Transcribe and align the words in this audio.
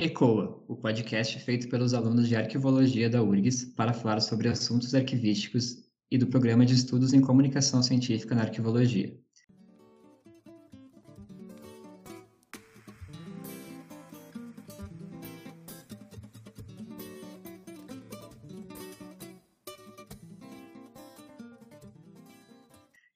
ECOA, 0.00 0.62
o 0.68 0.76
podcast 0.76 1.40
feito 1.40 1.68
pelos 1.68 1.92
alunos 1.92 2.28
de 2.28 2.36
arquivologia 2.36 3.10
da 3.10 3.20
URGS 3.20 3.64
para 3.74 3.92
falar 3.92 4.20
sobre 4.20 4.46
assuntos 4.46 4.94
arquivísticos 4.94 5.88
e 6.08 6.16
do 6.16 6.28
Programa 6.28 6.64
de 6.64 6.72
Estudos 6.72 7.12
em 7.12 7.20
Comunicação 7.20 7.82
Científica 7.82 8.32
na 8.32 8.42
Arquivologia. 8.42 9.12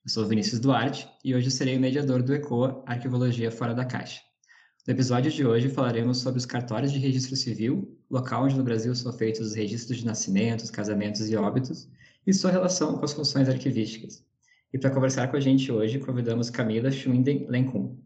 Eu 0.04 0.08
sou 0.08 0.26
Vinícius 0.26 0.58
Duarte 0.58 1.08
e 1.24 1.32
hoje 1.32 1.48
serei 1.48 1.76
o 1.76 1.80
mediador 1.80 2.24
do 2.24 2.34
ECOA 2.34 2.82
Arquivologia 2.88 3.52
Fora 3.52 3.72
da 3.72 3.84
Caixa. 3.84 4.31
No 4.84 4.92
episódio 4.92 5.30
de 5.30 5.46
hoje 5.46 5.68
falaremos 5.68 6.18
sobre 6.18 6.38
os 6.38 6.44
cartórios 6.44 6.90
de 6.90 6.98
registro 6.98 7.36
civil, 7.36 7.96
local 8.10 8.42
onde 8.42 8.56
no 8.56 8.64
Brasil 8.64 8.92
são 8.96 9.12
feitos 9.12 9.46
os 9.46 9.54
registros 9.54 9.98
de 9.98 10.04
nascimentos, 10.04 10.72
casamentos 10.72 11.30
e 11.30 11.36
óbitos, 11.36 11.88
e 12.26 12.34
sua 12.34 12.50
relação 12.50 12.98
com 12.98 13.04
as 13.04 13.12
funções 13.12 13.48
arquivísticas. 13.48 14.26
E 14.72 14.78
para 14.78 14.90
conversar 14.90 15.28
com 15.28 15.36
a 15.36 15.40
gente 15.40 15.70
hoje, 15.70 16.00
convidamos 16.00 16.50
Camila 16.50 16.90
Schwinden 16.90 17.46
Lencum. 17.48 17.96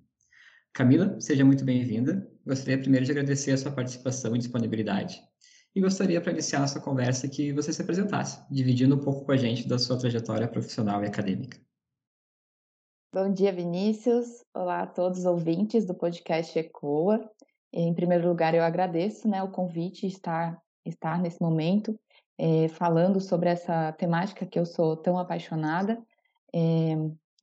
Camila, 0.75 1.19
seja 1.19 1.47
muito 1.47 1.65
bem-vinda. 1.65 2.31
Gostaria 2.47 2.79
primeiro 2.79 3.07
de 3.07 3.13
agradecer 3.13 3.53
a 3.53 3.57
sua 3.57 3.73
participação 3.73 4.37
e 4.37 4.39
disponibilidade. 4.39 5.19
E 5.75 5.81
gostaria, 5.81 6.21
para 6.21 6.33
iniciar 6.33 6.61
nossa 6.61 6.79
conversa, 6.79 7.27
que 7.27 7.55
você 7.55 7.73
se 7.73 7.81
apresentasse, 7.81 8.39
dividindo 8.51 8.97
um 8.97 9.01
pouco 9.01 9.25
com 9.25 9.33
a 9.33 9.37
gente 9.39 9.67
da 9.67 9.79
sua 9.79 9.99
trajetória 9.99 10.47
profissional 10.47 11.03
e 11.03 11.07
acadêmica. 11.07 11.59
Bom 13.13 13.33
dia, 13.33 13.53
Vinícius. 13.53 14.45
Olá 14.53 14.83
a 14.83 14.87
todos 14.87 15.21
os 15.21 15.25
ouvintes 15.25 15.87
do 15.87 15.95
podcast 15.95 16.59
ECOA. 16.59 17.31
Em 17.73 17.95
primeiro 17.95 18.29
lugar, 18.29 18.53
eu 18.53 18.63
agradeço 18.63 19.29
né, 19.29 19.43
o 19.43 19.51
convite 19.51 20.07
estar, 20.07 20.61
estar 20.85 21.19
nesse 21.23 21.41
momento 21.41 21.99
é, 22.37 22.69
falando 22.69 23.21
sobre 23.21 23.49
essa 23.49 23.93
temática 23.93 24.45
que 24.45 24.59
eu 24.59 24.67
sou 24.67 24.97
tão 24.97 25.19
apaixonada. 25.19 26.03
É, 26.53 26.95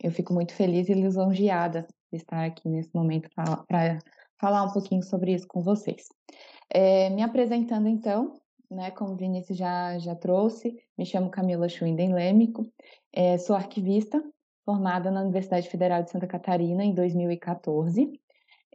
eu 0.03 0.11
fico 0.11 0.33
muito 0.33 0.53
feliz 0.53 0.89
e 0.89 0.93
lisonjeada 0.93 1.87
de 2.11 2.17
estar 2.17 2.45
aqui 2.45 2.67
nesse 2.69 2.93
momento 2.93 3.29
para 3.67 3.99
falar 4.39 4.63
um 4.63 4.73
pouquinho 4.73 5.01
sobre 5.01 5.33
isso 5.33 5.47
com 5.47 5.61
vocês. 5.61 6.07
É, 6.69 7.09
me 7.09 7.23
apresentando 7.23 7.87
então, 7.87 8.39
né, 8.69 8.91
como 8.91 9.13
o 9.13 9.17
Vinícius 9.17 9.57
já, 9.57 9.97
já 9.97 10.13
trouxe, 10.13 10.77
me 10.95 11.05
chamo 11.05 11.31
Camila 11.31 11.69
Schwinden 11.69 12.13
Lêmico, 12.13 12.69
sou 13.39 13.55
arquivista 13.55 14.21
formada 14.65 15.11
na 15.11 15.21
Universidade 15.21 15.69
Federal 15.69 16.03
de 16.03 16.11
Santa 16.11 16.27
Catarina 16.27 16.83
em 16.83 16.93
2014. 16.93 18.19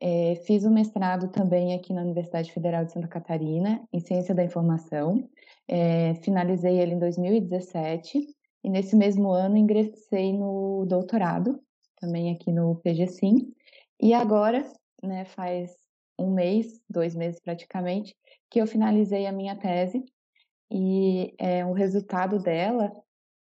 É, 0.01 0.37
fiz 0.47 0.65
o 0.65 0.71
mestrado 0.71 1.29
também 1.29 1.75
aqui 1.75 1.93
na 1.93 2.03
Universidade 2.03 2.53
Federal 2.53 2.85
de 2.85 2.93
Santa 2.93 3.09
Catarina, 3.09 3.83
em 3.93 3.99
Ciência 3.99 4.35
da 4.35 4.45
Informação. 4.45 5.29
É, 5.67 6.15
finalizei 6.17 6.79
ele 6.79 6.95
em 6.95 6.99
2017 6.99 8.27
e 8.63 8.71
nesse 8.71 8.95
mesmo 8.95 9.31
ano 9.31 9.57
ingressei 9.57 10.33
no 10.33 10.85
doutorado, 10.87 11.61
também 12.01 12.33
aqui 12.33 12.53
no 12.53 12.77
PGCim. 12.77 13.53
E 14.01 14.15
agora, 14.15 14.65
né, 15.03 15.25
faz 15.25 15.77
um 16.19 16.33
mês, 16.33 16.81
dois 16.89 17.15
meses 17.15 17.41
praticamente, 17.41 18.15
que 18.51 18.61
eu 18.61 18.67
finalizei 18.67 19.27
a 19.27 19.33
minha 19.33 19.57
tese 19.57 20.05
e 20.71 21.35
é, 21.39 21.65
o 21.65 21.73
resultado 21.73 22.39
dela 22.39 22.93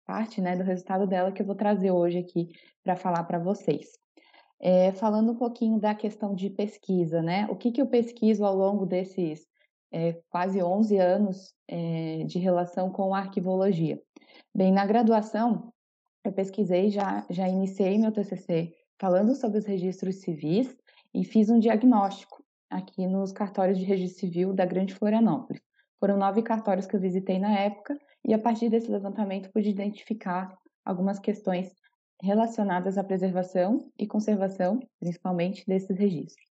parte 0.07 0.39
né, 0.39 0.55
do 0.55 0.63
resultado 0.63 1.05
dela 1.05 1.33
que 1.33 1.41
eu 1.41 1.45
vou 1.45 1.55
trazer 1.55 1.91
hoje 1.91 2.17
aqui 2.17 2.49
para 2.81 2.95
falar 2.95 3.23
para 3.25 3.37
vocês. 3.37 3.89
É, 4.59 4.91
falando 4.93 5.33
um 5.33 5.35
pouquinho 5.35 5.79
da 5.79 5.93
questão 5.93 6.33
de 6.33 6.49
pesquisa, 6.49 7.21
né? 7.21 7.45
O 7.51 7.55
que, 7.55 7.71
que 7.71 7.81
eu 7.81 7.85
pesquiso 7.85 8.43
ao 8.43 8.55
longo 8.55 8.85
desses 8.87 9.45
é, 9.91 10.19
quase 10.29 10.63
11 10.63 10.97
anos 10.97 11.53
é, 11.67 12.23
de 12.25 12.39
relação 12.39 12.89
com 12.89 13.13
a 13.13 13.19
arquivologia? 13.19 14.01
Bem, 14.55 14.71
na 14.71 14.85
graduação, 14.85 15.71
eu 16.23 16.31
pesquisei, 16.31 16.89
já, 16.89 17.23
já 17.29 17.47
iniciei 17.47 17.99
meu 17.99 18.11
TCC 18.11 18.73
falando 18.99 19.35
sobre 19.35 19.59
os 19.59 19.65
registros 19.65 20.21
civis 20.21 20.75
e 21.13 21.23
fiz 21.23 21.49
um 21.49 21.59
diagnóstico 21.59 22.43
aqui 22.69 23.05
nos 23.05 23.31
cartórios 23.31 23.77
de 23.77 23.85
registro 23.85 24.21
civil 24.21 24.53
da 24.53 24.65
Grande 24.65 24.95
Florianópolis. 24.95 25.61
Foram 25.99 26.17
nove 26.17 26.41
cartórios 26.41 26.87
que 26.87 26.95
eu 26.95 26.99
visitei 26.99 27.37
na 27.37 27.59
época 27.59 27.97
e 28.25 28.33
a 28.33 28.39
partir 28.39 28.69
desse 28.69 28.89
levantamento 28.91 29.51
pude 29.51 29.69
identificar 29.69 30.55
algumas 30.85 31.19
questões 31.19 31.73
relacionadas 32.21 32.97
à 32.97 33.03
preservação 33.03 33.91
e 33.97 34.07
conservação, 34.07 34.79
principalmente 34.99 35.65
desses 35.67 35.97
registros. 35.97 36.45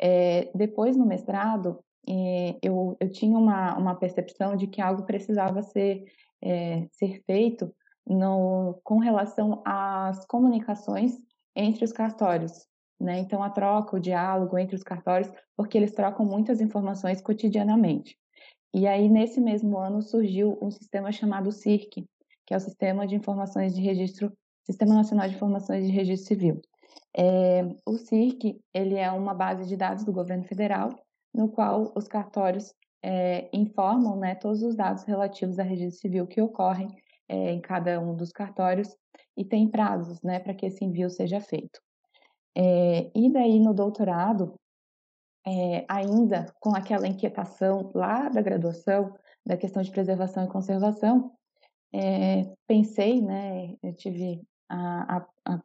É, 0.00 0.50
depois, 0.54 0.96
no 0.96 1.06
mestrado, 1.06 1.78
é, 2.08 2.58
eu, 2.62 2.96
eu 3.00 3.10
tinha 3.10 3.38
uma, 3.38 3.76
uma 3.76 3.94
percepção 3.94 4.56
de 4.56 4.66
que 4.66 4.80
algo 4.80 5.04
precisava 5.04 5.62
ser, 5.62 6.04
é, 6.42 6.86
ser 6.90 7.22
feito 7.26 7.74
no, 8.06 8.80
com 8.82 8.98
relação 8.98 9.62
às 9.64 10.26
comunicações 10.26 11.16
entre 11.54 11.84
os 11.84 11.92
cartórios. 11.92 12.66
Né? 13.00 13.18
Então, 13.18 13.42
a 13.42 13.50
troca, 13.50 13.96
o 13.96 14.00
diálogo 14.00 14.58
entre 14.58 14.76
os 14.76 14.82
cartórios, 14.82 15.30
porque 15.56 15.76
eles 15.76 15.92
trocam 15.92 16.24
muitas 16.24 16.60
informações 16.60 17.20
cotidianamente. 17.20 18.18
E 18.74 18.88
aí, 18.88 19.08
nesse 19.08 19.40
mesmo 19.40 19.78
ano, 19.78 20.02
surgiu 20.02 20.58
um 20.60 20.68
sistema 20.68 21.12
chamado 21.12 21.52
CIRC, 21.52 22.04
que 22.44 22.52
é 22.52 22.56
o 22.56 22.60
Sistema 22.60 23.06
de 23.06 23.14
Informações 23.14 23.72
de 23.72 23.80
Registro, 23.80 24.32
Sistema 24.64 24.96
Nacional 24.96 25.28
de 25.28 25.36
Informações 25.36 25.86
de 25.86 25.92
Registro 25.92 26.26
Civil. 26.26 26.60
É, 27.16 27.62
o 27.86 27.96
CIRC, 27.96 28.60
ele 28.74 28.96
é 28.96 29.08
uma 29.12 29.32
base 29.32 29.68
de 29.68 29.76
dados 29.76 30.04
do 30.04 30.12
governo 30.12 30.42
federal, 30.42 30.90
no 31.32 31.48
qual 31.48 31.92
os 31.94 32.08
cartórios 32.08 32.74
é, 33.00 33.48
informam 33.52 34.18
né, 34.18 34.34
todos 34.34 34.60
os 34.64 34.74
dados 34.74 35.04
relativos 35.04 35.60
a 35.60 35.62
registro 35.62 36.00
civil 36.00 36.26
que 36.26 36.42
ocorrem 36.42 36.88
é, 37.28 37.52
em 37.52 37.60
cada 37.60 38.00
um 38.00 38.16
dos 38.16 38.32
cartórios 38.32 38.88
e 39.36 39.44
tem 39.44 39.68
prazos 39.68 40.20
né, 40.20 40.40
para 40.40 40.52
que 40.52 40.66
esse 40.66 40.84
envio 40.84 41.08
seja 41.08 41.40
feito. 41.40 41.80
É, 42.56 43.08
e 43.14 43.30
daí, 43.30 43.60
no 43.60 43.72
doutorado, 43.72 44.54
é, 45.46 45.84
ainda 45.88 46.46
com 46.60 46.74
aquela 46.74 47.06
inquietação 47.06 47.90
lá 47.94 48.28
da 48.28 48.40
graduação, 48.40 49.14
da 49.44 49.56
questão 49.56 49.82
de 49.82 49.90
preservação 49.90 50.44
e 50.44 50.48
conservação, 50.48 51.32
é, 51.92 52.52
pensei, 52.66 53.20
né, 53.20 53.74
eu 53.82 53.94
tive 53.94 54.42
a, 54.68 55.18
a, 55.18 55.26
a 55.44 55.58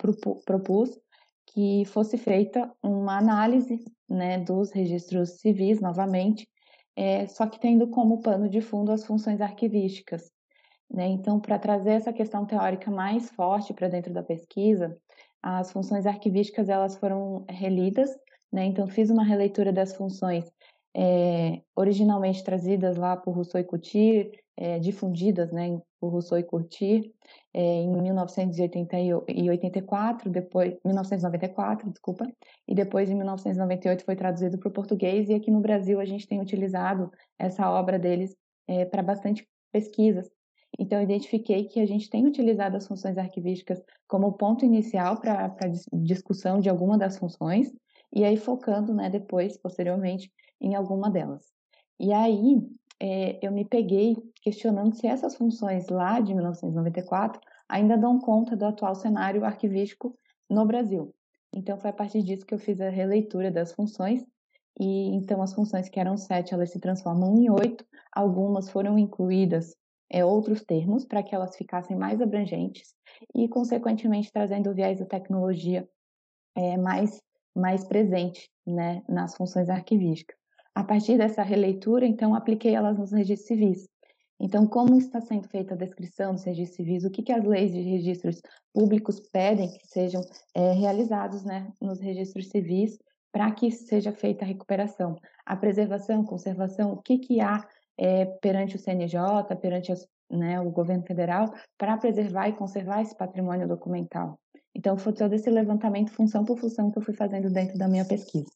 propus 0.45 1.00
que 1.47 1.84
fosse 1.85 2.18
feita 2.18 2.72
uma 2.84 3.18
análise, 3.18 3.84
né, 4.07 4.38
dos 4.38 4.72
registros 4.72 5.39
civis 5.39 5.81
novamente, 5.81 6.47
é, 6.95 7.25
só 7.28 7.47
que 7.47 7.59
tendo 7.59 7.88
como 7.88 8.22
pano 8.22 8.50
de 8.50 8.62
fundo 8.62 8.91
as 8.91 9.06
funções 9.06 9.41
arquivísticas. 9.41 10.29
Né? 10.91 11.07
Então, 11.07 11.39
para 11.39 11.57
trazer 11.57 11.91
essa 11.91 12.12
questão 12.12 12.45
teórica 12.45 12.91
mais 12.91 13.29
forte 13.31 13.73
para 13.73 13.88
dentro 13.88 14.13
da 14.13 14.22
pesquisa, 14.22 14.97
as 15.41 15.72
funções 15.72 16.06
arquivísticas 16.06 16.68
elas 16.68 16.97
foram 16.97 17.45
relidas 17.50 18.12
né? 18.51 18.65
Então, 18.65 18.87
fiz 18.87 19.09
uma 19.09 19.23
releitura 19.23 19.71
das 19.71 19.95
funções 19.95 20.51
é, 20.95 21.61
originalmente 21.75 22.43
trazidas 22.43 22.97
lá 22.97 23.15
por 23.15 23.31
Rousseau 23.31 23.61
e 23.61 23.63
Couture, 23.63 24.31
é, 24.57 24.79
difundidas 24.79 25.51
né, 25.51 25.79
por 25.99 26.09
Rousseau 26.09 26.37
e 26.37 26.43
Couture 26.43 27.13
é, 27.53 27.61
em 27.61 28.01
1984, 28.01 30.29
depois 30.29 30.75
1994, 30.83 31.89
desculpa, 31.89 32.27
e 32.67 32.75
depois 32.75 33.09
em 33.09 33.15
1998 33.15 34.03
foi 34.03 34.15
traduzido 34.15 34.57
para 34.57 34.69
o 34.69 34.73
português 34.73 35.29
e 35.29 35.35
aqui 35.35 35.51
no 35.51 35.61
Brasil 35.61 35.99
a 35.99 36.05
gente 36.05 36.27
tem 36.27 36.41
utilizado 36.41 37.11
essa 37.38 37.69
obra 37.71 37.97
deles 37.97 38.35
para 38.91 39.01
bastante 39.01 39.47
pesquisas. 39.71 40.29
Então, 40.77 41.01
identifiquei 41.01 41.65
que 41.65 41.79
a 41.79 41.85
gente 41.85 42.09
tem 42.09 42.27
utilizado 42.27 42.77
as 42.77 42.88
funções 42.88 43.17
arquivísticas 43.17 43.81
como 44.07 44.33
ponto 44.33 44.63
inicial 44.63 45.19
para 45.19 45.45
a 45.45 45.97
discussão 45.97 46.59
de 46.59 46.69
alguma 46.69 46.97
das 46.97 47.17
funções, 47.17 47.73
e 48.13 48.23
aí 48.23 48.37
focando, 48.37 48.93
né, 48.93 49.09
depois, 49.09 49.57
posteriormente, 49.57 50.31
em 50.59 50.75
alguma 50.75 51.09
delas. 51.09 51.45
E 52.00 52.11
aí 52.13 52.61
é, 53.00 53.39
eu 53.45 53.51
me 53.51 53.65
peguei 53.65 54.15
questionando 54.41 54.95
se 54.95 55.07
essas 55.07 55.35
funções 55.35 55.88
lá 55.88 56.19
de 56.19 56.33
1994 56.33 57.39
ainda 57.67 57.97
dão 57.97 58.19
conta 58.19 58.56
do 58.56 58.65
atual 58.65 58.95
cenário 58.95 59.45
arquivístico 59.45 60.17
no 60.50 60.65
Brasil. 60.65 61.13
Então 61.53 61.77
foi 61.77 61.89
a 61.89 61.94
partir 61.94 62.23
disso 62.23 62.45
que 62.45 62.53
eu 62.53 62.59
fiz 62.59 62.79
a 62.81 62.89
releitura 62.89 63.51
das 63.51 63.71
funções 63.73 64.25
e 64.79 65.15
então 65.15 65.41
as 65.41 65.53
funções 65.53 65.89
que 65.89 66.00
eram 66.00 66.17
sete 66.17 66.53
elas 66.53 66.71
se 66.71 66.79
transformam 66.79 67.38
em 67.38 67.50
oito. 67.50 67.85
Algumas 68.12 68.69
foram 68.69 68.97
incluídas 68.97 69.75
é, 70.09 70.25
outros 70.25 70.63
termos 70.63 71.05
para 71.05 71.23
que 71.23 71.35
elas 71.35 71.55
ficassem 71.55 71.95
mais 71.97 72.21
abrangentes 72.21 72.94
e 73.35 73.47
consequentemente 73.47 74.31
trazendo 74.31 74.69
o 74.69 74.73
viés 74.73 75.00
da 75.00 75.05
tecnologia 75.05 75.88
é, 76.55 76.77
mais 76.77 77.21
mais 77.59 77.83
presente 77.83 78.50
né, 78.65 79.03
nas 79.07 79.35
funções 79.35 79.69
arquivísticas. 79.69 80.38
A 80.73 80.83
partir 80.83 81.17
dessa 81.17 81.44
releitura, 81.44 82.06
então, 82.06 82.33
apliquei 82.33 82.75
elas 82.75 82.97
nos 82.97 83.11
registros 83.11 83.47
civis. 83.47 83.88
Então, 84.39 84.65
como 84.65 84.97
está 84.97 85.19
sendo 85.19 85.47
feita 85.50 85.73
a 85.73 85.77
descrição 85.77 86.33
dos 86.33 86.45
registros 86.45 86.77
civis, 86.77 87.03
o 87.03 87.09
que, 87.09 87.21
que 87.21 87.33
as 87.33 87.44
leis 87.44 87.73
de 87.73 87.81
registros 87.81 88.41
públicos 88.73 89.19
pedem 89.19 89.69
que 89.69 89.85
sejam 89.88 90.21
é, 90.56 90.71
realizados 90.71 91.44
né, 91.44 91.69
nos 91.81 92.00
registros 92.00 92.47
civis 92.47 92.97
para 93.31 93.51
que 93.51 93.69
seja 93.69 94.13
feita 94.13 94.45
a 94.45 94.47
recuperação. 94.47 95.17
A 95.45 95.55
preservação, 95.55 96.23
conservação, 96.23 96.94
o 96.94 97.01
que, 97.01 97.17
que 97.17 97.41
há 97.41 97.67
é, 97.97 98.25
perante 98.25 98.77
o 98.77 98.79
CNJ, 98.79 99.19
perante 99.62 99.91
as, 99.91 100.07
né, 100.29 100.59
o 100.59 100.69
governo 100.69 101.03
federal, 101.03 101.53
para 101.77 101.97
preservar 101.97 102.49
e 102.49 102.53
conservar 102.53 103.01
esse 103.01 103.15
patrimônio 103.15 103.67
documental. 103.67 104.39
Então, 104.75 104.97
foi 104.97 105.13
todo 105.13 105.33
esse 105.33 105.49
levantamento, 105.49 106.11
função 106.11 106.45
por 106.45 106.59
função, 106.59 106.91
que 106.91 106.97
eu 106.99 107.03
fui 107.03 107.13
fazendo 107.13 107.51
dentro 107.51 107.77
da 107.77 107.87
minha 107.87 108.05
pesquisa. 108.05 108.51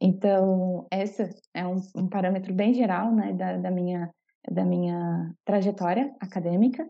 Então, 0.00 0.86
esse 0.92 1.28
é 1.54 1.66
um, 1.66 1.80
um 1.96 2.08
parâmetro 2.08 2.52
bem 2.52 2.74
geral 2.74 3.12
né, 3.12 3.32
da, 3.32 3.56
da, 3.56 3.70
minha, 3.70 4.10
da 4.50 4.64
minha 4.64 5.32
trajetória 5.44 6.14
acadêmica. 6.20 6.86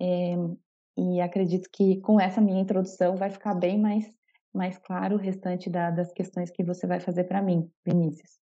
É, 0.00 0.36
e 0.96 1.20
acredito 1.20 1.68
que 1.72 2.00
com 2.00 2.20
essa 2.20 2.40
minha 2.40 2.60
introdução 2.60 3.16
vai 3.16 3.30
ficar 3.30 3.54
bem 3.54 3.78
mais, 3.78 4.10
mais 4.54 4.78
claro 4.78 5.16
o 5.16 5.18
restante 5.18 5.68
da, 5.68 5.90
das 5.90 6.12
questões 6.12 6.50
que 6.50 6.64
você 6.64 6.86
vai 6.86 7.00
fazer 7.00 7.24
para 7.24 7.42
mim, 7.42 7.68
Vinícius. 7.84 8.45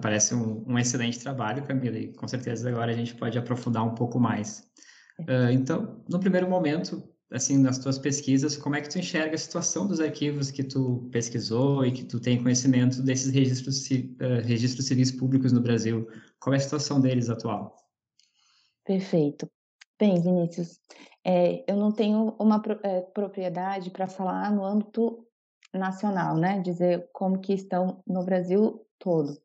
Parece 0.00 0.34
um, 0.34 0.64
um, 0.66 0.78
excelente 0.78 1.18
trabalho, 1.18 1.66
Camila, 1.66 1.98
e 1.98 2.12
com 2.12 2.28
certeza 2.28 2.68
agora 2.68 2.92
a 2.92 2.96
gente 2.96 3.14
pode 3.16 3.36
aprofundar 3.36 3.84
um 3.84 3.94
pouco 3.94 4.18
mais. 4.20 4.70
Uh, 5.20 5.50
então, 5.52 6.02
no 6.08 6.20
primeiro 6.20 6.48
momento, 6.48 7.02
assim, 7.32 7.58
nas 7.58 7.78
tuas 7.78 7.98
pesquisas, 7.98 8.56
como 8.56 8.76
é 8.76 8.80
que 8.80 8.88
tu 8.88 8.98
enxerga 8.98 9.34
a 9.34 9.38
situação 9.38 9.86
dos 9.86 10.00
arquivos 10.00 10.52
que 10.52 10.62
tu 10.62 11.08
pesquisou 11.10 11.84
e 11.84 11.90
que 11.90 12.04
tu 12.04 12.20
tem 12.20 12.40
conhecimento 12.40 13.02
desses 13.02 13.32
registros, 13.32 13.84
uh, 13.90 14.44
registros 14.44 14.86
civis 14.86 15.10
públicos 15.10 15.52
no 15.52 15.60
Brasil? 15.60 16.06
Qual 16.38 16.54
é 16.54 16.58
a 16.58 16.60
situação 16.60 17.00
deles 17.00 17.28
atual? 17.28 17.76
Perfeito. 18.84 19.50
Bem, 19.98 20.20
Vinícius, 20.20 20.80
é, 21.24 21.64
eu 21.70 21.76
não 21.76 21.92
tenho 21.92 22.34
uma 22.38 22.60
é, 22.82 23.00
propriedade 23.00 23.90
para 23.90 24.08
falar 24.08 24.50
no 24.50 24.64
âmbito 24.64 25.26
nacional, 25.72 26.36
né? 26.36 26.60
Dizer 26.60 27.08
como 27.12 27.40
que 27.40 27.52
estão 27.52 28.02
no 28.06 28.24
Brasil 28.24 28.84
todo. 28.98 29.40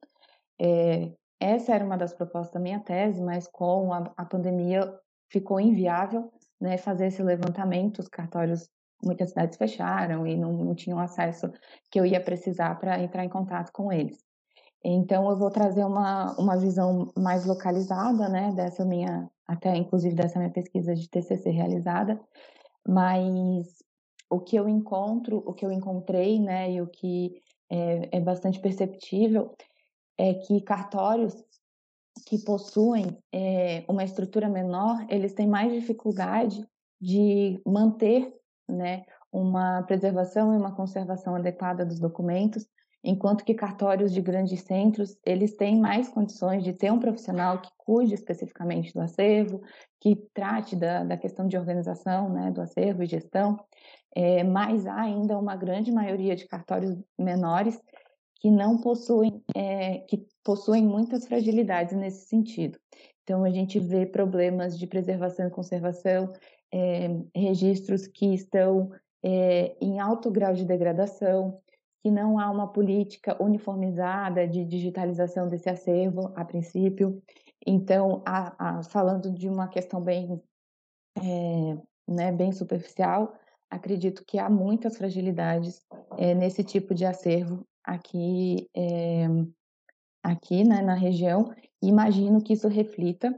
É, 0.59 1.11
essa 1.39 1.73
era 1.73 1.85
uma 1.85 1.97
das 1.97 2.13
propostas 2.13 2.53
da 2.53 2.59
minha 2.59 2.79
tese, 2.79 3.21
mas 3.21 3.47
com 3.47 3.93
a, 3.93 4.11
a 4.17 4.25
pandemia 4.25 4.91
ficou 5.29 5.59
inviável 5.59 6.31
né, 6.59 6.77
fazer 6.77 7.07
esse 7.07 7.21
levantamento. 7.21 7.99
Os 7.99 8.07
cartórios, 8.07 8.67
muitas 9.03 9.29
cidades 9.29 9.57
fecharam 9.57 10.25
e 10.25 10.35
não, 10.35 10.53
não 10.53 10.75
tinham 10.75 10.99
acesso 10.99 11.51
que 11.91 11.99
eu 11.99 12.05
ia 12.05 12.23
precisar 12.23 12.75
para 12.79 12.99
entrar 12.99 13.23
em 13.23 13.29
contato 13.29 13.71
com 13.71 13.91
eles. 13.91 14.17
Então, 14.83 15.29
eu 15.29 15.37
vou 15.37 15.49
trazer 15.49 15.83
uma, 15.83 16.35
uma 16.39 16.57
visão 16.57 17.11
mais 17.17 17.45
localizada, 17.45 18.29
né, 18.29 18.53
dessa 18.55 18.85
minha, 18.85 19.29
até 19.47 19.75
inclusive 19.75 20.15
dessa 20.15 20.39
minha 20.39 20.51
pesquisa 20.51 20.95
de 20.95 21.09
TCC 21.09 21.49
realizada, 21.49 22.19
mas 22.87 23.83
o 24.29 24.39
que 24.39 24.55
eu 24.55 24.67
encontro, 24.69 25.43
o 25.45 25.53
que 25.53 25.65
eu 25.65 25.71
encontrei, 25.71 26.39
né, 26.39 26.71
e 26.71 26.81
o 26.81 26.87
que 26.87 27.41
é, 27.69 28.17
é 28.17 28.19
bastante 28.19 28.59
perceptível 28.59 29.53
é 30.17 30.33
que 30.33 30.61
cartórios 30.61 31.35
que 32.25 32.37
possuem 32.39 33.17
é, 33.31 33.83
uma 33.87 34.03
estrutura 34.03 34.49
menor, 34.49 35.05
eles 35.09 35.33
têm 35.33 35.47
mais 35.47 35.71
dificuldade 35.71 36.65
de 36.99 37.61
manter 37.65 38.33
né, 38.67 39.05
uma 39.31 39.83
preservação 39.83 40.53
e 40.53 40.57
uma 40.57 40.75
conservação 40.75 41.35
adequada 41.35 41.85
dos 41.85 41.99
documentos, 41.99 42.67
enquanto 43.03 43.45
que 43.45 43.53
cartórios 43.53 44.11
de 44.11 44.21
grandes 44.21 44.61
centros, 44.61 45.17
eles 45.25 45.55
têm 45.55 45.79
mais 45.79 46.09
condições 46.09 46.63
de 46.63 46.73
ter 46.73 46.91
um 46.91 46.99
profissional 46.99 47.61
que 47.61 47.69
cuide 47.77 48.15
especificamente 48.15 48.93
do 48.93 49.01
acervo, 49.01 49.61
que 49.99 50.15
trate 50.33 50.75
da, 50.75 51.03
da 51.03 51.17
questão 51.17 51.47
de 51.47 51.57
organização 51.57 52.29
né, 52.29 52.51
do 52.51 52.61
acervo 52.61 53.03
e 53.03 53.07
gestão, 53.07 53.57
é, 54.15 54.43
mas 54.43 54.87
há 54.87 55.01
ainda 55.01 55.37
uma 55.37 55.55
grande 55.55 55.91
maioria 55.91 56.35
de 56.35 56.47
cartórios 56.47 56.97
menores 57.17 57.79
que 58.39 58.51
não 58.51 58.79
possuem, 58.79 59.43
é, 59.55 59.99
que 59.99 60.25
possuem 60.43 60.85
muitas 60.85 61.25
fragilidades 61.25 61.95
nesse 61.95 62.27
sentido. 62.27 62.79
Então, 63.23 63.43
a 63.43 63.49
gente 63.49 63.79
vê 63.79 64.05
problemas 64.05 64.77
de 64.77 64.87
preservação 64.87 65.47
e 65.47 65.51
conservação, 65.51 66.31
é, 66.71 67.09
registros 67.35 68.07
que 68.07 68.33
estão 68.33 68.91
é, 69.23 69.75
em 69.81 69.99
alto 69.99 70.31
grau 70.31 70.53
de 70.53 70.65
degradação, 70.65 71.59
que 72.01 72.11
não 72.11 72.39
há 72.39 72.49
uma 72.49 72.71
política 72.71 73.41
uniformizada 73.41 74.47
de 74.47 74.63
digitalização 74.63 75.49
desse 75.49 75.69
acervo, 75.69 76.31
a 76.35 76.45
princípio. 76.45 77.21
Então, 77.65 78.21
a, 78.25 78.77
a, 78.79 78.83
falando 78.83 79.31
de 79.31 79.49
uma 79.49 79.67
questão 79.67 80.01
bem, 80.01 80.41
é, 81.17 81.77
né, 82.07 82.31
bem 82.31 82.51
superficial, 82.51 83.33
acredito 83.69 84.23
que 84.25 84.39
há 84.39 84.49
muitas 84.49 84.97
fragilidades 84.97 85.85
é, 86.17 86.33
nesse 86.33 86.63
tipo 86.63 86.95
de 86.95 87.03
acervo 87.03 87.67
aqui, 87.87 88.69
é, 88.75 89.27
aqui 90.21 90.65
né, 90.65 90.81
na 90.81 90.93
região, 90.93 91.53
e 91.81 91.87
imagino 91.87 92.43
que 92.43 92.51
isso 92.51 92.67
reflita 92.67 93.33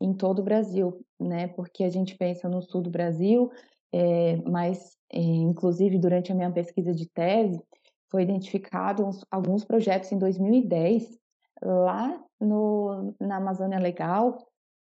em 0.00 0.14
todo 0.14 0.38
o 0.38 0.42
Brasil, 0.42 1.04
né? 1.20 1.48
Porque 1.48 1.84
a 1.84 1.90
gente 1.90 2.16
pensa 2.16 2.48
no 2.48 2.62
sul 2.62 2.80
do 2.80 2.90
Brasil, 2.90 3.50
é, 3.92 4.36
mas 4.48 4.96
é, 5.12 5.20
inclusive 5.20 5.98
durante 5.98 6.32
a 6.32 6.34
minha 6.34 6.50
pesquisa 6.50 6.92
de 6.92 7.06
tese 7.06 7.62
foi 8.10 8.22
identificado 8.22 9.04
uns, 9.06 9.24
alguns 9.30 9.64
projetos 9.64 10.10
em 10.10 10.18
2010 10.18 11.18
lá 11.62 12.22
no, 12.40 13.14
na 13.20 13.36
Amazônia 13.36 13.78
Legal, 13.78 14.38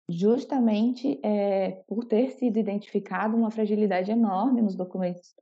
justamente 0.08 1.18
é, 1.22 1.82
por 1.86 2.04
ter 2.04 2.30
sido 2.32 2.58
identificado 2.58 3.36
uma 3.36 3.50
fragilidade 3.50 4.10
enorme 4.10 4.60
nos 4.60 4.76
documentos 4.76 5.34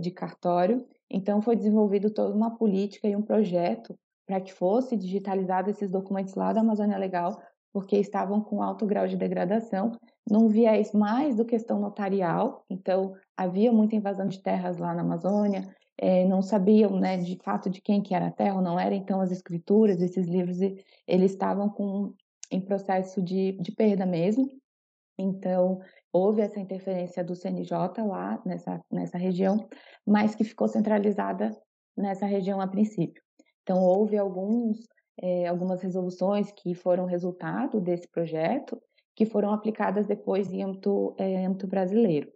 de 0.00 0.10
cartório 0.10 0.84
então, 1.10 1.40
foi 1.40 1.56
desenvolvido 1.56 2.10
toda 2.10 2.34
uma 2.34 2.56
política 2.56 3.08
e 3.08 3.16
um 3.16 3.22
projeto 3.22 3.98
para 4.26 4.40
que 4.40 4.52
fosse 4.52 4.96
digitalizado 4.96 5.70
esses 5.70 5.90
documentos 5.90 6.34
lá 6.34 6.52
da 6.52 6.60
Amazônia 6.60 6.98
Legal, 6.98 7.40
porque 7.72 7.96
estavam 7.96 8.40
com 8.40 8.62
alto 8.62 8.84
grau 8.84 9.06
de 9.06 9.16
degradação, 9.16 9.92
num 10.30 10.48
viés 10.48 10.92
mais 10.92 11.34
do 11.34 11.44
questão 11.44 11.80
notarial. 11.80 12.64
Então, 12.68 13.14
havia 13.36 13.72
muita 13.72 13.96
invasão 13.96 14.26
de 14.26 14.42
terras 14.42 14.76
lá 14.76 14.94
na 14.94 15.00
Amazônia, 15.00 15.74
é, 15.96 16.24
não 16.26 16.42
sabiam, 16.42 16.98
né, 16.98 17.16
de 17.16 17.38
fato, 17.42 17.70
de 17.70 17.80
quem 17.80 18.02
que 18.02 18.14
era 18.14 18.26
a 18.26 18.32
terra 18.32 18.56
ou 18.56 18.62
não 18.62 18.78
era. 18.78 18.94
Então, 18.94 19.20
as 19.20 19.30
escrituras, 19.30 20.00
esses 20.02 20.26
livros, 20.26 20.58
eles 21.06 21.32
estavam 21.32 21.68
com, 21.68 22.12
em 22.50 22.60
processo 22.60 23.22
de, 23.22 23.52
de 23.52 23.72
perda 23.72 24.04
mesmo. 24.04 24.50
Então, 25.18 25.80
houve 26.12 26.40
essa 26.40 26.58
interferência 26.58 27.22
do 27.22 27.34
CNJ 27.34 28.02
lá 28.06 28.40
nessa, 28.44 28.80
nessa 28.90 29.18
região, 29.18 29.68
mas 30.06 30.34
que 30.34 30.44
ficou 30.44 30.68
centralizada 30.68 31.50
nessa 31.96 32.26
região 32.26 32.60
a 32.60 32.66
princípio. 32.66 33.22
Então, 33.62 33.82
houve 33.82 34.16
alguns, 34.16 34.78
é, 35.20 35.46
algumas 35.46 35.82
resoluções 35.82 36.50
que 36.52 36.74
foram 36.74 37.04
resultado 37.04 37.80
desse 37.80 38.08
projeto, 38.08 38.80
que 39.14 39.26
foram 39.26 39.52
aplicadas 39.52 40.06
depois 40.06 40.50
em 40.52 40.62
âmbito, 40.62 41.14
é, 41.18 41.44
âmbito 41.44 41.66
brasileiro. 41.66 42.30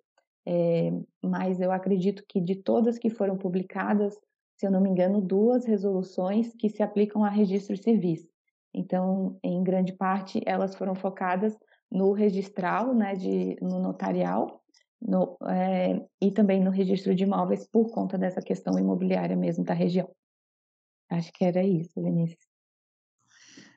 É, 0.45 0.91
mas 1.23 1.61
eu 1.61 1.71
acredito 1.71 2.25
que 2.29 2.41
de 2.41 2.57
todas 2.57 2.99
que 2.99 3.09
foram 3.09 3.39
publicadas, 3.39 4.19
se 4.57 4.67
eu 4.67 4.71
não 4.71 4.81
me 4.81 4.91
engano, 4.91 5.21
duas 5.21 5.65
resoluções 5.65 6.53
que 6.55 6.69
se 6.69 6.83
aplicam 6.83 7.25
a 7.25 7.31
registros 7.31 7.81
civis. 7.81 8.29
Então, 8.75 9.39
em 9.43 9.63
grande 9.63 9.93
parte, 9.93 10.43
elas 10.45 10.75
foram 10.75 10.95
focadas 10.95 11.57
no 11.93 12.13
registral, 12.13 12.95
né, 12.95 13.15
de, 13.15 13.57
no 13.61 13.79
notarial, 13.79 14.63
no, 15.01 15.37
é, 15.47 16.01
e 16.21 16.31
também 16.31 16.63
no 16.63 16.71
registro 16.71 17.15
de 17.15 17.25
imóveis 17.25 17.67
por 17.67 17.91
conta 17.91 18.17
dessa 18.17 18.41
questão 18.41 18.79
imobiliária 18.79 19.37
mesmo 19.37 19.63
da 19.63 19.75
região. 19.75 20.11
Acho 21.11 21.31
que 21.33 21.45
era 21.45 21.63
isso, 21.63 22.03
Vinícius. 22.03 22.51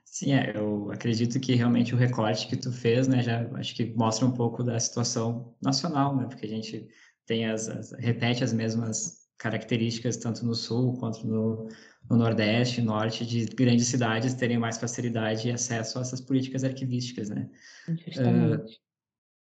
Sim, 0.05 0.34
é, 0.34 0.55
eu 0.55 0.89
acredito 0.91 1.38
que 1.41 1.55
realmente 1.55 1.93
o 1.93 1.98
recorte 1.98 2.48
que 2.48 2.55
tu 2.55 2.72
fez, 2.72 3.05
né, 3.05 3.22
já 3.22 3.50
acho 3.55 3.75
que 3.75 3.93
mostra 3.93 4.25
um 4.25 4.31
pouco 4.31 4.63
da 4.63 4.79
situação 4.79 5.53
nacional, 5.62 6.15
né, 6.15 6.25
porque 6.25 6.45
a 6.45 6.50
gente 6.50 6.88
tem 7.25 7.45
as, 7.48 7.67
as 7.67 7.91
repete 7.91 8.41
as 8.41 8.53
mesmas 8.53 9.25
características 9.38 10.18
tanto 10.18 10.46
no 10.46 10.56
sul 10.56 10.98
quanto 10.98 11.25
no, 11.25 11.68
no 12.10 12.18
nordeste, 12.18 12.82
norte, 12.82 13.25
de 13.25 13.46
grandes 13.46 13.88
cidades 13.88 14.34
terem 14.34 14.58
mais 14.58 14.77
facilidade 14.77 15.48
e 15.48 15.51
acesso 15.51 15.98
a 15.98 16.01
essas 16.01 16.22
políticas 16.22 16.63
arquivísticas, 16.63 17.30
né? 17.30 17.50
Uh, 17.88 18.65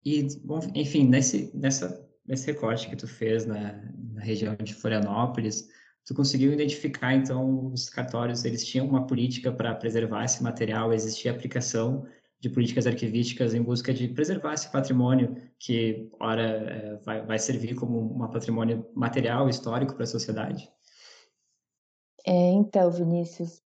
e, 0.05 0.27
bom, 0.45 0.61
enfim, 0.75 1.07
nesse, 1.07 1.51
nessa, 1.55 2.09
nesse 2.27 2.47
recorte 2.47 2.89
que 2.89 2.97
tu 2.97 3.07
fez 3.07 3.47
na, 3.47 3.75
na 4.15 4.23
região 4.23 4.57
de 4.57 4.75
Florianópolis, 4.75 5.69
tu 6.05 6.15
conseguiu 6.15 6.53
identificar, 6.53 7.15
então, 7.15 7.73
os 7.73 7.89
cartórios, 7.89 8.45
eles 8.45 8.65
tinham 8.65 8.87
uma 8.87 9.07
política 9.07 9.53
para 9.53 9.75
preservar 9.75 10.25
esse 10.25 10.43
material, 10.43 10.93
existia 10.93 11.31
aplicação 11.31 12.07
de 12.41 12.49
políticas 12.49 12.87
arquivísticas 12.87 13.53
em 13.53 13.63
busca 13.63 13.93
de 13.93 14.09
preservar 14.09 14.55
esse 14.55 14.71
patrimônio 14.71 15.37
que, 15.59 16.09
ora, 16.21 16.43
é, 16.43 16.97
vai, 17.05 17.27
vai 17.27 17.39
servir 17.39 17.75
como 17.75 17.99
um 18.01 18.29
patrimônio 18.29 18.87
material, 18.95 19.49
histórico 19.49 19.95
para 19.95 20.05
a 20.05 20.07
sociedade? 20.07 20.71
É, 22.27 22.51
então, 22.53 22.91
Vinícius, 22.91 23.61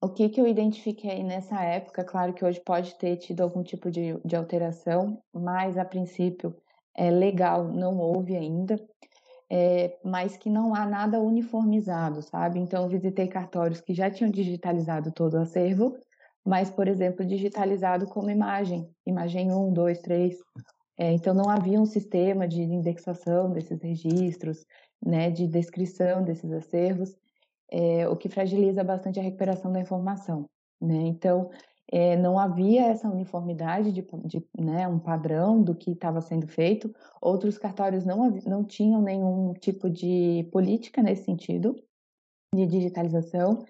o 0.00 0.08
que, 0.08 0.28
que 0.28 0.40
eu 0.40 0.46
identifiquei 0.46 1.22
nessa 1.22 1.62
época, 1.62 2.04
claro 2.04 2.32
que 2.32 2.44
hoje 2.44 2.60
pode 2.60 2.94
ter 2.96 3.16
tido 3.16 3.42
algum 3.42 3.62
tipo 3.62 3.90
de, 3.90 4.18
de 4.24 4.36
alteração, 4.36 5.22
mas 5.32 5.78
a 5.78 5.84
princípio 5.84 6.56
é 6.96 7.10
legal, 7.10 7.72
não 7.72 7.98
houve 7.98 8.36
ainda. 8.36 8.76
é, 9.50 9.96
mas 10.04 10.36
que 10.36 10.50
não 10.50 10.74
há 10.74 10.84
nada 10.86 11.20
uniformizado, 11.20 12.22
sabe? 12.22 12.58
Então, 12.58 12.88
visitei 12.88 13.28
cartórios 13.28 13.80
que 13.80 13.94
já 13.94 14.10
tinham 14.10 14.30
digitalizado 14.30 15.12
todo 15.12 15.34
o 15.34 15.40
acervo, 15.40 15.96
mas, 16.46 16.70
por 16.70 16.86
exemplo, 16.86 17.26
digitalizado 17.26 18.06
como 18.06 18.30
imagem, 18.30 18.88
imagem 19.04 19.52
1, 19.52 19.72
2, 19.72 19.98
3. 19.98 20.36
É, 20.96 21.12
então, 21.12 21.34
não 21.34 21.50
havia 21.50 21.80
um 21.80 21.84
sistema 21.84 22.46
de 22.46 22.62
indexação 22.62 23.50
desses 23.50 23.82
registros, 23.82 24.64
né, 25.04 25.28
de 25.30 25.46
descrição 25.48 26.22
desses 26.22 26.50
acervos, 26.52 27.16
é, 27.70 28.08
o 28.08 28.16
que 28.16 28.28
fragiliza 28.28 28.84
bastante 28.84 29.18
a 29.18 29.22
recuperação 29.22 29.72
da 29.72 29.80
informação. 29.80 30.48
Né? 30.80 31.02
Então, 31.08 31.50
é, 31.90 32.16
não 32.16 32.38
havia 32.38 32.86
essa 32.86 33.08
uniformidade 33.08 33.92
de, 33.92 34.06
de 34.24 34.46
né, 34.58 34.86
um 34.86 34.98
padrão 34.98 35.62
do 35.62 35.74
que 35.74 35.90
estava 35.90 36.20
sendo 36.20 36.46
feito. 36.46 36.94
Outros 37.20 37.58
cartórios 37.58 38.04
não, 38.04 38.30
não 38.46 38.64
tinham 38.64 39.02
nenhum 39.02 39.52
tipo 39.54 39.90
de 39.90 40.48
política 40.52 41.02
nesse 41.02 41.24
sentido, 41.24 41.74
de 42.54 42.66
digitalização. 42.66 43.64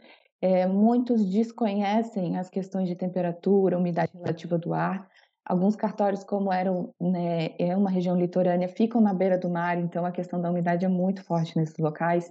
É, 0.46 0.66
muitos 0.66 1.28
desconhecem 1.28 2.36
as 2.38 2.48
questões 2.48 2.88
de 2.88 2.94
temperatura, 2.94 3.78
umidade 3.78 4.12
relativa 4.14 4.56
do 4.56 4.72
ar. 4.72 5.08
Alguns 5.44 5.74
cartórios, 5.74 6.22
como 6.22 6.52
eram 6.52 6.94
né, 7.00 7.50
é 7.58 7.76
uma 7.76 7.90
região 7.90 8.16
litorânea, 8.16 8.68
ficam 8.68 9.00
na 9.00 9.12
beira 9.12 9.38
do 9.38 9.50
mar, 9.50 9.78
então 9.78 10.04
a 10.04 10.12
questão 10.12 10.40
da 10.40 10.50
umidade 10.50 10.84
é 10.84 10.88
muito 10.88 11.24
forte 11.24 11.56
nesses 11.56 11.78
locais. 11.78 12.30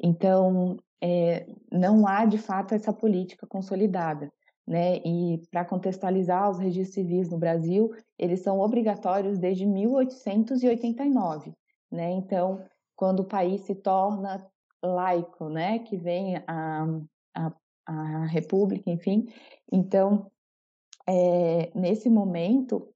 Então, 0.00 0.76
é, 1.02 1.46
não 1.72 2.06
há 2.06 2.24
de 2.24 2.38
fato 2.38 2.74
essa 2.74 2.92
política 2.92 3.46
consolidada 3.46 4.30
né? 4.68 4.96
E 4.98 5.40
para 5.50 5.64
contextualizar 5.64 6.50
os 6.50 6.58
registros 6.58 6.94
civis 6.94 7.30
no 7.30 7.38
Brasil, 7.38 7.90
eles 8.18 8.40
são 8.40 8.60
obrigatórios 8.60 9.38
desde 9.38 9.64
1889, 9.64 11.54
né? 11.90 12.10
Então, 12.10 12.62
quando 12.94 13.20
o 13.20 13.24
país 13.24 13.62
se 13.62 13.74
torna 13.74 14.46
laico, 14.82 15.48
né? 15.48 15.78
Que 15.78 15.96
vem 15.96 16.36
a, 16.46 16.86
a, 17.34 17.52
a 17.86 18.26
república, 18.26 18.90
enfim. 18.90 19.26
Então, 19.72 20.30
é, 21.06 21.70
nesse 21.74 22.08
momento, 22.10 22.92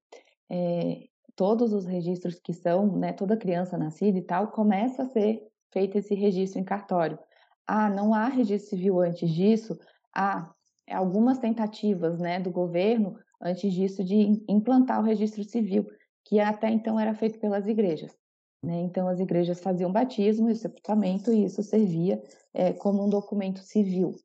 é, 0.49 1.07
todos 1.35 1.73
os 1.73 1.85
registros 1.85 2.39
que 2.39 2.53
são, 2.53 2.97
né? 2.97 3.13
Toda 3.13 3.37
criança 3.37 3.77
nascida 3.77 4.17
e 4.17 4.21
tal, 4.21 4.51
começa 4.51 5.03
a 5.03 5.07
ser 5.07 5.41
feito 5.71 5.97
esse 5.97 6.13
registro 6.13 6.59
em 6.59 6.63
cartório. 6.63 7.17
Ah, 7.65 7.89
não 7.89 8.13
há 8.13 8.27
registro 8.27 8.69
civil 8.71 8.99
antes 8.99 9.29
disso? 9.29 9.79
Ah, 10.13 10.53
algumas 10.89 11.39
tentativas 11.39 12.19
né, 12.19 12.39
do 12.39 12.51
governo, 12.51 13.17
antes 13.41 13.73
disso, 13.73 14.03
de 14.03 14.43
implantar 14.47 14.99
o 14.99 15.03
registro 15.03 15.43
civil, 15.43 15.89
que 16.25 16.39
até 16.39 16.69
então 16.69 16.99
era 16.99 17.13
feito 17.13 17.39
pelas 17.39 17.67
igrejas. 17.67 18.15
Né? 18.63 18.79
Então, 18.81 19.07
as 19.07 19.19
igrejas 19.19 19.59
faziam 19.59 19.91
batismo 19.91 20.49
e 20.49 20.55
sepultamento, 20.55 21.33
e 21.33 21.43
isso 21.43 21.61
servia 21.61 22.23
é, 22.53 22.71
como 22.71 23.03
um 23.03 23.09
documento 23.09 23.59
civil. 23.59 24.15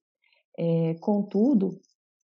É, 0.57 0.95
contudo, 1.01 1.81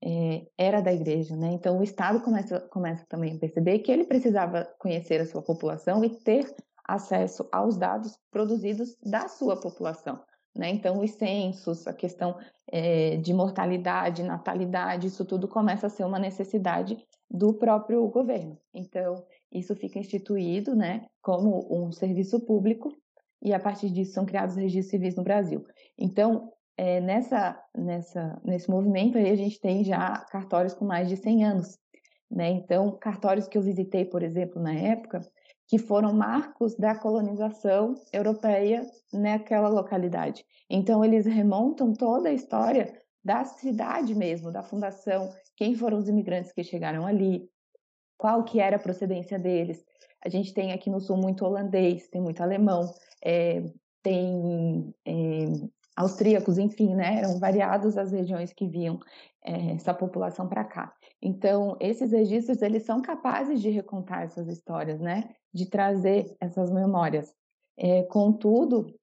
é, 0.04 0.48
era 0.58 0.82
da 0.82 0.94
igreja, 0.94 1.36
né? 1.36 1.52
Então, 1.52 1.80
o 1.80 1.84
Estado 1.84 2.22
começa, 2.22 2.60
começa 2.62 3.06
também 3.08 3.36
a 3.36 3.40
perceber 3.40 3.80
que 3.80 3.92
ele 3.92 4.06
precisava 4.06 4.66
conhecer 4.80 5.22
a 5.22 5.26
sua 5.26 5.42
população 5.42 6.04
e 6.04 6.10
ter 6.10 6.56
acesso 6.88 7.48
aos 7.52 7.78
dados 7.78 8.18
produzidos 8.32 8.98
da 9.04 9.28
sua 9.28 9.60
população. 9.60 10.20
Né? 10.56 10.70
Então, 10.70 11.00
os 11.00 11.12
censos, 11.12 11.86
a 11.86 11.94
questão 11.94 12.38
é, 12.68 13.18
de 13.18 13.34
mortalidade, 13.34 14.24
natalidade, 14.24 15.08
isso 15.08 15.24
tudo 15.26 15.48
começa 15.48 15.88
a 15.88 15.90
ser 15.90 16.06
uma 16.06 16.18
necessidade 16.18 16.98
do 17.30 17.54
próprio 17.54 18.08
governo. 18.08 18.58
Então, 18.74 19.24
isso 19.52 19.76
fica 19.76 20.00
instituído 20.00 20.76
né, 20.76 21.06
como 21.22 21.68
um 21.72 21.92
serviço 21.92 22.40
público 22.40 22.94
e, 23.42 23.54
a 23.54 23.60
partir 23.60 23.90
disso, 23.90 24.14
são 24.14 24.26
criados 24.26 24.56
registros 24.56 24.92
civis 24.92 25.16
no 25.16 25.24
Brasil. 25.24 25.66
Então, 25.98 26.52
é, 26.78 27.00
nessa, 27.02 27.62
nessa, 27.76 28.42
nesse 28.44 28.70
movimento 28.70 29.18
aí, 29.18 29.30
a 29.30 29.36
gente 29.36 29.60
tem 29.60 29.84
já 29.84 30.26
cartórios 30.32 30.74
com 30.74 30.86
mais 30.86 31.10
de 31.10 31.18
100 31.18 31.44
anos. 31.44 31.78
Né? 32.30 32.50
Então, 32.52 32.98
cartórios 33.00 33.48
que 33.48 33.58
eu 33.58 33.62
visitei, 33.62 34.06
por 34.06 34.22
exemplo, 34.22 34.62
na 34.62 34.74
época, 34.74 35.22
que 35.68 35.78
foram 35.78 36.14
marcos 36.14 36.76
da 36.76 36.96
colonização 36.96 37.96
europeia 38.14 38.86
naquela 39.14 39.70
localidade. 39.70 40.46
Então, 40.70 41.04
eles 41.04 41.26
remontam 41.26 41.94
toda 41.94 42.30
a 42.30 42.34
história 42.34 42.94
da 43.24 43.44
cidade 43.44 44.16
mesmo, 44.16 44.52
da 44.52 44.64
fundação, 44.64 45.30
quem 45.56 45.76
foram 45.76 45.98
os 45.98 46.08
imigrantes 46.08 46.54
que 46.54 46.64
chegaram 46.64 47.06
ali, 47.06 47.50
qual 48.20 48.44
que 48.44 48.60
era 48.60 48.76
a 48.76 48.80
procedência 48.80 49.40
deles. 49.40 49.84
A 50.24 50.28
gente 50.28 50.54
tem 50.54 50.74
aqui 50.74 50.90
no 50.90 51.00
sul 51.00 51.16
muito 51.16 51.46
holandês, 51.46 52.10
tem 52.10 52.22
muito 52.22 52.44
alemão, 52.44 52.94
é, 53.24 53.64
tem 54.04 54.94
é, 55.06 55.46
austríacos, 55.96 56.58
enfim, 56.58 56.94
né? 56.94 57.20
Eram 57.20 57.40
variadas 57.40 57.98
as 57.98 58.12
regiões 58.12 58.52
que 58.52 58.68
viam 58.68 59.00
é, 59.42 59.72
essa 59.72 59.94
população 59.94 60.50
para 60.50 60.66
cá. 60.66 60.94
Então, 61.22 61.78
esses 61.80 62.12
registros, 62.12 62.62
eles 62.62 62.84
são 62.84 63.02
capazes 63.02 63.62
de 63.62 63.70
recontar 63.70 64.24
essas 64.24 64.50
histórias, 64.50 65.00
né? 65.00 65.34
De 65.54 65.70
trazer 65.70 66.36
essas 66.42 66.70
memórias. 66.70 67.34
É, 67.78 68.04
contudo, 68.04 68.94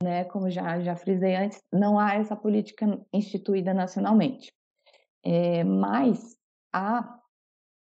né, 0.00 0.22
como 0.24 0.48
já, 0.48 0.78
já 0.78 0.94
frisei 0.94 1.34
antes, 1.34 1.60
não 1.72 1.98
há 1.98 2.14
essa 2.14 2.36
política 2.36 2.86
instituída 3.12 3.74
nacionalmente. 3.74 4.52
É, 5.24 5.64
mas 5.64 6.36
há 6.72 7.18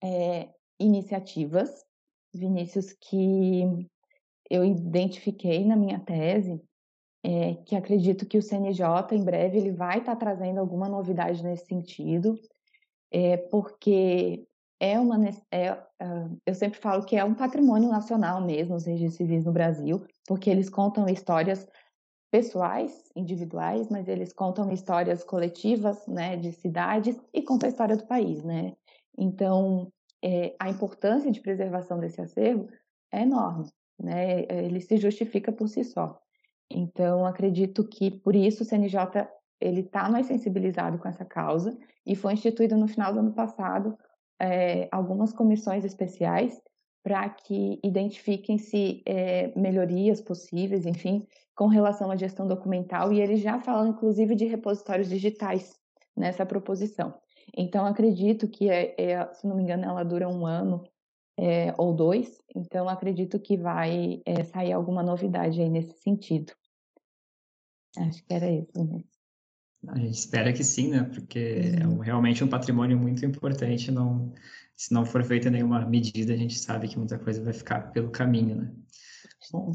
é, 0.03 0.49
iniciativas, 0.79 1.85
Vinícius, 2.33 2.93
que 2.93 3.87
eu 4.49 4.63
identifiquei 4.63 5.65
na 5.65 5.75
minha 5.75 5.99
tese, 5.99 6.61
é, 7.23 7.55
que 7.65 7.75
acredito 7.75 8.25
que 8.25 8.37
o 8.37 8.41
CNJ, 8.41 8.85
em 9.11 9.23
breve, 9.23 9.57
ele 9.57 9.71
vai 9.71 9.99
estar 9.99 10.15
tá 10.15 10.19
trazendo 10.19 10.59
alguma 10.59 10.87
novidade 10.87 11.43
nesse 11.43 11.65
sentido, 11.65 12.39
é, 13.11 13.37
porque 13.37 14.47
é 14.79 14.99
uma 14.99 15.17
é, 15.51 15.73
uh, 15.73 16.39
eu 16.45 16.53
sempre 16.53 16.79
falo 16.79 17.03
que 17.03 17.15
é 17.15 17.23
um 17.23 17.33
patrimônio 17.33 17.89
nacional 17.89 18.41
mesmo 18.41 18.75
os 18.75 18.85
registros 18.85 19.17
civis 19.17 19.43
no 19.43 19.51
Brasil, 19.51 20.05
porque 20.27 20.49
eles 20.49 20.69
contam 20.69 21.07
histórias 21.07 21.67
pessoais, 22.31 23.09
individuais, 23.15 23.89
mas 23.89 24.07
eles 24.07 24.33
contam 24.33 24.71
histórias 24.71 25.23
coletivas, 25.23 26.05
né, 26.07 26.35
de 26.35 26.51
cidades 26.51 27.17
e 27.33 27.41
contam 27.41 27.67
a 27.67 27.71
história 27.71 27.97
do 27.97 28.05
país, 28.05 28.43
né? 28.43 28.73
Então, 29.17 29.91
é, 30.23 30.55
a 30.59 30.69
importância 30.69 31.31
de 31.31 31.41
preservação 31.41 31.99
desse 31.99 32.21
acervo 32.21 32.69
é 33.11 33.21
enorme, 33.21 33.69
né? 33.99 34.41
Ele 34.49 34.81
se 34.81 34.97
justifica 34.97 35.51
por 35.51 35.67
si 35.67 35.83
só. 35.83 36.19
Então, 36.69 37.25
acredito 37.25 37.87
que 37.87 38.11
por 38.11 38.35
isso 38.35 38.63
o 38.63 38.65
CNJ 38.65 39.27
ele 39.59 39.81
está 39.81 40.09
mais 40.09 40.27
sensibilizado 40.27 40.97
com 40.99 41.07
essa 41.07 41.25
causa 41.25 41.77
e 42.05 42.15
foi 42.15 42.33
instituído 42.33 42.77
no 42.77 42.87
final 42.87 43.13
do 43.13 43.19
ano 43.19 43.33
passado 43.33 43.97
é, 44.39 44.87
algumas 44.91 45.33
comissões 45.33 45.83
especiais 45.83 46.61
para 47.03 47.27
que 47.29 47.79
identifiquem-se 47.83 49.01
é, 49.05 49.57
melhorias 49.57 50.21
possíveis, 50.21 50.85
enfim, 50.85 51.25
com 51.55 51.67
relação 51.67 52.11
à 52.11 52.15
gestão 52.15 52.47
documental 52.47 53.11
e 53.11 53.21
eles 53.21 53.39
já 53.39 53.59
falam 53.59 53.87
inclusive 53.87 54.35
de 54.35 54.45
repositórios 54.45 55.09
digitais 55.09 55.79
nessa 56.15 56.45
proposição. 56.45 57.13
Então, 57.57 57.87
acredito 57.87 58.47
que, 58.47 58.69
é, 58.69 58.93
é, 59.01 59.33
se 59.33 59.47
não 59.47 59.55
me 59.55 59.63
engano, 59.63 59.83
ela 59.83 60.03
dura 60.03 60.29
um 60.29 60.45
ano 60.45 60.83
é, 61.35 61.73
ou 61.75 61.91
dois, 61.91 62.39
então 62.55 62.87
acredito 62.87 63.39
que 63.39 63.57
vai 63.57 64.21
é, 64.25 64.43
sair 64.43 64.73
alguma 64.73 65.01
novidade 65.01 65.59
aí 65.59 65.67
nesse 65.67 65.97
sentido. 65.99 66.53
Acho 67.97 68.23
que 68.23 68.33
era 68.33 68.49
isso, 68.49 68.83
né? 68.83 69.03
A 69.87 69.97
gente 69.97 70.17
espera 70.17 70.53
que 70.53 70.63
sim, 70.63 70.89
né? 70.89 71.03
Porque 71.03 71.39
é 71.79 71.87
uhum. 71.87 72.03
é 72.03 72.05
realmente 72.05 72.43
um 72.43 72.47
patrimônio 72.47 72.97
muito 72.97 73.25
importante. 73.25 73.91
Não, 73.91 74.33
se 74.75 74.93
não 74.93 75.05
for 75.05 75.23
feita 75.23 75.49
nenhuma 75.49 75.85
medida, 75.85 76.33
a 76.33 76.37
gente 76.37 76.57
sabe 76.59 76.87
que 76.87 76.97
muita 76.97 77.17
coisa 77.17 77.43
vai 77.43 77.53
ficar 77.53 77.91
pelo 77.91 78.11
caminho, 78.11 78.55
né? 78.55 78.75
Bom, 79.51 79.73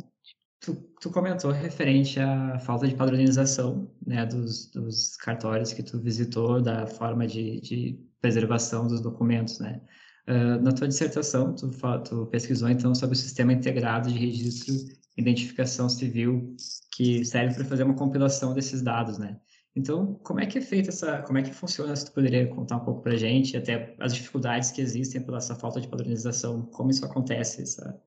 tu, 0.62 0.74
tu 1.00 1.10
comentou 1.10 1.50
referente 1.50 2.18
à 2.20 2.58
falta 2.60 2.86
de 2.86 2.94
padronização 2.94 3.90
né, 4.06 4.24
dos, 4.24 4.70
dos 4.70 5.16
cartórios 5.16 5.72
que 5.72 5.82
tu 5.82 5.98
visitou, 5.98 6.62
da 6.62 6.86
forma 6.86 7.26
de, 7.26 7.60
de 7.60 8.00
preservação 8.20 8.86
dos 8.86 9.00
documentos, 9.00 9.58
né? 9.58 9.80
Uh, 10.28 10.62
na 10.62 10.70
tua 10.70 10.86
dissertação, 10.86 11.52
tu, 11.52 11.68
tu, 12.04 12.26
pesquisou 12.26 12.68
então 12.68 12.94
sobre 12.94 13.16
o 13.16 13.18
sistema 13.18 13.52
integrado 13.52 14.08
de 14.08 14.16
registro 14.16 14.72
e 14.72 15.20
identificação 15.20 15.88
civil 15.88 16.54
que 16.92 17.24
serve 17.24 17.56
para 17.56 17.64
fazer 17.64 17.82
uma 17.82 17.96
compilação 17.96 18.54
desses 18.54 18.82
dados, 18.82 19.18
né? 19.18 19.40
Então, 19.74 20.14
como 20.22 20.38
é 20.38 20.46
que 20.46 20.58
é 20.58 20.60
feita 20.60 20.90
essa, 20.90 21.22
como 21.22 21.38
é 21.38 21.42
que 21.42 21.52
funciona? 21.52 21.96
Se 21.96 22.04
tu 22.04 22.12
poderia 22.12 22.46
contar 22.46 22.76
um 22.76 22.84
pouco 22.84 23.02
para 23.02 23.16
gente, 23.16 23.56
até 23.56 23.96
as 23.98 24.14
dificuldades 24.14 24.70
que 24.70 24.80
existem 24.80 25.20
pela 25.22 25.38
essa 25.38 25.56
falta 25.56 25.80
de 25.80 25.88
padronização, 25.88 26.66
como 26.66 26.90
isso 26.90 27.04
acontece, 27.04 27.62
essa, 27.62 28.00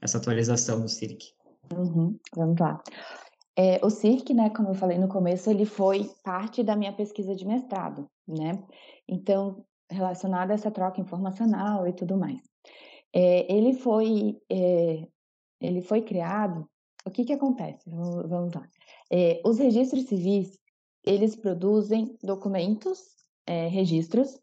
essa 0.00 0.16
atualização 0.16 0.80
do 0.80 0.88
CIRC? 0.88 1.37
Uhum, 1.76 2.18
vamos 2.34 2.58
lá. 2.58 2.82
É, 3.56 3.84
o 3.84 3.90
CIRC, 3.90 4.32
né, 4.32 4.50
como 4.50 4.68
eu 4.68 4.74
falei 4.74 4.98
no 4.98 5.08
começo, 5.08 5.50
ele 5.50 5.64
foi 5.64 6.08
parte 6.22 6.62
da 6.62 6.76
minha 6.76 6.92
pesquisa 6.92 7.34
de 7.34 7.44
mestrado, 7.44 8.08
né? 8.26 8.62
Então, 9.08 9.64
relacionado 9.90 10.50
a 10.50 10.54
essa 10.54 10.70
troca 10.70 11.00
informacional 11.00 11.86
e 11.86 11.92
tudo 11.92 12.16
mais. 12.16 12.40
É, 13.12 13.52
ele 13.52 13.72
foi 13.72 14.38
é, 14.50 15.06
ele 15.60 15.80
foi 15.80 16.02
criado 16.02 16.68
o 17.04 17.10
que 17.10 17.24
que 17.24 17.32
acontece? 17.32 17.88
Vamos, 17.88 18.28
vamos 18.28 18.54
lá. 18.54 18.68
É, 19.10 19.40
os 19.44 19.58
registros 19.58 20.04
civis, 20.04 20.58
eles 21.04 21.34
produzem 21.34 22.16
documentos, 22.22 23.00
é, 23.46 23.66
registros 23.66 24.38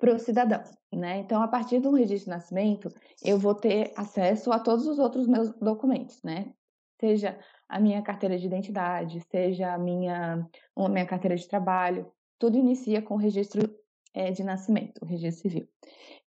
para 0.00 0.14
o 0.14 0.18
cidadão, 0.18 0.62
né? 0.92 1.18
Então, 1.18 1.42
a 1.42 1.46
partir 1.46 1.78
do 1.78 1.92
registro 1.92 2.24
de 2.24 2.36
nascimento, 2.36 2.88
eu 3.22 3.38
vou 3.38 3.54
ter 3.54 3.92
acesso 3.94 4.50
a 4.50 4.58
todos 4.58 4.86
os 4.86 4.98
outros 4.98 5.28
meus 5.28 5.52
documentos, 5.58 6.22
né? 6.22 6.52
Seja 6.98 7.38
a 7.68 7.78
minha 7.78 8.02
carteira 8.02 8.38
de 8.38 8.46
identidade, 8.46 9.20
seja 9.30 9.74
a 9.74 9.78
minha, 9.78 10.48
a 10.76 10.88
minha 10.88 11.06
carteira 11.06 11.36
de 11.36 11.46
trabalho, 11.46 12.10
tudo 12.38 12.56
inicia 12.56 13.02
com 13.02 13.14
o 13.14 13.18
registro 13.18 13.78
é, 14.14 14.30
de 14.30 14.42
nascimento, 14.42 15.02
o 15.02 15.06
registro 15.06 15.42
civil. 15.42 15.68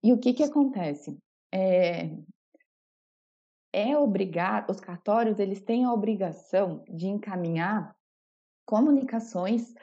E 0.03 0.13
o 0.13 0.19
que 0.19 0.33
que 0.33 0.43
acontece? 0.43 1.17
É, 1.51 2.11
é 3.73 3.97
os 3.97 4.79
cartórios, 4.79 5.39
eles 5.39 5.61
têm 5.61 5.83
a 5.83 5.91
obrigação 5.91 6.83
de 6.87 7.07
encaminhar 7.07 7.95
comunicações 8.65 9.73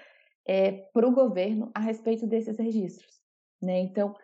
é, 0.46 0.72
para 0.92 1.08
o 1.08 1.12
governo 1.12 1.70
a 1.74 1.80
respeito 1.80 2.26
desses 2.26 2.56
registros. 2.56 3.19
Né? 3.60 3.80
Então, 3.80 4.14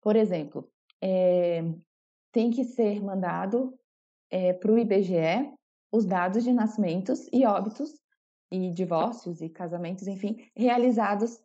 por 0.00 0.16
exemplo, 0.16 0.68
é, 1.00 1.62
tem 2.32 2.50
que 2.50 2.64
ser 2.64 3.02
mandado 3.02 3.78
é, 4.30 4.52
para 4.52 4.72
o 4.72 4.78
IBGE 4.78 5.52
os 5.90 6.04
dados 6.04 6.44
de 6.44 6.52
nascimentos 6.52 7.28
e 7.32 7.46
óbitos 7.46 7.98
e 8.50 8.70
divórcios 8.70 9.40
e 9.40 9.48
casamentos, 9.48 10.06
enfim, 10.06 10.36
realizados 10.56 11.40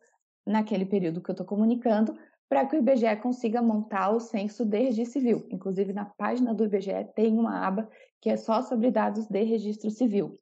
naquele 0.46 0.84
período 0.84 1.22
que 1.22 1.30
eu 1.30 1.34
estou 1.34 1.46
comunicando, 1.46 2.16
para 2.48 2.66
que 2.66 2.76
o 2.76 2.78
IBGE 2.78 3.16
consiga 3.22 3.62
montar 3.62 4.10
o 4.10 4.20
censo 4.20 4.64
de 4.64 4.78
registro 4.78 5.20
civil. 5.20 5.46
Inclusive, 5.50 5.92
na 5.92 6.04
página 6.04 6.54
do 6.54 6.64
IBGE 6.64 7.12
tem 7.14 7.38
uma 7.38 7.66
aba 7.66 7.88
que 8.20 8.30
é 8.30 8.36
só 8.36 8.62
sobre 8.62 8.90
dados 8.90 9.26
de 9.26 9.42
registro 9.42 9.90
civil. 9.90 10.38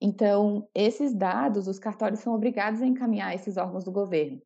Então, 0.00 0.68
esses 0.74 1.14
dados, 1.14 1.68
os 1.68 1.78
cartórios 1.78 2.20
são 2.20 2.34
obrigados 2.34 2.82
a 2.82 2.86
encaminhar 2.86 3.34
esses 3.34 3.56
órgãos 3.56 3.84
do 3.84 3.92
governo. 3.92 4.40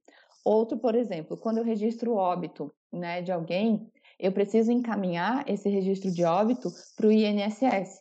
Outro, 0.49 0.79
por 0.79 0.95
exemplo, 0.95 1.37
quando 1.37 1.59
eu 1.59 1.63
registro 1.63 2.13
o 2.13 2.17
óbito 2.17 2.75
né, 2.91 3.21
de 3.21 3.31
alguém, 3.31 3.87
eu 4.19 4.33
preciso 4.33 4.73
encaminhar 4.73 5.47
esse 5.47 5.69
registro 5.69 6.11
de 6.11 6.25
óbito 6.25 6.71
para 6.97 7.07
o 7.07 7.13
INSS. 7.13 8.01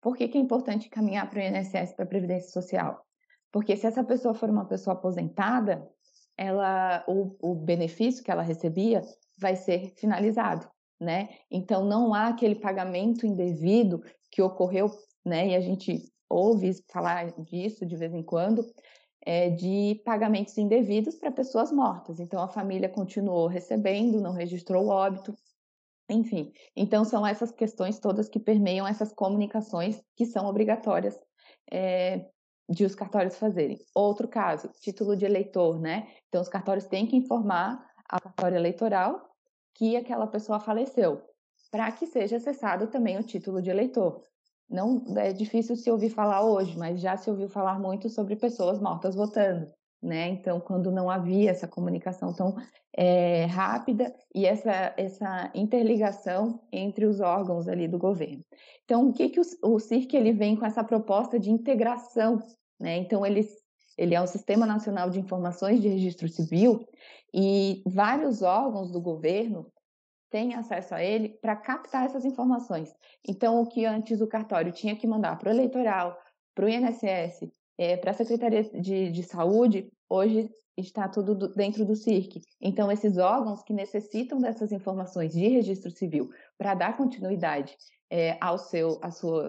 Por 0.00 0.16
que, 0.16 0.26
que 0.26 0.38
é 0.38 0.40
importante 0.40 0.86
encaminhar 0.86 1.28
para 1.28 1.38
o 1.38 1.42
INSS, 1.42 1.92
para 1.92 2.06
a 2.06 2.08
Previdência 2.08 2.48
Social? 2.48 3.04
Porque 3.52 3.76
se 3.76 3.86
essa 3.86 4.02
pessoa 4.02 4.32
for 4.32 4.48
uma 4.48 4.64
pessoa 4.64 4.96
aposentada, 4.96 5.86
ela, 6.34 7.04
o, 7.06 7.36
o 7.42 7.54
benefício 7.54 8.24
que 8.24 8.30
ela 8.30 8.40
recebia 8.40 9.02
vai 9.38 9.54
ser 9.54 9.92
finalizado, 9.94 10.66
né? 10.98 11.28
Então 11.50 11.84
não 11.84 12.14
há 12.14 12.28
aquele 12.28 12.54
pagamento 12.54 13.26
indevido 13.26 14.02
que 14.30 14.40
ocorreu, 14.40 14.90
né? 15.22 15.48
E 15.48 15.54
a 15.54 15.60
gente 15.60 16.10
ouve 16.26 16.72
falar 16.90 17.32
disso 17.42 17.84
de 17.84 17.96
vez 17.96 18.14
em 18.14 18.22
quando, 18.22 18.64
é, 19.24 19.50
de 19.50 20.00
pagamentos 20.04 20.56
indevidos 20.58 21.14
para 21.14 21.30
pessoas 21.30 21.72
mortas. 21.72 22.20
Então 22.20 22.42
a 22.42 22.48
família 22.48 22.88
continuou 22.88 23.46
recebendo, 23.46 24.20
não 24.20 24.32
registrou 24.32 24.84
o 24.84 24.88
óbito, 24.88 25.34
enfim. 26.08 26.52
Então 26.76 27.04
são 27.04 27.26
essas 27.26 27.50
questões 27.50 27.98
todas 27.98 28.28
que 28.28 28.40
permeiam 28.40 28.86
essas 28.86 29.12
comunicações 29.12 30.02
que 30.16 30.26
são 30.26 30.46
obrigatórias 30.46 31.18
é, 31.70 32.26
de 32.68 32.84
os 32.84 32.94
cartórios 32.94 33.36
fazerem. 33.36 33.78
Outro 33.94 34.26
caso, 34.26 34.68
título 34.80 35.16
de 35.16 35.24
eleitor, 35.24 35.80
né? 35.80 36.08
Então, 36.28 36.40
os 36.40 36.48
cartórios 36.48 36.86
têm 36.86 37.06
que 37.06 37.16
informar 37.16 37.84
a 38.08 38.20
cartório 38.20 38.56
eleitoral 38.56 39.30
que 39.74 39.96
aquela 39.96 40.26
pessoa 40.26 40.60
faleceu, 40.60 41.22
para 41.70 41.90
que 41.92 42.06
seja 42.06 42.36
acessado 42.36 42.88
também 42.88 43.18
o 43.18 43.22
título 43.22 43.62
de 43.62 43.70
eleitor. 43.70 44.22
Não 44.72 45.04
é 45.16 45.32
difícil 45.32 45.76
se 45.76 45.90
ouvir 45.90 46.08
falar 46.08 46.42
hoje, 46.42 46.76
mas 46.78 47.00
já 47.00 47.16
se 47.16 47.28
ouviu 47.30 47.48
falar 47.48 47.78
muito 47.78 48.08
sobre 48.08 48.34
pessoas 48.36 48.80
mortas 48.80 49.14
votando, 49.14 49.70
né? 50.02 50.28
Então, 50.28 50.58
quando 50.58 50.90
não 50.90 51.10
havia 51.10 51.50
essa 51.50 51.68
comunicação 51.68 52.32
tão 52.32 52.56
é, 52.96 53.44
rápida 53.44 54.14
e 54.34 54.46
essa, 54.46 54.94
essa 54.96 55.50
interligação 55.54 56.60
entre 56.72 57.06
os 57.06 57.20
órgãos 57.20 57.68
ali 57.68 57.86
do 57.86 57.98
governo. 57.98 58.44
Então, 58.84 59.08
o 59.08 59.12
que, 59.12 59.28
que 59.28 59.40
o, 59.40 59.44
o 59.62 59.78
CIRC 59.78 60.14
ele 60.14 60.32
vem 60.32 60.56
com 60.56 60.66
essa 60.66 60.84
proposta 60.84 61.38
de 61.38 61.50
integração? 61.50 62.42
Né? 62.78 62.96
Então, 62.96 63.24
ele, 63.24 63.46
ele 63.96 64.14
é 64.14 64.20
um 64.20 64.26
Sistema 64.26 64.66
Nacional 64.66 65.08
de 65.08 65.20
Informações 65.20 65.80
de 65.80 65.88
Registro 65.88 66.28
Civil 66.28 66.86
e 67.32 67.82
vários 67.86 68.42
órgãos 68.42 68.90
do 68.90 69.00
governo 69.00 69.71
têm 70.32 70.54
acesso 70.54 70.94
a 70.94 71.04
ele 71.04 71.28
para 71.28 71.54
captar 71.54 72.06
essas 72.06 72.24
informações. 72.24 72.92
Então, 73.28 73.60
o 73.60 73.66
que 73.66 73.84
antes 73.84 74.20
o 74.20 74.26
cartório 74.26 74.72
tinha 74.72 74.96
que 74.96 75.06
mandar 75.06 75.38
para 75.38 75.50
o 75.50 75.52
eleitoral, 75.52 76.18
para 76.54 76.64
o 76.64 76.68
INSS, 76.68 77.52
é, 77.78 77.96
para 77.98 78.10
a 78.10 78.14
Secretaria 78.14 78.62
de, 78.62 79.10
de 79.10 79.22
Saúde, 79.22 79.88
hoje 80.08 80.50
está 80.76 81.06
tudo 81.06 81.48
dentro 81.54 81.84
do 81.84 81.94
CIRC. 81.94 82.40
Então, 82.60 82.90
esses 82.90 83.18
órgãos 83.18 83.62
que 83.62 83.74
necessitam 83.74 84.40
dessas 84.40 84.72
informações 84.72 85.34
de 85.34 85.46
registro 85.46 85.90
civil 85.90 86.30
para 86.56 86.74
dar 86.74 86.96
continuidade 86.96 87.76
é, 88.10 88.38
ao 88.40 88.56
seu, 88.56 88.98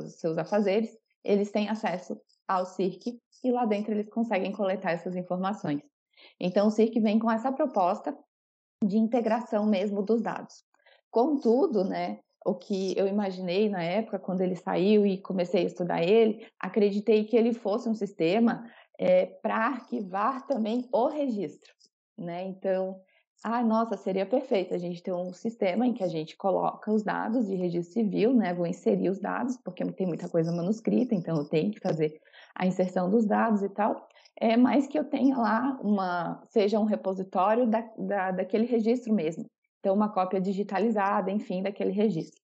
seus 0.10 0.38
afazeres, 0.38 0.96
eles 1.24 1.50
têm 1.50 1.70
acesso 1.70 2.20
ao 2.46 2.66
CIRC 2.66 3.18
e 3.42 3.52
lá 3.52 3.66
dentro 3.66 3.94
eles 3.94 4.10
conseguem 4.10 4.52
coletar 4.52 4.92
essas 4.92 5.16
informações. 5.16 5.82
Então, 6.40 6.68
o 6.68 6.72
CIRC 6.72 7.00
vem 7.00 7.18
com 7.18 7.32
essa 7.32 7.52
proposta 7.52 8.14
de 8.84 8.98
integração 8.98 9.66
mesmo 9.66 10.04
dos 10.04 10.22
dados. 10.22 10.64
Contudo, 11.14 11.84
né, 11.84 12.18
o 12.44 12.56
que 12.56 12.98
eu 12.98 13.08
imaginei 13.08 13.70
na 13.70 13.84
época, 13.84 14.18
quando 14.18 14.42
ele 14.42 14.56
saiu 14.56 15.06
e 15.06 15.22
comecei 15.22 15.62
a 15.62 15.68
estudar 15.68 16.02
ele, 16.02 16.44
acreditei 16.60 17.24
que 17.24 17.38
ele 17.38 17.54
fosse 17.54 17.88
um 17.88 17.94
sistema 17.94 18.66
é, 18.98 19.28
para 19.28 19.68
arquivar 19.68 20.48
também 20.48 20.90
o 20.92 21.08
registro, 21.08 21.72
né? 22.18 22.42
Então, 22.48 23.00
ah, 23.44 23.64
nossa, 23.64 23.96
seria 23.96 24.26
perfeito 24.26 24.74
a 24.74 24.80
gente 24.80 25.04
ter 25.04 25.14
um 25.14 25.32
sistema 25.32 25.86
em 25.86 25.94
que 25.94 26.04
a 26.04 26.08
gente 26.08 26.36
coloca 26.36 26.92
os 26.92 27.04
dados 27.04 27.46
de 27.46 27.54
registro 27.54 27.94
civil, 27.94 28.34
né? 28.34 28.52
Vou 28.52 28.66
inserir 28.66 29.12
os 29.12 29.20
dados, 29.20 29.56
porque 29.58 29.86
tem 29.92 30.08
muita 30.08 30.28
coisa 30.28 30.52
manuscrita, 30.52 31.14
então 31.14 31.38
eu 31.38 31.46
tenho 31.48 31.72
que 31.72 31.80
fazer 31.80 32.20
a 32.56 32.66
inserção 32.66 33.08
dos 33.08 33.28
dados 33.28 33.62
e 33.62 33.70
tal. 33.70 34.08
É, 34.42 34.58
mas 34.58 34.88
que 34.88 34.98
eu 34.98 35.04
tenha 35.04 35.38
lá 35.38 35.80
uma, 35.80 36.42
seja 36.50 36.80
um 36.80 36.86
repositório 36.86 37.68
da, 37.68 37.82
da, 38.00 38.32
daquele 38.32 38.66
registro 38.66 39.14
mesmo. 39.14 39.46
Então, 39.84 39.94
uma 39.94 40.08
cópia 40.08 40.40
digitalizada, 40.40 41.30
enfim, 41.30 41.62
daquele 41.62 41.92
registro. 41.92 42.42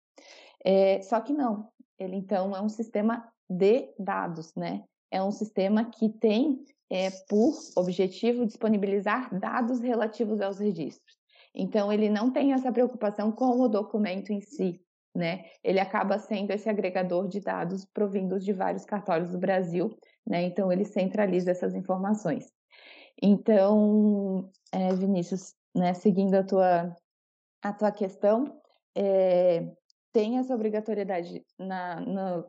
É, 0.66 1.02
só 1.02 1.22
que 1.22 1.32
não, 1.32 1.70
ele 1.98 2.18
então 2.18 2.54
é 2.54 2.62
um 2.62 2.68
sistema 2.68 3.26
de 3.50 3.94
dados, 3.98 4.54
né? 4.56 4.84
é 5.12 5.22
um 5.22 5.32
sistema 5.32 5.86
que 5.86 6.10
tem 6.10 6.64
é, 6.90 7.10
por 7.28 7.54
objetivo 7.76 8.46
disponibilizar 8.46 9.34
dados 9.40 9.80
relativos 9.80 10.42
aos 10.42 10.60
registros. 10.60 11.18
Então, 11.54 11.92
ele 11.92 12.10
não 12.10 12.32
tem 12.32 12.54
essa 12.54 12.72
preocupação 12.72 13.32
com 13.32 13.60
o 13.60 13.68
documento 13.68 14.32
em 14.32 14.40
si, 14.40 14.80
né? 15.16 15.46
Ele 15.64 15.80
acaba 15.80 16.20
sendo 16.20 16.52
esse 16.52 16.70
agregador 16.70 17.28
de 17.28 17.40
dados 17.40 17.86
provindos 17.86 18.46
de 18.46 18.54
vários 18.54 18.86
cartórios 18.86 19.32
do 19.32 19.40
Brasil, 19.40 19.90
né? 20.26 20.44
Então, 20.44 20.72
ele 20.72 20.86
centraliza 20.86 21.52
essas 21.52 21.74
informações. 21.74 22.52
Então, 23.22 24.50
é, 24.72 24.94
Vinícius, 24.94 25.54
né, 25.76 25.94
seguindo 25.94 26.36
a 26.36 26.44
tua, 26.44 26.96
a 27.62 27.74
tua 27.74 27.92
questão, 27.92 28.60
é, 28.96 29.72
tem 30.12 30.38
essa 30.38 30.54
obrigatoriedade 30.56 31.44
na, 31.58 32.00
no, 32.00 32.46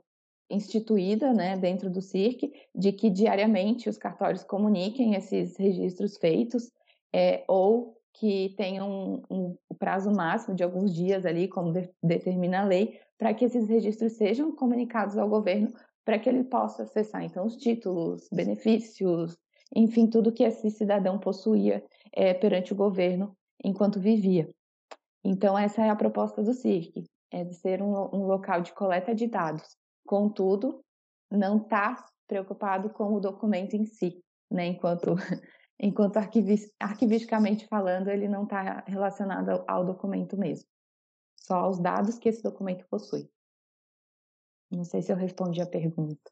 instituída 0.51 1.33
né, 1.33 1.57
dentro 1.57 1.89
do 1.89 2.03
CIRC, 2.03 2.53
de 2.75 2.93
que 2.93 3.09
diariamente 3.09 3.89
os 3.89 3.97
cartórios 3.97 4.43
comuniquem 4.43 5.15
esses 5.15 5.57
registros 5.57 6.17
feitos, 6.17 6.71
é, 7.13 7.45
ou 7.47 7.97
que 8.13 8.55
tenham 8.57 9.23
um, 9.31 9.57
um, 9.71 9.77
prazo 9.79 10.11
máximo 10.11 10.55
de 10.55 10.65
alguns 10.65 10.93
dias 10.93 11.25
ali, 11.25 11.47
como 11.49 11.73
de, 11.73 11.89
determina 12.03 12.61
a 12.61 12.65
lei, 12.65 12.99
para 13.17 13.33
que 13.33 13.45
esses 13.45 13.69
registros 13.69 14.13
sejam 14.13 14.55
comunicados 14.55 15.17
ao 15.17 15.29
governo, 15.29 15.73
para 16.05 16.19
que 16.19 16.29
ele 16.29 16.45
possa 16.45 16.83
acessar, 16.83 17.23
então, 17.23 17.47
os 17.47 17.57
títulos, 17.57 18.29
benefícios, 18.33 19.37
enfim, 19.75 20.09
tudo 20.09 20.33
que 20.33 20.43
esse 20.43 20.71
cidadão 20.71 21.19
possuía 21.19 21.85
é, 22.13 22.35
perante 22.35 22.73
o 22.73 22.77
governo 22.77 23.37
enquanto 23.63 24.01
vivia. 24.01 24.49
Então, 25.25 25.59
essa 25.59 25.83
é 25.83 25.91
a 25.91 25.97
proposta 25.97 26.43
do 26.43 26.55
CIRC, 26.55 27.05
é 27.31 27.45
de 27.45 27.55
ser 27.55 27.83
um, 27.83 27.93
um 28.13 28.27
local 28.27 28.63
de 28.63 28.73
coleta 28.73 29.15
de 29.15 29.27
dados 29.27 29.79
Contudo, 30.11 30.85
não 31.31 31.59
está 31.59 32.05
preocupado 32.27 32.91
com 32.91 33.15
o 33.15 33.21
documento 33.21 33.75
em 33.75 33.85
si, 33.85 34.21
né? 34.51 34.67
Enquanto, 34.67 35.15
enquanto 35.79 36.17
arquivis, 36.17 36.69
arquivisticamente 36.81 37.65
falando, 37.69 38.09
ele 38.09 38.27
não 38.27 38.43
está 38.43 38.83
relacionado 38.89 39.51
ao, 39.51 39.65
ao 39.69 39.85
documento 39.85 40.37
mesmo, 40.37 40.67
só 41.37 41.59
aos 41.59 41.79
dados 41.79 42.19
que 42.19 42.29
esse 42.29 42.43
documento 42.43 42.85
possui. 42.91 43.31
Não 44.69 44.83
sei 44.83 45.01
se 45.01 45.13
eu 45.13 45.17
respondi 45.17 45.61
a 45.61 45.67
pergunta. 45.67 46.31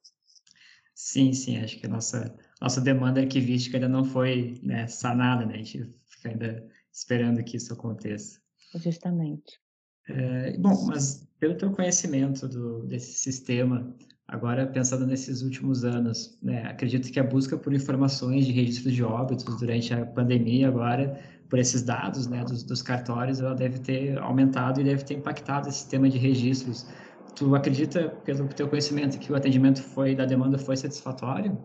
Sim, 0.92 1.32
sim, 1.32 1.58
acho 1.58 1.78
que 1.78 1.86
a 1.86 1.88
nossa, 1.88 2.36
nossa 2.60 2.80
demanda 2.80 3.20
arquivística 3.20 3.76
ainda 3.76 3.88
não 3.88 4.04
foi 4.04 4.58
né, 4.60 4.88
sanada, 4.88 5.46
né? 5.46 5.54
A 5.54 5.58
gente 5.58 5.94
fica 6.04 6.30
ainda 6.30 6.68
esperando 6.92 7.44
que 7.44 7.56
isso 7.56 7.72
aconteça. 7.72 8.40
Justamente. 8.74 9.60
É, 10.08 10.56
bom, 10.58 10.86
mas 10.86 11.26
pelo 11.38 11.56
teu 11.56 11.70
conhecimento 11.70 12.48
do, 12.48 12.86
desse 12.86 13.12
sistema, 13.12 13.94
Agora, 14.28 14.66
pensando 14.66 15.06
nesses 15.06 15.40
últimos 15.40 15.84
anos, 15.84 16.38
né, 16.42 16.62
acredito 16.66 17.10
que 17.10 17.18
a 17.18 17.24
busca 17.24 17.56
por 17.56 17.72
informações 17.72 18.44
de 18.44 18.52
registros 18.52 18.92
de 18.92 19.02
óbitos 19.02 19.58
durante 19.58 19.94
a 19.94 20.04
pandemia 20.04 20.68
agora, 20.68 21.18
por 21.48 21.58
esses 21.58 21.82
dados 21.82 22.26
né, 22.26 22.44
dos, 22.44 22.62
dos 22.62 22.82
cartórios, 22.82 23.40
ela 23.40 23.54
deve 23.54 23.78
ter 23.78 24.18
aumentado 24.18 24.82
e 24.82 24.84
deve 24.84 25.02
ter 25.02 25.14
impactado 25.14 25.70
esse 25.70 25.78
sistema 25.78 26.10
de 26.10 26.18
registros. 26.18 26.86
Tu 27.34 27.54
acredita, 27.54 28.10
pelo 28.22 28.46
teu 28.48 28.68
conhecimento, 28.68 29.18
que 29.18 29.32
o 29.32 29.34
atendimento 29.34 29.82
foi 29.82 30.14
da 30.14 30.26
demanda 30.26 30.58
foi 30.58 30.76
satisfatório? 30.76 31.62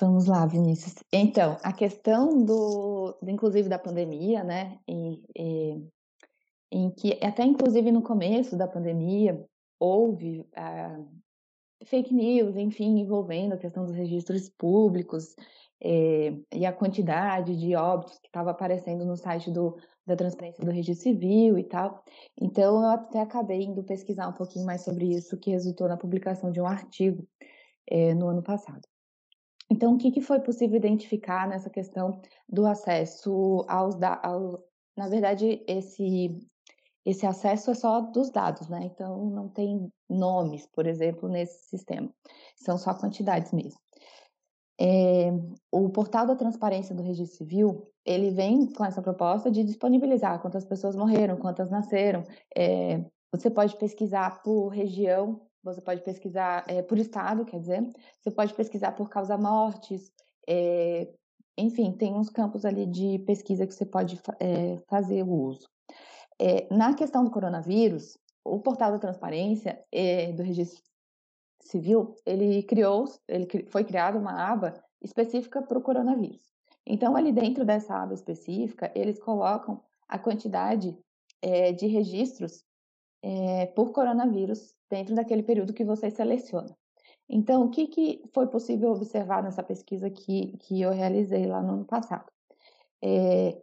Vamos 0.00 0.24
lá, 0.24 0.46
Vinícius. 0.46 0.94
Então, 1.12 1.58
a 1.62 1.74
questão 1.74 2.42
do, 2.42 3.18
inclusive 3.28 3.68
da 3.68 3.78
pandemia, 3.78 4.42
né, 4.42 4.78
e, 4.88 5.22
e, 5.36 5.88
em 6.72 6.90
que 6.90 7.18
até 7.22 7.44
inclusive 7.44 7.92
no 7.92 8.02
começo 8.02 8.56
da 8.56 8.66
pandemia 8.66 9.44
houve 9.78 10.48
ah, 10.56 10.98
fake 11.84 12.14
news, 12.14 12.56
enfim, 12.56 12.98
envolvendo 12.98 13.52
a 13.52 13.58
questão 13.58 13.84
dos 13.84 13.94
registros 13.94 14.48
públicos 14.48 15.34
eh, 15.82 16.34
e 16.54 16.64
a 16.64 16.72
quantidade 16.72 17.56
de 17.56 17.74
óbitos 17.74 18.18
que 18.18 18.28
estava 18.28 18.52
aparecendo 18.52 19.04
no 19.04 19.16
site 19.16 19.50
do, 19.50 19.76
da 20.06 20.16
transparência 20.16 20.64
do 20.64 20.70
registro 20.70 21.10
civil 21.10 21.58
e 21.58 21.64
tal. 21.64 22.02
Então, 22.40 22.82
eu 22.82 22.88
até 22.88 23.20
acabei 23.20 23.62
indo 23.62 23.82
pesquisar 23.82 24.28
um 24.28 24.32
pouquinho 24.32 24.64
mais 24.64 24.82
sobre 24.82 25.06
isso, 25.06 25.38
que 25.38 25.50
resultou 25.50 25.88
na 25.88 25.96
publicação 25.96 26.50
de 26.50 26.60
um 26.60 26.66
artigo 26.66 27.26
eh, 27.90 28.14
no 28.14 28.28
ano 28.28 28.42
passado. 28.42 28.82
Então, 29.70 29.94
o 29.94 29.98
que, 29.98 30.20
foi 30.20 30.40
possível 30.40 30.76
identificar 30.76 31.48
nessa 31.48 31.70
questão 31.70 32.20
do 32.48 32.66
acesso 32.66 33.64
aos 33.68 33.94
dados? 33.96 34.60
Na 34.96 35.08
verdade, 35.08 35.64
esse 35.66 36.38
esse 37.04 37.26
acesso 37.26 37.70
é 37.70 37.74
só 37.74 38.00
dos 38.00 38.30
dados, 38.30 38.68
né? 38.68 38.84
Então 38.84 39.26
não 39.26 39.48
tem 39.48 39.92
nomes, 40.08 40.66
por 40.66 40.86
exemplo, 40.86 41.28
nesse 41.28 41.68
sistema. 41.68 42.08
São 42.56 42.78
só 42.78 42.94
quantidades 42.94 43.52
mesmo. 43.52 43.78
É, 44.80 45.30
o 45.70 45.90
portal 45.90 46.26
da 46.26 46.34
transparência 46.34 46.94
do 46.94 47.02
Registro 47.02 47.36
Civil 47.38 47.88
ele 48.04 48.30
vem 48.30 48.66
com 48.72 48.84
essa 48.84 49.02
proposta 49.02 49.50
de 49.50 49.62
disponibilizar 49.62 50.40
quantas 50.40 50.64
pessoas 50.64 50.96
morreram, 50.96 51.36
quantas 51.36 51.70
nasceram. 51.70 52.24
É, 52.56 53.04
você 53.30 53.50
pode 53.50 53.76
pesquisar 53.76 54.42
por 54.42 54.68
região, 54.68 55.40
você 55.62 55.80
pode 55.80 56.02
pesquisar 56.02 56.64
é, 56.68 56.82
por 56.82 56.98
estado, 56.98 57.44
quer 57.44 57.60
dizer, 57.60 57.88
você 58.20 58.30
pode 58.30 58.54
pesquisar 58.54 58.92
por 58.92 59.08
causa 59.08 59.36
mortes. 59.38 60.10
Enfim, 61.56 61.92
tem 61.92 62.14
uns 62.14 62.28
campos 62.28 62.64
ali 62.64 62.86
de 62.86 63.18
pesquisa 63.20 63.66
que 63.66 63.74
você 63.74 63.86
pode 63.86 64.20
fazer 64.88 65.22
o 65.22 65.30
uso. 65.30 65.71
É, 66.44 66.66
na 66.74 66.92
questão 66.92 67.22
do 67.22 67.30
coronavírus, 67.30 68.18
o 68.44 68.58
portal 68.58 68.90
da 68.90 68.98
transparência 68.98 69.80
é, 69.92 70.32
do 70.32 70.42
registro 70.42 70.82
civil, 71.60 72.16
ele 72.26 72.64
criou, 72.64 73.04
ele 73.28 73.46
foi 73.68 73.84
criada 73.84 74.18
uma 74.18 74.50
aba 74.50 74.74
específica 75.00 75.62
para 75.62 75.78
o 75.78 75.82
coronavírus. 75.82 76.42
Então, 76.84 77.14
ali 77.14 77.30
dentro 77.30 77.64
dessa 77.64 77.94
aba 77.94 78.12
específica, 78.12 78.90
eles 78.92 79.20
colocam 79.20 79.80
a 80.08 80.18
quantidade 80.18 80.98
é, 81.40 81.70
de 81.70 81.86
registros 81.86 82.64
é, 83.22 83.66
por 83.66 83.92
coronavírus 83.92 84.74
dentro 84.90 85.14
daquele 85.14 85.44
período 85.44 85.72
que 85.72 85.84
você 85.84 86.10
seleciona. 86.10 86.76
Então, 87.28 87.66
o 87.66 87.70
que, 87.70 87.86
que 87.86 88.20
foi 88.34 88.48
possível 88.48 88.90
observar 88.90 89.44
nessa 89.44 89.62
pesquisa 89.62 90.10
que, 90.10 90.56
que 90.58 90.82
eu 90.82 90.90
realizei 90.90 91.46
lá 91.46 91.62
no 91.62 91.74
ano 91.74 91.84
passado? 91.84 92.26
É, 93.00 93.62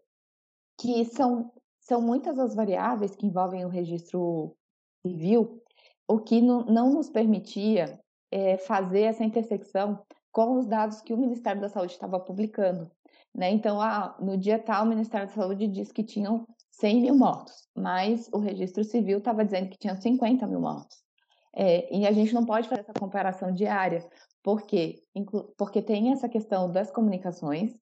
que 0.78 1.04
são 1.04 1.52
são 1.90 2.00
muitas 2.00 2.38
as 2.38 2.54
variáveis 2.54 3.16
que 3.16 3.26
envolvem 3.26 3.66
o 3.66 3.70
registro 3.70 4.56
civil, 5.02 5.60
o 6.08 6.20
que 6.20 6.40
não, 6.40 6.64
nos 6.64 7.10
permitia 7.10 8.00
é, 8.32 8.58
fazer 8.58 9.02
essa 9.02 9.24
intersecção 9.24 10.00
com 10.32 10.60
os 10.60 10.68
dados 10.68 11.02
que 11.02 11.12
o 11.12 11.18
Ministério 11.18 11.60
da 11.60 11.68
Saúde 11.68 11.94
estava 11.94 12.20
publicando. 12.20 12.92
Né? 13.34 13.50
Então, 13.50 13.82
ah, 13.82 14.16
no 14.20 14.38
dia 14.38 14.60
tal, 14.60 14.86
o 14.86 14.88
Ministério 14.88 15.28
da 15.28 15.34
Saúde 15.34 15.68
disse 15.68 15.92
que 15.92 16.04
tinham 16.04 16.48
100 16.74 17.02
mil 17.02 17.16
mortos, 17.16 17.68
mas 17.76 18.30
o 18.32 18.38
registro 18.38 18.84
civil 18.84 19.18
estava 19.18 19.44
dizendo 19.44 19.70
que 19.70 19.80
tinham 19.80 19.96
50 19.96 20.46
mil 20.46 20.62
mortos. 20.62 20.98
É, 21.56 21.92
e 21.94 22.06
a 22.06 22.12
gente 22.12 22.36
não 22.36 22.46
pode 22.46 22.70
fazer 22.70 22.82
essa 22.82 22.94
comparação 22.94 23.52
diária, 23.52 24.08
porque, 24.44 25.02
porque 25.58 25.82
tem 25.82 26.12
essa 26.12 26.30
questão 26.30 26.72
das 26.72 26.92
comunicações, 26.92 27.76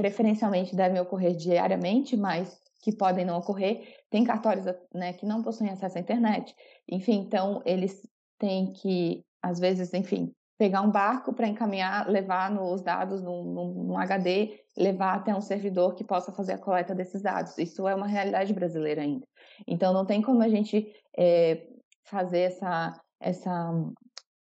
preferencialmente 0.00 0.74
devem 0.74 0.98
ocorrer 0.98 1.36
diariamente, 1.36 2.16
mas 2.16 2.58
que 2.82 2.90
podem 2.90 3.26
não 3.26 3.38
ocorrer. 3.38 3.98
Tem 4.08 4.24
cartórios 4.24 4.64
né, 4.94 5.12
que 5.12 5.26
não 5.26 5.42
possuem 5.42 5.70
acesso 5.70 5.98
à 5.98 6.00
internet. 6.00 6.56
Enfim, 6.90 7.18
então 7.18 7.60
eles 7.66 8.00
têm 8.38 8.72
que, 8.72 9.22
às 9.42 9.58
vezes, 9.58 9.92
enfim, 9.92 10.32
pegar 10.56 10.80
um 10.80 10.90
barco 10.90 11.34
para 11.34 11.46
encaminhar, 11.46 12.08
levar 12.08 12.50
os 12.50 12.80
dados 12.80 13.22
num, 13.22 13.44
num, 13.44 13.84
num, 13.84 13.98
HD, 13.98 14.58
levar 14.74 15.16
até 15.16 15.34
um 15.34 15.40
servidor 15.42 15.94
que 15.94 16.02
possa 16.02 16.32
fazer 16.32 16.54
a 16.54 16.58
coleta 16.58 16.94
desses 16.94 17.20
dados. 17.20 17.58
Isso 17.58 17.86
é 17.86 17.94
uma 17.94 18.06
realidade 18.06 18.54
brasileira 18.54 19.02
ainda. 19.02 19.26
Então, 19.66 19.92
não 19.92 20.06
tem 20.06 20.22
como 20.22 20.42
a 20.42 20.48
gente 20.48 20.90
é, 21.16 21.66
fazer 22.04 22.40
essa, 22.40 22.98
essa, 23.20 23.70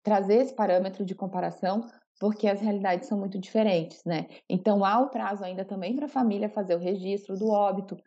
trazer 0.04 0.42
esse 0.42 0.54
parâmetro 0.54 1.06
de 1.06 1.16
comparação 1.16 1.88
porque 2.20 2.48
as 2.48 2.60
realidades 2.62 3.08
são 3.08 3.18
muito 3.18 3.38
diferentes, 3.40 4.04
né? 4.04 4.28
Então 4.50 4.84
há 4.84 5.00
o 5.00 5.10
prazo 5.10 5.44
ainda 5.44 5.64
também 5.64 5.96
para 5.96 6.06
a 6.06 6.10
família 6.10 6.50
fazer 6.50 6.76
o 6.76 6.80
registro 6.80 7.38
do 7.38 7.50
óbito. 7.50 7.98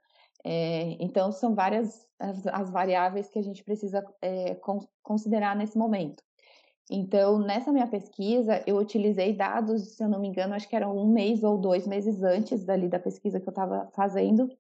É, 0.45 0.97
então 0.99 1.31
são 1.33 1.55
várias 1.55 2.09
as, 2.19 2.47
as, 2.47 2.71
variáveis 2.71 3.29
que 3.29 3.39
a 3.39 3.43
gente 3.43 3.63
precisa 3.63 4.05
é, 4.23 4.55
con 4.57 4.81
considerar 5.03 5.55
nesse 5.57 5.77
momento. 5.79 6.23
Então 6.91 7.39
nessa 7.39 7.73
minha 7.73 7.87
pesquisa 7.87 8.63
eu 8.67 8.77
utilizei 8.77 9.35
dados, 9.35 9.97
se 9.97 10.03
eu 10.03 10.09
não 10.09 10.21
me 10.21 10.29
engano, 10.29 10.55
acho 10.55 10.69
que 10.69 10.77
eram 10.77 10.97
um 10.97 11.07
mês 11.07 11.43
ou 11.45 11.59
dois 11.59 11.87
meses 11.87 12.23
antes 12.23 12.65
dali 12.65 12.89
da 12.89 12.99
pesquisa 12.99 13.39
que 13.39 13.49
eu 13.49 13.53
estava 13.53 13.89
fazendo 13.93 14.51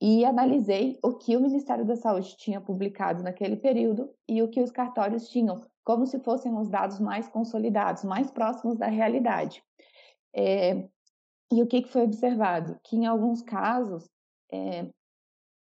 e 0.00 0.24
analisei 0.24 0.98
o 1.02 1.14
que 1.14 1.36
o 1.36 1.40
Ministério 1.40 1.84
da 1.84 1.96
Saúde 1.96 2.36
tinha 2.36 2.60
publicado 2.60 3.22
naquele 3.22 3.56
período 3.56 4.10
e 4.28 4.42
o 4.42 4.48
que 4.48 4.60
os 4.60 4.70
cartórios 4.70 5.28
tinham 5.28 5.62
como 5.84 6.06
se 6.06 6.18
fossem 6.20 6.56
os 6.56 6.68
dados 6.68 6.98
mais 6.98 7.28
consolidados, 7.28 8.04
mais 8.04 8.30
próximos 8.30 8.76
da 8.76 8.86
realidade. 8.86 9.62
É, 10.34 10.88
e 11.52 11.62
o 11.62 11.66
que, 11.66 11.82
que, 11.82 11.88
foi 11.88 12.02
observado? 12.02 12.78
Que 12.82 12.96
em 12.96 13.06
alguns 13.06 13.42
casos, 13.42 14.08
é, 14.50 14.88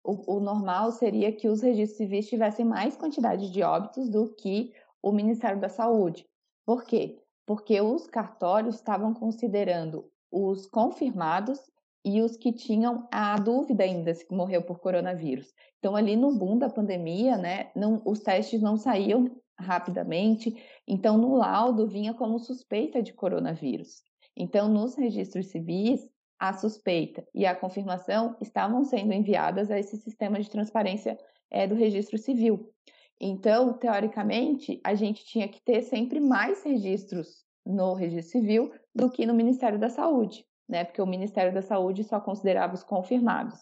o, 0.03 0.35
o, 0.35 0.39
normal 0.39 0.91
seria 0.91 1.31
que 1.31 1.47
os 1.47 1.61
registros 1.61 1.97
civis 1.97 2.27
tivessem 2.27 2.65
mais 2.65 2.95
quantidade 2.95 3.49
de 3.49 3.63
óbitos 3.63 4.09
do 4.09 4.33
que 4.35 4.73
o 5.01 5.11
Ministério 5.11 5.59
da 5.59 5.69
Saúde. 5.69 6.27
Por 6.65 6.83
quê? 6.83 7.17
Porque 7.45 7.81
os 7.81 8.05
cartórios 8.05 8.75
estavam 8.75 9.13
considerando 9.13 10.05
os 10.31 10.67
confirmados 10.67 11.59
e 12.05 12.21
os 12.21 12.37
que 12.37 12.53
tinham 12.53 13.07
a 13.11 13.35
dúvida 13.37 13.83
ainda 13.83 14.13
se 14.13 14.25
morreu 14.31 14.61
por 14.61 14.79
coronavírus. 14.79 15.51
Então, 15.79 15.95
ali 15.95 16.15
no 16.15 16.37
boom 16.37 16.57
da 16.57 16.69
pandemia, 16.69 17.37
né, 17.37 17.71
não, 17.75 18.01
os 18.05 18.19
testes 18.19 18.61
não 18.61 18.77
saíam 18.77 19.31
rapidamente. 19.59 20.55
Então, 20.87 21.17
no 21.17 21.35
laudo 21.35 21.87
vinha 21.87 22.13
como 22.13 22.39
suspeita 22.39 23.01
de 23.01 23.13
coronavírus. 23.13 24.01
Então, 24.35 24.69
nos 24.69 24.95
registros 24.95 25.47
civis, 25.47 26.07
a 26.39 26.53
suspeita 26.53 27.27
e 27.33 27.45
a 27.45 27.53
confirmação 27.53 28.37
estavam 28.39 28.83
sendo 28.85 29.11
enviadas 29.13 29.69
a 29.69 29.77
esse 29.77 29.97
sistema 29.97 30.39
de 30.39 30.49
transparência 30.49 31.19
é, 31.51 31.67
do 31.67 31.75
registro 31.75 32.17
civil. 32.17 32.71
Então, 33.19 33.73
teoricamente, 33.73 34.79
a 34.83 34.95
gente 34.95 35.25
tinha 35.25 35.47
que 35.47 35.61
ter 35.61 35.81
sempre 35.81 36.21
mais 36.21 36.63
registros 36.63 37.43
no 37.65 37.93
registro 37.93 38.31
civil 38.39 38.71
do 38.95 39.09
que 39.11 39.25
no 39.25 39.33
Ministério 39.33 39.77
da 39.77 39.89
Saúde, 39.89 40.45
né? 40.67 40.85
Porque 40.85 41.01
o 41.01 41.05
Ministério 41.05 41.53
da 41.53 41.61
Saúde 41.61 42.05
só 42.05 42.19
considerava 42.19 42.73
os 42.73 42.83
confirmados. 42.83 43.59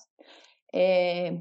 É... 0.73 1.39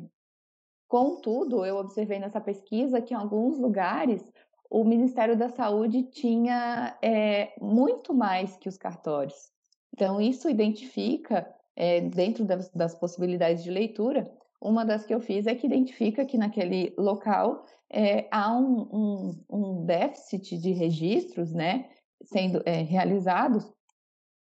Contudo, 0.88 1.66
eu 1.66 1.76
observei 1.76 2.18
nessa 2.18 2.40
pesquisa 2.40 3.02
que 3.02 3.12
em 3.12 3.16
alguns 3.16 3.58
lugares 3.58 4.32
o 4.70 4.84
Ministério 4.84 5.36
da 5.36 5.48
Saúde 5.48 6.02
tinha 6.04 6.96
é, 7.02 7.52
muito 7.60 8.12
mais 8.12 8.56
que 8.56 8.68
os 8.68 8.76
cartórios. 8.76 9.50
Então, 9.92 10.20
isso 10.20 10.48
identifica, 10.50 11.48
é, 11.74 12.00
dentro 12.00 12.44
das, 12.44 12.68
das, 12.70 12.94
possibilidades 12.94 13.62
de 13.62 13.70
leitura, 13.70 14.30
uma 14.60 14.84
das 14.84 15.06
que 15.06 15.14
eu 15.14 15.20
fiz 15.20 15.46
é 15.46 15.54
que 15.54 15.66
identifica 15.66 16.24
que 16.24 16.36
naquele 16.36 16.94
local 16.98 17.64
é, 17.90 18.26
há 18.30 18.52
um, 18.56 18.88
um, 18.92 19.44
um, 19.50 19.84
déficit 19.84 20.58
de 20.58 20.72
registros 20.72 21.52
né, 21.52 21.88
sendo 22.24 22.62
é, 22.66 22.82
realizados 22.82 23.70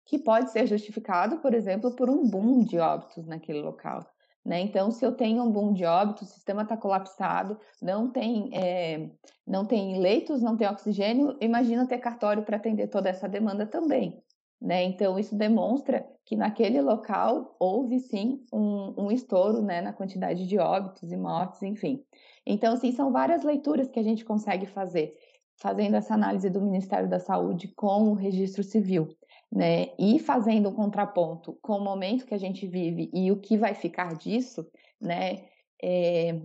que 0.06 0.20
pode 0.20 0.52
ser 0.52 0.68
justificado, 0.68 1.40
por 1.40 1.54
exemplo, 1.54 1.96
por 1.96 2.10
um 2.10 2.28
boom 2.30 2.64
de 2.64 2.78
óbitos 2.78 3.26
naquele 3.26 3.62
local. 3.62 4.06
Né? 4.46 4.60
Então, 4.60 4.92
se 4.92 5.06
eu 5.06 5.14
tenho 5.14 5.42
um 5.42 5.52
boom 5.52 5.72
de 5.72 5.86
óbito, 5.86 6.24
o 6.24 6.28
sistema 6.28 6.64
está 6.64 6.76
colapsado, 6.76 7.58
não 7.82 8.10
tem, 8.12 8.50
é, 8.54 9.10
não 9.48 9.66
tem 9.66 10.00
leitos, 10.00 10.42
não 10.42 10.58
tem 10.58 10.68
oxigênio, 10.68 11.38
imagina 11.40 11.88
ter 11.88 12.00
cartório 12.00 12.44
para 12.44 12.58
atender 12.58 12.88
toda 12.88 13.10
essa 13.10 13.30
demanda 13.30 13.66
também. 13.66 14.22
Né? 14.62 14.84
Então, 14.84 15.18
isso 15.18 15.36
demonstra 15.36 16.06
que 16.26 16.36
naquele 16.36 16.82
local 16.82 17.56
houve 17.60 18.00
sim 18.00 18.46
um, 18.52 18.94
um 18.98 19.12
estouro 19.12 19.62
né, 19.62 19.82
na 19.82 19.94
quantidade 19.94 20.46
de 20.46 20.58
óbitos 20.58 21.12
e 21.12 21.18
mortes, 21.18 21.62
enfim. 21.64 22.04
Então, 22.46 22.74
assim, 22.74 22.92
são 22.92 23.12
várias 23.12 23.44
leituras 23.44 23.90
que 23.90 24.00
a 24.00 24.04
gente 24.04 24.26
consegue 24.26 24.66
fazer. 24.66 25.14
fazendo 25.58 25.96
essa 25.96 26.14
análise 26.14 26.50
do 26.50 26.62
Ministério 26.62 27.10
da 27.10 27.20
Saúde 27.20 27.70
com 27.70 28.10
o 28.10 28.14
registro 28.14 28.64
civil, 28.64 29.10
né, 29.54 29.90
e 30.00 30.18
fazendo 30.18 30.70
um 30.70 30.74
contraponto 30.74 31.58
com 31.62 31.78
o 31.78 31.84
momento 31.84 32.26
que 32.26 32.34
a 32.34 32.40
gente 32.40 32.66
vive 32.66 33.12
e 33.14 33.32
o 33.32 33.40
que 33.40 33.56
vai 33.56 33.76
ficar 33.76 34.16
disso, 34.16 34.68
né, 35.00 35.46
é, 35.82 36.42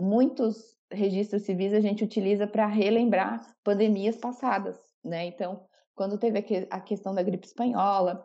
muitos 0.00 0.76
registros 0.90 1.42
civis 1.42 1.72
a 1.72 1.80
gente 1.80 2.04
utiliza 2.04 2.46
para 2.46 2.66
relembrar 2.66 3.40
pandemias 3.64 4.16
passadas, 4.16 4.78
né? 5.02 5.24
Então, 5.26 5.64
quando 5.94 6.18
teve 6.18 6.66
a 6.70 6.80
questão 6.80 7.14
da 7.14 7.22
gripe 7.22 7.46
espanhola, 7.46 8.24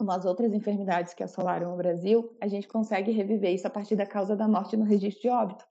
umas 0.00 0.24
outras 0.24 0.52
enfermidades 0.52 1.14
que 1.14 1.22
assolaram 1.22 1.74
o 1.74 1.76
Brasil, 1.76 2.36
a 2.40 2.46
gente 2.46 2.68
consegue 2.68 3.10
reviver 3.10 3.52
isso 3.52 3.66
a 3.66 3.70
partir 3.70 3.96
da 3.96 4.06
causa 4.06 4.36
da 4.36 4.46
morte 4.46 4.76
no 4.76 4.84
registro 4.84 5.22
de 5.22 5.28
óbito. 5.28 5.64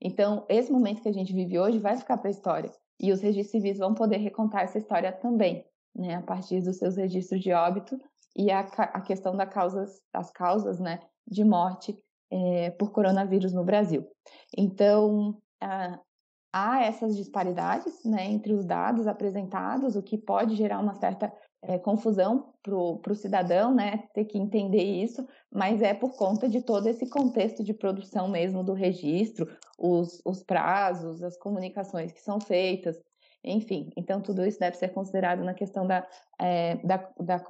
Então, 0.00 0.46
esse 0.48 0.70
momento 0.70 1.02
que 1.02 1.08
a 1.08 1.12
gente 1.12 1.32
vive 1.32 1.58
hoje 1.58 1.78
vai 1.78 1.96
ficar 1.96 2.18
para 2.18 2.28
a 2.28 2.30
história 2.30 2.70
e 2.98 3.12
os 3.12 3.20
registros 3.20 3.50
civis 3.50 3.78
vão 3.78 3.94
poder 3.94 4.18
recontar 4.18 4.62
essa 4.62 4.78
história 4.78 5.10
também, 5.10 5.64
né, 5.94 6.16
a 6.16 6.22
partir 6.22 6.60
dos 6.62 6.76
seus 6.76 6.96
registros 6.96 7.40
de 7.40 7.52
óbito 7.52 7.98
e 8.36 8.50
a, 8.50 8.60
a 8.60 9.00
questão 9.00 9.36
das 9.36 9.52
causas, 9.52 10.00
das 10.12 10.30
causas, 10.30 10.78
né, 10.78 11.00
de 11.26 11.44
morte 11.44 11.96
é, 12.30 12.70
por 12.70 12.92
coronavírus 12.92 13.52
no 13.52 13.64
Brasil. 13.64 14.06
Então, 14.56 15.36
há 16.52 16.82
essas 16.82 17.16
disparidades 17.16 18.04
né, 18.04 18.24
entre 18.26 18.52
os 18.52 18.64
dados 18.64 19.06
apresentados, 19.06 19.96
o 19.96 20.02
que 20.02 20.16
pode 20.16 20.54
gerar 20.56 20.78
uma 20.78 20.94
certa 20.94 21.32
é, 21.62 21.78
confusão 21.78 22.52
para 22.62 22.74
o 22.74 23.14
cidadão, 23.14 23.74
né, 23.74 24.04
ter 24.14 24.24
que 24.24 24.38
entender 24.38 24.82
isso, 24.82 25.26
mas 25.52 25.82
é 25.82 25.92
por 25.92 26.16
conta 26.16 26.48
de 26.48 26.62
todo 26.62 26.86
esse 26.86 27.08
contexto 27.08 27.62
de 27.62 27.74
produção 27.74 28.28
mesmo 28.28 28.64
do 28.64 28.72
registro, 28.72 29.46
os, 29.78 30.20
os 30.24 30.42
prazos, 30.42 31.22
as 31.22 31.36
comunicações 31.36 32.12
que 32.12 32.20
são 32.20 32.40
feitas, 32.40 32.98
enfim. 33.44 33.90
Então, 33.96 34.20
tudo 34.20 34.44
isso 34.44 34.58
deve 34.58 34.76
ser 34.76 34.88
considerado 34.88 35.42
na 35.44 35.54
questão 35.54 35.86
da, 35.86 36.06
é, 36.38 36.76
da, 36.86 36.96
da, 37.18 37.44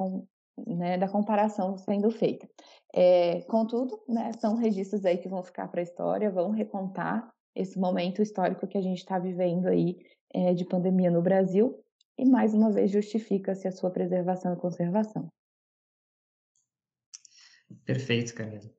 né, 0.66 0.98
da 0.98 1.08
comparação 1.08 1.76
sendo 1.76 2.10
feita. 2.10 2.48
É, 2.94 3.42
contudo, 3.42 4.00
né, 4.08 4.32
são 4.40 4.56
registros 4.56 5.04
aí 5.04 5.18
que 5.18 5.28
vão 5.28 5.42
ficar 5.42 5.68
para 5.68 5.80
a 5.80 5.84
história, 5.84 6.30
vão 6.30 6.50
recontar 6.50 7.30
esse 7.54 7.78
momento 7.78 8.22
histórico 8.22 8.66
que 8.66 8.78
a 8.78 8.82
gente 8.82 8.98
está 8.98 9.18
vivendo 9.18 9.66
aí 9.66 9.98
é, 10.32 10.54
de 10.54 10.64
pandemia 10.64 11.10
no 11.10 11.22
Brasil 11.22 11.82
e 12.18 12.24
mais 12.24 12.54
uma 12.54 12.70
vez 12.70 12.90
justifica-se 12.90 13.66
a 13.66 13.72
sua 13.72 13.90
preservação 13.90 14.52
e 14.52 14.56
conservação. 14.56 15.28
Perfeito, 17.84 18.34
Camila. 18.34 18.70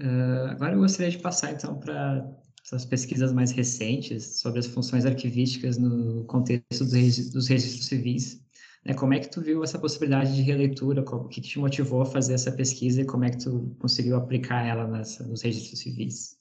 Uh, 0.00 0.50
agora 0.50 0.74
eu 0.74 0.78
gostaria 0.78 1.10
de 1.10 1.18
passar 1.18 1.52
então 1.52 1.78
para 1.80 2.24
essas 2.68 2.84
pesquisas 2.84 3.32
mais 3.32 3.50
recentes 3.50 4.40
sobre 4.40 4.60
as 4.60 4.66
funções 4.66 5.06
arquivísticas 5.06 5.78
no 5.78 6.24
contexto 6.24 6.84
dos 6.84 7.48
registros 7.48 7.86
civis. 7.86 8.44
Né, 8.84 8.92
como 8.92 9.14
é 9.14 9.18
que 9.18 9.30
tu 9.30 9.40
viu 9.40 9.64
essa 9.64 9.78
possibilidade 9.78 10.34
de 10.34 10.42
releitura? 10.42 11.02
O 11.02 11.28
que 11.28 11.40
te 11.40 11.58
motivou 11.58 12.02
a 12.02 12.06
fazer 12.06 12.34
essa 12.34 12.52
pesquisa 12.52 13.00
e 13.00 13.06
como 13.06 13.24
é 13.24 13.30
que 13.30 13.38
tu 13.38 13.74
conseguiu 13.80 14.16
aplicar 14.16 14.66
ela 14.66 14.86
nessa, 14.86 15.26
nos 15.26 15.42
registros 15.42 15.80
civis? 15.80 16.38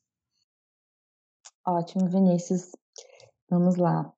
Ótimo, 1.65 2.09
Vinícius. 2.09 2.71
Vamos 3.49 3.77
lá. 3.77 4.11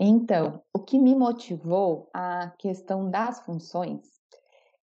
Então, 0.00 0.62
o 0.74 0.80
que 0.80 0.98
me 0.98 1.14
motivou 1.14 2.10
a 2.12 2.50
questão 2.58 3.08
das 3.08 3.40
funções 3.44 4.00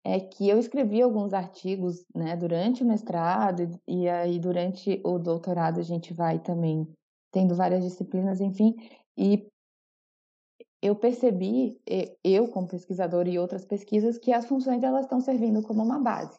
é 0.07 0.21
que 0.21 0.49
eu 0.49 0.59
escrevi 0.59 1.03
alguns 1.03 1.33
artigos 1.33 2.05
né, 2.15 2.37
durante 2.37 2.83
o 2.83 2.87
mestrado 2.87 3.79
e 3.89 4.09
aí 4.09 4.39
durante 4.39 5.01
o 5.05 5.19
doutorado 5.19 5.81
a 5.81 5.83
gente 5.83 6.15
vai 6.15 6.39
também 6.39 6.89
tendo 7.33 7.55
várias 7.55 7.83
disciplinas, 7.83 8.41
enfim, 8.41 8.75
e 9.17 9.49
eu 10.81 10.95
percebi, 10.95 11.81
eu 12.23 12.49
como 12.49 12.69
pesquisador 12.69 13.27
e 13.27 13.39
outras 13.39 13.65
pesquisas, 13.65 14.19
que 14.19 14.33
as 14.33 14.47
funções 14.47 14.83
elas 14.83 15.05
estão 15.05 15.21
servindo 15.21 15.63
como 15.63 15.83
uma 15.83 15.99
base 15.99 16.39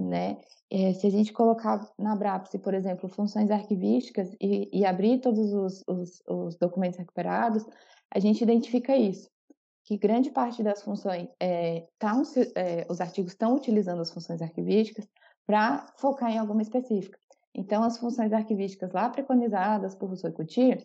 né? 0.00 0.38
É, 0.70 0.92
se 0.92 1.06
a 1.06 1.10
gente 1.10 1.32
colocar 1.32 1.80
na 1.98 2.14
BRAPSE, 2.16 2.58
por 2.58 2.74
exemplo, 2.74 3.08
funções 3.08 3.50
arquivísticas 3.50 4.34
e, 4.40 4.68
e 4.72 4.84
abrir 4.84 5.20
todos 5.20 5.52
os, 5.52 5.84
os, 5.86 6.22
os, 6.26 6.56
documentos 6.56 6.98
recuperados, 6.98 7.64
a 8.12 8.18
gente 8.18 8.42
identifica 8.42 8.96
isso, 8.96 9.28
que 9.84 9.96
grande 9.96 10.30
parte 10.30 10.62
das 10.62 10.82
funções, 10.82 11.28
é, 11.40 11.86
tá, 11.98 12.14
é, 12.54 12.86
os 12.88 13.00
artigos 13.00 13.32
estão 13.32 13.54
utilizando 13.54 14.00
as 14.00 14.10
funções 14.10 14.40
arquivísticas 14.40 15.08
para 15.46 15.86
focar 15.98 16.30
em 16.30 16.38
alguma 16.38 16.62
específica. 16.62 17.18
Então, 17.54 17.82
as 17.82 17.98
funções 17.98 18.32
arquivísticas 18.32 18.92
lá 18.92 19.08
preconizadas 19.08 19.94
por 19.94 20.06
Rousseau 20.06 20.30
e 20.30 20.34
Coutir, 20.34 20.84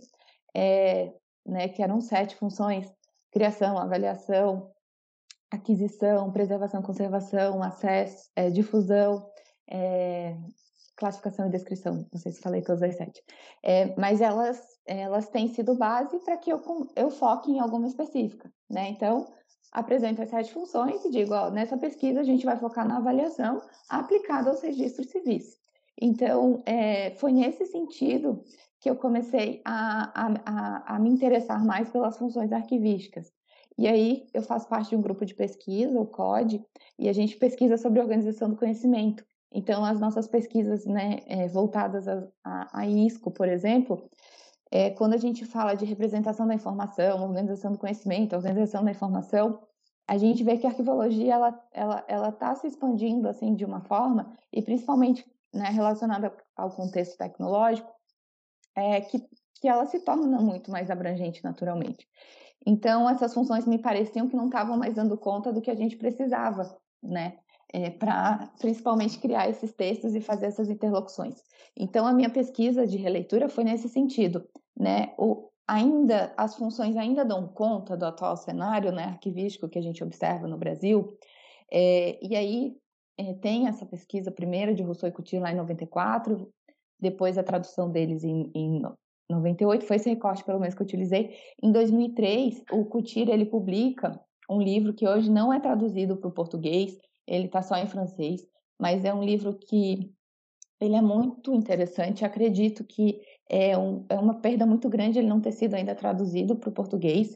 é, 0.55 1.13
né, 1.45 1.67
que 1.69 1.83
eram 1.83 2.01
sete 2.01 2.35
funções, 2.35 2.91
criação, 3.31 3.77
avaliação, 3.77 4.71
aquisição, 5.51 6.31
preservação, 6.31 6.81
conservação, 6.81 7.61
acesso, 7.61 8.29
é, 8.35 8.49
difusão, 8.49 9.29
é, 9.69 10.35
classificação 10.95 11.47
e 11.47 11.51
descrição. 11.51 12.07
Não 12.11 12.19
sei 12.19 12.31
se 12.31 12.41
falei 12.41 12.61
todas 12.61 12.81
as 12.81 12.95
sete. 12.95 13.21
Mas 13.97 14.21
elas, 14.21 14.59
elas 14.85 15.29
têm 15.29 15.47
sido 15.47 15.75
base 15.75 16.19
para 16.19 16.37
que 16.37 16.51
eu, 16.51 16.61
eu 16.95 17.09
foque 17.09 17.51
em 17.51 17.59
alguma 17.59 17.87
específica. 17.87 18.51
Né? 18.69 18.89
Então, 18.89 19.27
apresento 19.71 20.21
as 20.21 20.29
sete 20.29 20.53
funções 20.53 21.03
e 21.05 21.11
digo, 21.11 21.33
ó, 21.33 21.49
nessa 21.49 21.77
pesquisa 21.77 22.21
a 22.21 22.23
gente 22.23 22.45
vai 22.45 22.57
focar 22.57 22.87
na 22.87 22.97
avaliação 22.97 23.61
aplicada 23.89 24.49
aos 24.49 24.61
registros 24.61 25.09
civis. 25.09 25.57
Então, 25.99 26.61
é, 26.65 27.11
foi 27.11 27.31
nesse 27.31 27.65
sentido 27.65 28.43
que 28.79 28.89
eu 28.89 28.95
comecei 28.95 29.61
a, 29.65 30.11
a, 30.13 30.33
a, 30.45 30.95
a 30.95 30.99
me 30.99 31.09
interessar 31.09 31.63
mais 31.65 31.89
pelas 31.89 32.17
funções 32.17 32.51
arquivísticas. 32.51 33.31
E 33.77 33.87
aí 33.87 34.27
eu 34.33 34.41
faço 34.41 34.67
parte 34.67 34.89
de 34.89 34.95
um 34.95 35.01
grupo 35.01 35.25
de 35.25 35.33
pesquisa, 35.33 35.99
o 35.99 36.05
CODE, 36.05 36.63
e 36.97 37.09
a 37.09 37.13
gente 37.13 37.35
pesquisa 37.37 37.77
sobre 37.77 37.99
organização 37.99 38.49
do 38.49 38.55
conhecimento. 38.55 39.25
Então, 39.51 39.83
as 39.85 39.99
nossas 39.99 40.27
pesquisas 40.27 40.85
né, 40.85 41.19
é, 41.27 41.47
voltadas 41.47 42.07
a, 42.07 42.27
a, 42.43 42.81
a, 42.81 42.87
ISCO, 42.87 43.31
por 43.31 43.47
exemplo, 43.47 44.09
é, 44.75 44.89
quando 44.89 45.13
a 45.13 45.17
gente 45.17 45.45
fala 45.45 45.73
de 45.73 45.85
representação 45.85 46.45
da 46.45 46.53
informação, 46.53 47.23
organização 47.23 47.71
do 47.71 47.77
conhecimento, 47.77 48.35
organização 48.35 48.83
da 48.83 48.91
informação, 48.91 49.61
a 50.05 50.17
gente 50.17 50.43
vê 50.43 50.57
que 50.57 50.67
a 50.67 50.69
arquivologia 50.69 51.33
ela 51.33 51.67
ela 51.71 52.03
ela 52.09 52.27
está 52.27 52.53
se 52.55 52.67
expandindo 52.67 53.29
assim 53.29 53.55
de 53.55 53.63
uma 53.63 53.79
forma 53.79 54.37
e 54.51 54.61
principalmente 54.61 55.25
né, 55.53 55.69
relacionada 55.69 56.35
ao 56.57 56.71
contexto 56.71 57.17
tecnológico 57.17 57.89
é 58.75 58.99
que 58.99 59.25
que 59.61 59.69
ela 59.69 59.85
se 59.85 60.01
torna 60.01 60.41
muito 60.41 60.69
mais 60.69 60.91
abrangente 60.91 61.41
naturalmente. 61.41 62.05
Então, 62.67 63.09
essas 63.09 63.33
funções 63.33 63.65
me 63.65 63.79
pareciam 63.79 64.27
que 64.27 64.35
não 64.35 64.47
estavam 64.47 64.75
mais 64.77 64.93
dando 64.93 65.17
conta 65.17 65.53
do 65.53 65.61
que 65.61 65.71
a 65.71 65.75
gente 65.75 65.95
precisava, 65.95 66.77
né? 67.01 67.37
É, 67.71 67.89
para 67.91 68.51
principalmente 68.59 69.19
criar 69.19 69.49
esses 69.49 69.71
textos 69.71 70.13
e 70.15 70.19
fazer 70.19 70.47
essas 70.47 70.69
interlocuções. 70.69 71.41
Então, 71.77 72.05
a 72.05 72.13
minha 72.13 72.29
pesquisa 72.29 72.85
de 72.85 72.97
releitura 72.97 73.47
foi 73.49 73.63
nesse 73.63 73.87
sentido, 73.89 74.45
né? 74.77 75.13
O, 75.17 75.49
ainda 75.67 76.33
as 76.37 76.55
funções 76.55 76.95
ainda 76.95 77.25
dão 77.25 77.47
conta 77.47 77.97
do 77.97 78.05
atual 78.05 78.37
cenário, 78.37 78.91
né, 78.91 79.05
arquivístico 79.05 79.69
que 79.69 79.79
a 79.79 79.81
gente 79.81 80.03
observa 80.03 80.47
no 80.47 80.57
Brasil. 80.57 81.17
É, 81.71 82.19
e 82.23 82.35
aí 82.35 82.75
é, 83.17 83.33
tem 83.33 83.67
essa 83.67 83.85
pesquisa 83.85 84.31
primeira 84.31 84.73
de 84.73 84.83
Rousseau 84.83 85.09
e 85.09 85.11
Coutinho 85.11 85.41
lá 85.41 85.51
em 85.51 85.55
94, 85.55 86.51
depois 86.99 87.37
a 87.37 87.43
tradução 87.43 87.89
deles 87.89 88.23
em, 88.23 88.51
em 88.53 88.81
98 89.29 89.85
foi 89.85 89.95
esse 89.95 90.09
recorte, 90.09 90.43
pelo 90.43 90.59
menos, 90.59 90.75
que 90.75 90.81
eu 90.81 90.85
utilizei. 90.85 91.35
Em 91.61 91.71
2003, 91.71 92.63
o 92.71 92.85
Coutir, 92.85 93.29
ele 93.29 93.45
publica 93.45 94.19
um 94.49 94.61
livro 94.61 94.93
que 94.93 95.07
hoje 95.07 95.31
não 95.31 95.51
é 95.51 95.59
traduzido 95.59 96.15
para 96.17 96.29
o 96.29 96.33
português, 96.33 96.97
ele 97.27 97.45
está 97.45 97.61
só 97.61 97.75
em 97.75 97.87
francês, 97.87 98.47
mas 98.79 99.03
é 99.03 99.13
um 99.13 99.23
livro 99.23 99.57
que 99.57 100.13
ele 100.79 100.95
é 100.95 101.01
muito 101.01 101.53
interessante. 101.53 102.25
Acredito 102.25 102.83
que 102.83 103.21
é, 103.49 103.77
um, 103.77 104.05
é 104.09 104.15
uma 104.15 104.39
perda 104.41 104.65
muito 104.65 104.89
grande 104.89 105.19
ele 105.19 105.27
não 105.27 105.41
ter 105.41 105.51
sido 105.51 105.75
ainda 105.75 105.95
traduzido 105.95 106.55
para 106.55 106.69
o 106.69 106.73
português. 106.73 107.35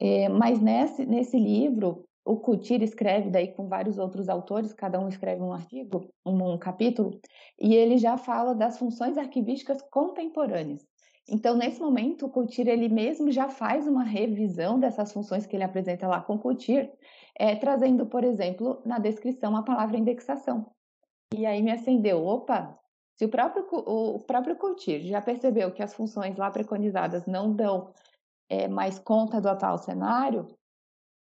É, 0.00 0.28
mas 0.28 0.60
nesse, 0.60 1.06
nesse 1.06 1.38
livro, 1.38 2.04
o 2.24 2.36
Coutir 2.36 2.82
escreve 2.82 3.30
daí 3.30 3.48
com 3.48 3.68
vários 3.68 3.98
outros 3.98 4.28
autores, 4.28 4.72
cada 4.72 4.98
um 4.98 5.08
escreve 5.08 5.42
um 5.42 5.52
artigo, 5.52 6.08
um, 6.24 6.54
um 6.54 6.58
capítulo, 6.58 7.20
e 7.60 7.74
ele 7.74 7.98
já 7.98 8.16
fala 8.16 8.54
das 8.54 8.78
funções 8.78 9.18
arquivísticas 9.18 9.82
contemporâneas. 9.90 10.84
Então, 11.28 11.56
nesse 11.56 11.80
momento, 11.80 12.26
o 12.26 12.30
Coutir 12.30 12.68
ele 12.68 12.88
mesmo 12.88 13.30
já 13.30 13.48
faz 13.48 13.86
uma 13.86 14.04
revisão 14.04 14.78
dessas 14.78 15.12
funções 15.12 15.46
que 15.46 15.56
ele 15.56 15.64
apresenta 15.64 16.06
lá 16.06 16.20
com 16.20 16.34
o 16.34 16.38
Coutir, 16.38 16.90
é, 17.38 17.54
trazendo, 17.56 18.06
por 18.06 18.24
exemplo, 18.24 18.82
na 18.84 18.98
descrição 18.98 19.56
a 19.56 19.62
palavra 19.62 19.98
indexação. 19.98 20.66
E 21.36 21.44
aí 21.46 21.60
me 21.62 21.72
acendeu, 21.72 22.24
opa, 22.24 22.78
se 23.16 23.24
o 23.24 23.28
próprio, 23.28 23.66
o 23.70 24.20
próprio 24.20 24.56
Coutir 24.56 25.00
já 25.00 25.20
percebeu 25.20 25.72
que 25.72 25.82
as 25.82 25.92
funções 25.92 26.36
lá 26.36 26.48
preconizadas 26.50 27.26
não 27.26 27.52
dão 27.52 27.92
é, 28.48 28.68
mais 28.68 28.98
conta 29.00 29.40
do 29.40 29.48
atual 29.48 29.76
cenário, 29.78 30.46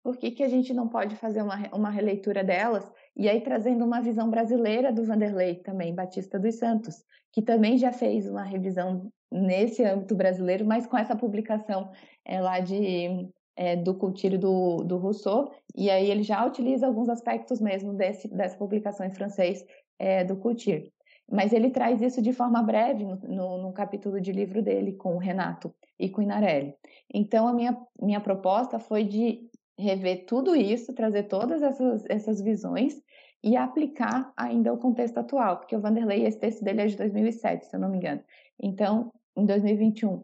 por 0.04 0.18
que, 0.18 0.32
que 0.32 0.44
a 0.44 0.48
gente 0.48 0.74
não 0.74 0.88
pode 0.88 1.16
fazer 1.16 1.44
uma, 1.44 1.56
uma 1.74 1.90
releitura 1.90 2.44
delas 2.44 2.92
E 3.16 3.30
aí 3.30 3.42
trazendo 3.42 3.86
uma 3.86 4.02
visão 4.02 4.30
brasileira 4.30 4.92
do 4.92 5.04
Vanderlei 5.04 5.56
também, 5.56 5.94
Batista 5.94 6.40
dos 6.40 6.56
Santos, 6.56 7.04
que 7.32 7.42
também 7.42 7.78
já 7.78 7.92
fez 7.92 8.28
uma 8.28 8.44
revisão 8.44 9.12
nesse 9.32 9.84
âmbito 9.84 10.16
brasileiro, 10.16 10.66
mas 10.66 10.88
com 10.88 10.98
essa 10.98 11.16
publicação 11.16 11.92
é, 12.26 12.42
lá 12.42 12.60
de 12.60 13.30
é, 13.56 13.76
do 13.76 13.94
cultivo 13.94 14.38
do, 14.38 14.78
do 14.78 14.98
Rousseau, 14.98 15.52
e 15.76 15.90
aí 15.90 16.10
ele 16.10 16.24
já 16.24 16.46
utiliza 16.46 16.88
alguns 16.88 17.10
aspectos 17.10 17.60
mesmo 17.60 17.94
desse, 17.94 18.30
dessa 18.30 18.58
publicação 18.58 19.06
em 19.06 19.14
francês 19.14 19.66
é, 20.00 20.24
do 20.24 20.38
cultivo. 20.38 20.90
Mas 21.32 21.54
ele 21.54 21.70
traz 21.70 22.02
isso 22.02 22.22
de 22.22 22.34
forma 22.34 22.64
breve 22.64 23.04
no, 23.04 23.16
no, 23.16 23.62
no, 23.62 23.74
capítulo 23.74 24.20
de 24.20 24.32
livro 24.32 24.64
dele 24.64 24.94
com 24.94 25.16
o 25.16 25.20
Renato 25.20 25.72
e 26.00 26.10
com 26.10 26.22
o 26.22 26.24
Inarelli. 26.24 26.74
Então, 27.14 27.48
a 27.48 27.54
minha, 27.54 27.78
minha 28.02 28.20
proposta 28.20 28.80
foi 28.80 29.04
de 29.04 29.48
rever 29.78 30.26
tudo 30.26 30.56
isso, 30.56 30.94
trazer 30.94 31.24
todas 31.24 31.62
essas, 31.62 32.04
essas 32.10 32.42
visões 32.42 33.00
e 33.44 33.56
aplicar 33.56 34.34
ainda 34.36 34.74
o 34.74 34.78
contexto 34.78 35.18
atual, 35.20 35.58
porque 35.58 35.76
o 35.76 35.80
Vanderlei, 35.80 36.26
esse 36.26 36.40
texto 36.40 36.64
dele 36.64 36.82
é 36.82 36.88
de 36.88 36.98
2007, 36.98 37.66
se 37.66 37.76
eu 37.76 37.80
não 37.80 37.90
me 37.90 37.98
engano. 37.98 38.22
Então, 38.62 39.14
em 39.38 39.46
2021, 39.46 40.24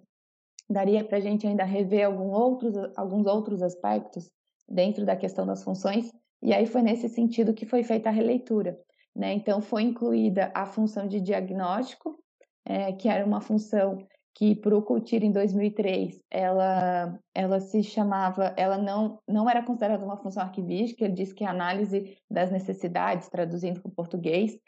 daria 0.70 1.04
para 1.04 1.18
a 1.18 1.22
gente 1.22 1.48
ainda 1.48 1.64
rever 1.64 2.06
algum 2.06 2.32
outros, 2.32 2.76
alguns 2.98 3.26
outros 3.26 3.62
aspectos 3.62 4.30
dentro 4.68 5.06
da 5.06 5.16
questão 5.16 5.46
das 5.46 5.64
funções, 5.64 6.12
e 6.42 6.54
aí 6.54 6.66
foi 6.66 6.82
nesse 6.82 7.08
sentido 7.08 7.54
que 7.54 7.66
foi 7.66 7.84
feita 7.84 8.10
a 8.10 8.12
releitura. 8.12 8.78
Né? 9.16 9.34
Então, 9.34 9.62
foi 9.62 9.84
incluída 9.84 10.52
a 10.54 10.66
função 10.66 11.08
de 11.08 11.22
diagnóstico, 11.22 12.20
é, 12.66 12.92
que 12.92 13.08
era 13.08 13.26
uma 13.26 13.40
função 13.40 14.06
que 14.36 14.54
para 14.54 14.78
o 14.78 14.82
Coutir 14.82 15.24
em 15.24 15.32
2003 15.32 16.22
ela 16.30 17.18
ela 17.34 17.60
se 17.62 17.82
chamava 17.82 18.54
ela 18.58 18.78
não 18.78 19.20
não 19.26 19.50
era 19.50 19.64
considerada 19.64 20.04
uma 20.04 20.18
função 20.18 20.44
arquivística 20.44 21.06
ele 21.06 21.14
disse 21.14 21.34
que 21.34 21.46
é 21.46 21.48
análise 21.48 22.18
das 22.30 22.52
necessidades 22.52 23.30
traduzindo 23.30 23.82
para 23.82 23.90
o 23.90 23.96
português 23.96 24.60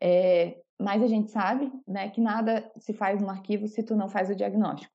é, 0.00 0.58
mas 0.78 1.02
a 1.02 1.06
gente 1.06 1.30
sabe 1.30 1.72
né 1.88 2.10
que 2.10 2.20
nada 2.20 2.70
se 2.76 2.92
faz 2.92 3.22
no 3.22 3.30
arquivo 3.30 3.66
se 3.66 3.82
tu 3.82 3.96
não 3.96 4.08
faz 4.08 4.28
o 4.28 4.36
diagnóstico 4.36 4.92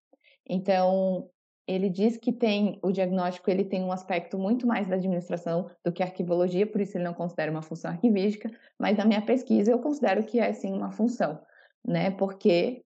então 0.48 1.28
ele 1.70 1.88
diz 1.88 2.18
que 2.18 2.34
tem 2.34 2.80
o 2.82 2.92
diagnóstico 2.92 3.50
ele 3.50 3.64
tem 3.64 3.84
um 3.84 3.92
aspecto 3.92 4.40
muito 4.40 4.66
mais 4.66 4.88
da 4.88 4.96
administração 4.96 5.70
do 5.86 5.92
que 5.92 6.02
arquivologia 6.02 6.66
por 6.66 6.82
isso 6.82 6.98
ele 6.98 7.04
não 7.04 7.14
considera 7.14 7.52
uma 7.52 7.62
função 7.62 7.92
arquivística 7.92 8.50
mas 8.80 8.98
na 8.98 9.06
minha 9.06 9.22
pesquisa 9.22 9.72
eu 9.72 9.80
considero 9.80 10.24
que 10.24 10.40
é 10.40 10.52
sim 10.52 10.74
uma 10.74 10.92
função 10.92 11.40
né 11.86 12.10
porque 12.12 12.84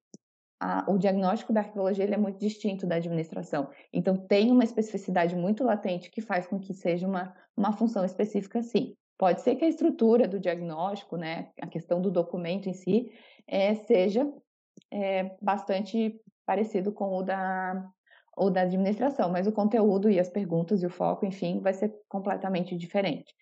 a, 0.64 0.86
o 0.90 0.98
diagnóstico 0.98 1.52
da 1.52 1.60
arqueologia 1.62 2.06
ele 2.06 2.14
é 2.14 2.18
muito 2.18 2.40
distinto 2.40 2.88
da 2.88 2.96
administração. 2.96 3.70
Então, 3.92 4.16
tem 4.16 4.50
uma 4.50 4.64
especificidade 4.64 5.36
muito 5.36 5.62
latente 5.62 6.10
que 6.10 6.22
faz 6.22 6.48
com 6.48 6.58
que 6.58 6.74
seja 6.74 7.06
uma, 7.06 7.36
uma 7.56 7.74
função 7.74 8.06
específica, 8.06 8.62
sim. 8.62 8.96
Pode 9.18 9.42
ser 9.42 9.56
que 9.56 9.66
a 9.66 9.68
estrutura 9.68 10.26
do 10.26 10.40
diagnóstico, 10.40 11.18
né, 11.18 11.50
a 11.62 11.68
questão 11.68 12.02
do 12.02 12.10
documento 12.10 12.70
em 12.70 12.74
si, 12.74 13.12
é, 13.46 13.76
seja 13.76 14.26
é, 14.90 15.36
bastante 15.42 16.18
parecido 16.46 16.94
com 16.94 17.18
o 17.18 17.24
da, 17.24 17.86
o 18.38 18.50
da 18.50 18.62
administração, 18.62 19.32
mas 19.32 19.48
o 19.48 19.52
conteúdo 19.52 20.10
e 20.10 20.20
as 20.20 20.30
perguntas 20.30 20.82
e 20.82 20.86
o 20.86 20.90
foco, 20.90 21.26
enfim, 21.26 21.60
vai 21.60 21.74
ser 21.74 21.94
completamente 22.08 22.76
diferente. 22.76 23.34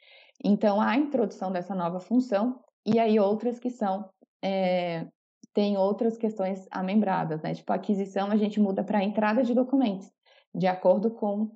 Então, 0.43 0.81
a 0.81 0.95
introdução 0.97 1.51
dessa 1.51 1.75
nova 1.75 1.99
função 1.99 2.59
e 2.85 2.99
aí 2.99 3.19
outras 3.19 3.59
que 3.59 3.69
são 3.69 4.09
é, 4.43 5.07
tem 5.53 5.77
outras 5.77 6.17
questões 6.17 6.67
amembradas, 6.71 7.41
né? 7.41 7.53
Tipo, 7.53 7.71
a 7.73 7.75
aquisição 7.75 8.31
a 8.31 8.37
gente 8.37 8.59
muda 8.59 8.83
para 8.83 9.03
entrada 9.03 9.43
de 9.43 9.53
documentos, 9.53 10.09
de 10.53 10.67
acordo 10.67 11.11
com 11.11 11.51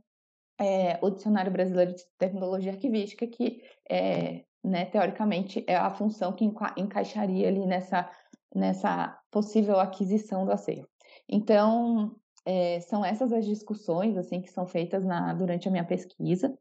é, 0.59 0.99
o 1.01 1.09
Dicionário 1.09 1.51
Brasileiro 1.51 1.93
de 1.93 2.03
Tecnologia 2.17 2.71
Arquivística, 2.71 3.25
que, 3.27 3.61
é, 3.89 4.43
né, 4.63 4.85
teoricamente, 4.85 5.63
é 5.67 5.75
a 5.75 5.89
função 5.89 6.33
que 6.33 6.45
enca 6.45 6.73
encaixaria 6.77 7.47
ali 7.47 7.65
nessa, 7.65 8.09
nessa 8.53 9.17
possível 9.31 9.79
aquisição 9.79 10.45
do 10.45 10.51
acervo. 10.51 10.87
Então, 11.27 12.15
é, 12.45 12.79
são 12.81 13.03
essas 13.03 13.33
as 13.33 13.45
discussões, 13.45 14.17
assim, 14.17 14.39
que 14.39 14.51
são 14.51 14.67
feitas 14.67 15.03
na, 15.03 15.33
durante 15.33 15.67
a 15.67 15.71
minha 15.71 15.83
pesquisa. 15.83 16.55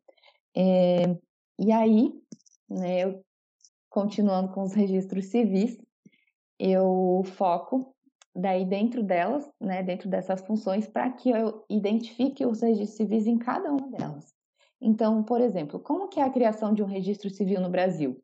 É, 0.57 1.05
e 1.59 1.71
aí, 1.71 2.13
né, 2.69 3.05
eu, 3.05 3.25
continuando 3.91 4.53
com 4.53 4.63
os 4.63 4.73
registros 4.73 5.27
civis, 5.27 5.79
eu 6.59 7.23
foco 7.37 7.95
daí 8.35 8.65
dentro 8.65 9.03
delas, 9.03 9.49
né, 9.61 9.83
dentro 9.83 10.09
dessas 10.09 10.41
funções, 10.41 10.89
para 10.89 11.11
que 11.11 11.31
eu 11.31 11.65
identifique 11.69 12.45
os 12.45 12.63
registros 12.63 12.97
civis 12.97 13.27
em 13.27 13.39
cada 13.39 13.71
uma 13.71 13.89
delas. 13.89 14.35
Então, 14.81 15.23
por 15.23 15.41
exemplo, 15.41 15.79
como 15.79 16.09
que 16.09 16.19
é 16.19 16.23
a 16.23 16.31
criação 16.31 16.75
de 16.75 16.83
um 16.83 16.87
registro 16.87 17.31
civil 17.31 17.61
no 17.61 17.71
Brasil? 17.71 18.21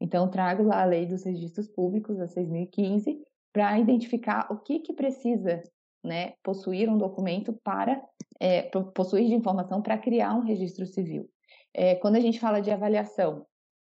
Então, 0.00 0.28
trago 0.30 0.62
lá 0.62 0.82
a 0.82 0.84
Lei 0.84 1.06
dos 1.06 1.24
Registros 1.24 1.68
Públicos, 1.68 2.20
a 2.20 2.26
6.015, 2.26 3.18
para 3.52 3.78
identificar 3.78 4.46
o 4.50 4.58
que, 4.58 4.80
que 4.80 4.92
precisa 4.92 5.62
né, 6.06 6.34
possuir 6.42 6.88
um 6.88 6.96
documento 6.96 7.52
para 7.52 8.00
é, 8.40 8.62
possuir 8.94 9.26
de 9.26 9.34
informação 9.34 9.82
para 9.82 9.98
criar 9.98 10.34
um 10.34 10.40
registro 10.40 10.86
civil. 10.86 11.28
É, 11.74 11.94
quando 11.96 12.16
a 12.16 12.20
gente 12.20 12.40
fala 12.40 12.60
de 12.60 12.70
avaliação, 12.70 13.46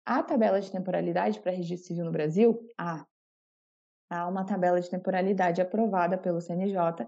a 0.06 0.22
tabela 0.22 0.62
de 0.62 0.72
temporalidade 0.72 1.40
para 1.40 1.52
registro 1.52 1.88
civil 1.88 2.06
no 2.06 2.12
Brasil, 2.12 2.60
a 2.78 3.06
há 4.10 4.28
uma 4.28 4.46
tabela 4.46 4.80
de 4.80 4.90
temporalidade 4.90 5.62
aprovada 5.62 6.18
pelo 6.18 6.40
CNJ, 6.40 7.08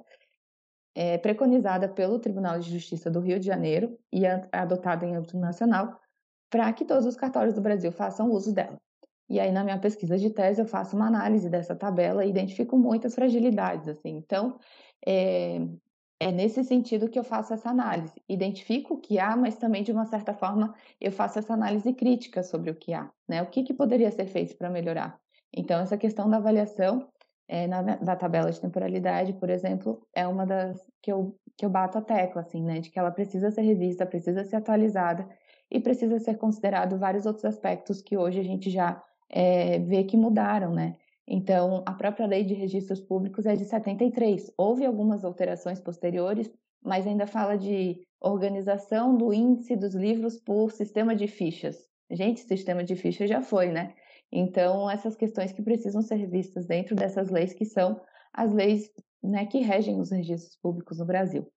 é, 0.95 1.17
preconizada 1.17 1.87
pelo 1.87 2.19
Tribunal 2.19 2.57
de 2.59 2.71
Justiça 2.71 3.11
do 3.11 3.19
Rio 3.19 3.39
de 3.39 3.45
Janeiro 3.45 3.99
e 4.11 4.25
adotada 4.51 5.05
em 5.05 5.15
âmbito 5.15 5.37
nacional, 5.37 5.99
para 6.49 6.71
que 6.73 6.85
todos 6.85 7.05
os 7.05 7.15
cartórios 7.15 7.53
do 7.53 7.61
Brasil 7.61 7.91
façam 7.91 8.31
uso 8.31 8.53
dela. 8.53 8.79
E 9.27 9.39
aí, 9.39 9.51
na 9.51 9.63
minha 9.63 9.79
pesquisa 9.79 10.17
de 10.17 10.29
tese, 10.29 10.61
eu 10.61 10.67
faço 10.67 10.95
uma 10.95 11.07
análise 11.07 11.49
dessa 11.49 11.75
tabela 11.75 12.23
e 12.23 12.29
identifico 12.29 12.77
muitas 12.77 13.15
fragilidades. 13.15 13.87
Assim. 13.87 14.15
Então, 14.17 14.59
é, 15.05 15.59
é 16.19 16.31
nesse 16.31 16.63
sentido 16.63 17.09
que 17.09 17.17
eu 17.17 17.23
faço 17.23 17.53
essa 17.53 17.69
análise. 17.69 18.13
Identifico 18.27 18.95
o 18.95 18.99
que 18.99 19.19
há, 19.19 19.35
mas 19.35 19.57
também, 19.57 19.83
de 19.83 19.91
uma 19.91 20.05
certa 20.05 20.33
forma, 20.33 20.73
eu 20.99 21.11
faço 21.11 21.39
essa 21.39 21.53
análise 21.53 21.91
crítica 21.93 22.43
sobre 22.43 22.69
o 22.71 22.75
que 22.75 22.93
há. 22.93 23.09
Né? 23.27 23.41
O 23.41 23.47
que, 23.47 23.63
que 23.63 23.73
poderia 23.73 24.11
ser 24.11 24.27
feito 24.27 24.55
para 24.55 24.69
melhorar? 24.69 25.19
Então, 25.53 25.79
essa 25.79 25.97
questão 25.97 26.29
da 26.29 26.37
avaliação 26.37 27.09
é, 27.47 27.67
na, 27.67 27.81
da 27.81 28.15
tabela 28.15 28.51
de 28.51 28.59
temporalidade, 28.59 29.33
por 29.33 29.49
exemplo, 29.49 30.05
é 30.13 30.27
uma 30.27 30.45
das 30.45 30.79
que 31.01 31.11
eu, 31.11 31.37
que 31.57 31.65
eu 31.65 31.69
bato 31.69 31.97
a 31.97 32.01
tecla, 32.01 32.41
assim, 32.41 32.63
né? 32.63 32.79
De 32.79 32.89
que 32.89 32.99
ela 32.99 33.11
precisa 33.11 33.51
ser 33.51 33.61
revista, 33.61 34.05
precisa 34.05 34.43
ser 34.43 34.57
atualizada 34.57 35.27
e 35.69 35.79
precisa 35.79 36.19
ser 36.19 36.37
considerado 36.37 36.97
vários 36.97 37.25
outros 37.25 37.45
aspectos 37.45 38.01
que 38.01 38.17
hoje 38.17 38.39
a 38.39 38.43
gente 38.43 38.69
já 38.69 39.01
é, 39.29 39.79
vê 39.79 40.03
que 40.03 40.17
mudaram, 40.17 40.73
né? 40.73 40.95
Então, 41.27 41.83
a 41.85 41.93
própria 41.93 42.27
lei 42.27 42.43
de 42.43 42.53
registros 42.53 43.01
públicos 43.01 43.45
é 43.45 43.55
de 43.55 43.65
73. 43.65 44.51
Houve 44.57 44.85
algumas 44.85 45.23
alterações 45.23 45.79
posteriores, 45.79 46.51
mas 46.83 47.07
ainda 47.07 47.25
fala 47.25 47.57
de 47.57 48.05
organização 48.21 49.15
do 49.17 49.33
índice 49.33 49.75
dos 49.75 49.95
livros 49.95 50.37
por 50.37 50.71
sistema 50.71 51.15
de 51.15 51.27
fichas. 51.27 51.77
Gente, 52.11 52.41
sistema 52.41 52.83
de 52.83 52.95
fichas 52.95 53.29
já 53.29 53.41
foi, 53.41 53.71
né? 53.71 53.93
Então, 54.31 54.89
essas 54.89 55.15
questões 55.15 55.51
que 55.51 55.63
precisam 55.63 56.01
ser 56.01 56.27
vistas 56.27 56.65
dentro 56.65 56.95
dessas 56.95 57.29
leis 57.29 57.53
que 57.53 57.65
são 57.65 57.99
as 58.33 58.51
leis 58.51 58.91
né, 59.23 59.45
que 59.45 59.59
regem 59.59 59.99
os 59.99 60.11
registros 60.11 60.57
públicos 60.57 60.99
no 60.99 61.05
Brasil. 61.05 61.47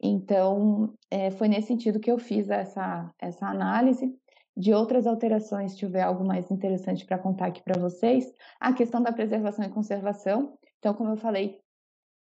Então, 0.00 0.94
é, 1.10 1.30
foi 1.30 1.46
nesse 1.46 1.68
sentido 1.68 2.00
que 2.00 2.10
eu 2.10 2.18
fiz 2.18 2.50
essa, 2.50 3.12
essa 3.20 3.46
análise. 3.46 4.12
De 4.56 4.72
outras 4.74 5.06
alterações, 5.06 5.72
se 5.72 5.78
tiver 5.78 6.02
algo 6.02 6.24
mais 6.24 6.50
interessante 6.50 7.06
para 7.06 7.18
contar 7.18 7.46
aqui 7.46 7.62
para 7.62 7.80
vocês, 7.80 8.30
a 8.60 8.72
questão 8.72 9.02
da 9.02 9.12
preservação 9.12 9.64
e 9.64 9.70
conservação. 9.70 10.58
Então, 10.78 10.92
como 10.92 11.10
eu 11.10 11.16
falei, 11.16 11.58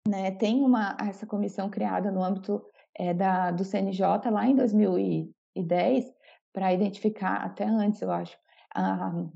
né, 0.08 0.30
tem 0.30 0.62
uma, 0.62 0.96
essa 1.00 1.26
comissão 1.26 1.68
criada 1.68 2.10
no 2.10 2.22
âmbito 2.22 2.62
é, 2.94 3.12
da, 3.12 3.50
do 3.50 3.64
CNJ 3.64 4.30
lá 4.30 4.46
em 4.46 4.54
2010 4.54 6.12
para 6.52 6.72
identificar, 6.72 7.36
até 7.36 7.64
antes, 7.64 8.00
eu 8.00 8.10
acho, 8.10 8.38
a, 8.74 9.26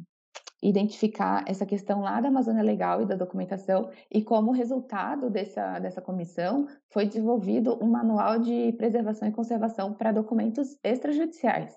identificar 0.62 1.44
essa 1.46 1.64
questão 1.64 2.01
lá 2.01 2.20
da 2.20 2.29
Amazônia 2.29 2.62
Legal 2.62 3.03
e 3.03 3.07
da 3.07 3.14
documentação, 3.14 3.90
e 4.11 4.22
como 4.22 4.51
resultado 4.51 5.31
dessa, 5.31 5.79
dessa 5.79 6.01
comissão 6.01 6.66
foi 6.90 7.07
desenvolvido 7.07 7.79
um 7.83 7.88
manual 7.88 8.38
de 8.38 8.72
preservação 8.72 9.29
e 9.29 9.33
conservação 9.33 9.94
para 9.94 10.12
documentos 10.12 10.77
extrajudiciais. 10.83 11.77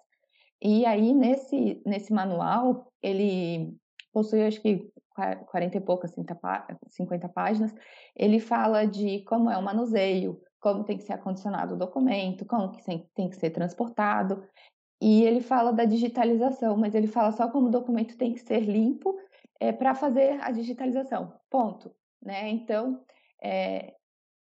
E 0.62 0.86
aí, 0.86 1.14
nesse, 1.14 1.82
nesse 1.86 2.14
manual, 2.14 2.92
ele 3.02 3.76
possui, 4.14 4.44
acho 4.44 4.62
que, 4.62 4.92
40 5.48 5.78
e 5.78 5.82
poucas, 5.82 6.12
50 6.12 7.30
páginas, 7.30 7.74
ele 8.16 8.40
fala 8.40 8.86
de 8.86 9.24
como 9.24 9.50
é 9.50 9.58
o 9.58 9.64
manuseio, 9.64 10.40
como 10.60 10.84
tem 10.84 10.98
que 10.98 11.04
ser 11.04 11.14
acondicionado 11.14 11.74
o 11.74 11.78
documento, 11.78 12.46
como 12.46 12.72
que 12.72 12.84
tem 12.84 13.30
que 13.30 13.36
ser 13.36 13.50
transportado, 13.50 14.44
e 15.02 15.24
ele 15.24 15.42
fala 15.42 15.74
da 15.74 15.84
digitalização, 15.84 16.78
mas 16.78 16.94
ele 16.94 17.08
fala 17.08 17.32
só 17.32 17.50
como 17.50 17.68
o 17.68 17.72
documento 17.72 18.16
tem 18.16 18.34
que 18.34 18.40
ser 18.40 18.60
limpo 18.60 19.18
é, 19.60 19.72
para 19.72 19.96
fazer 19.96 20.40
a 20.42 20.52
digitalização. 20.52 21.34
Ponto. 21.50 21.92
Né? 22.22 22.50
Então, 22.50 23.02
é, 23.42 23.96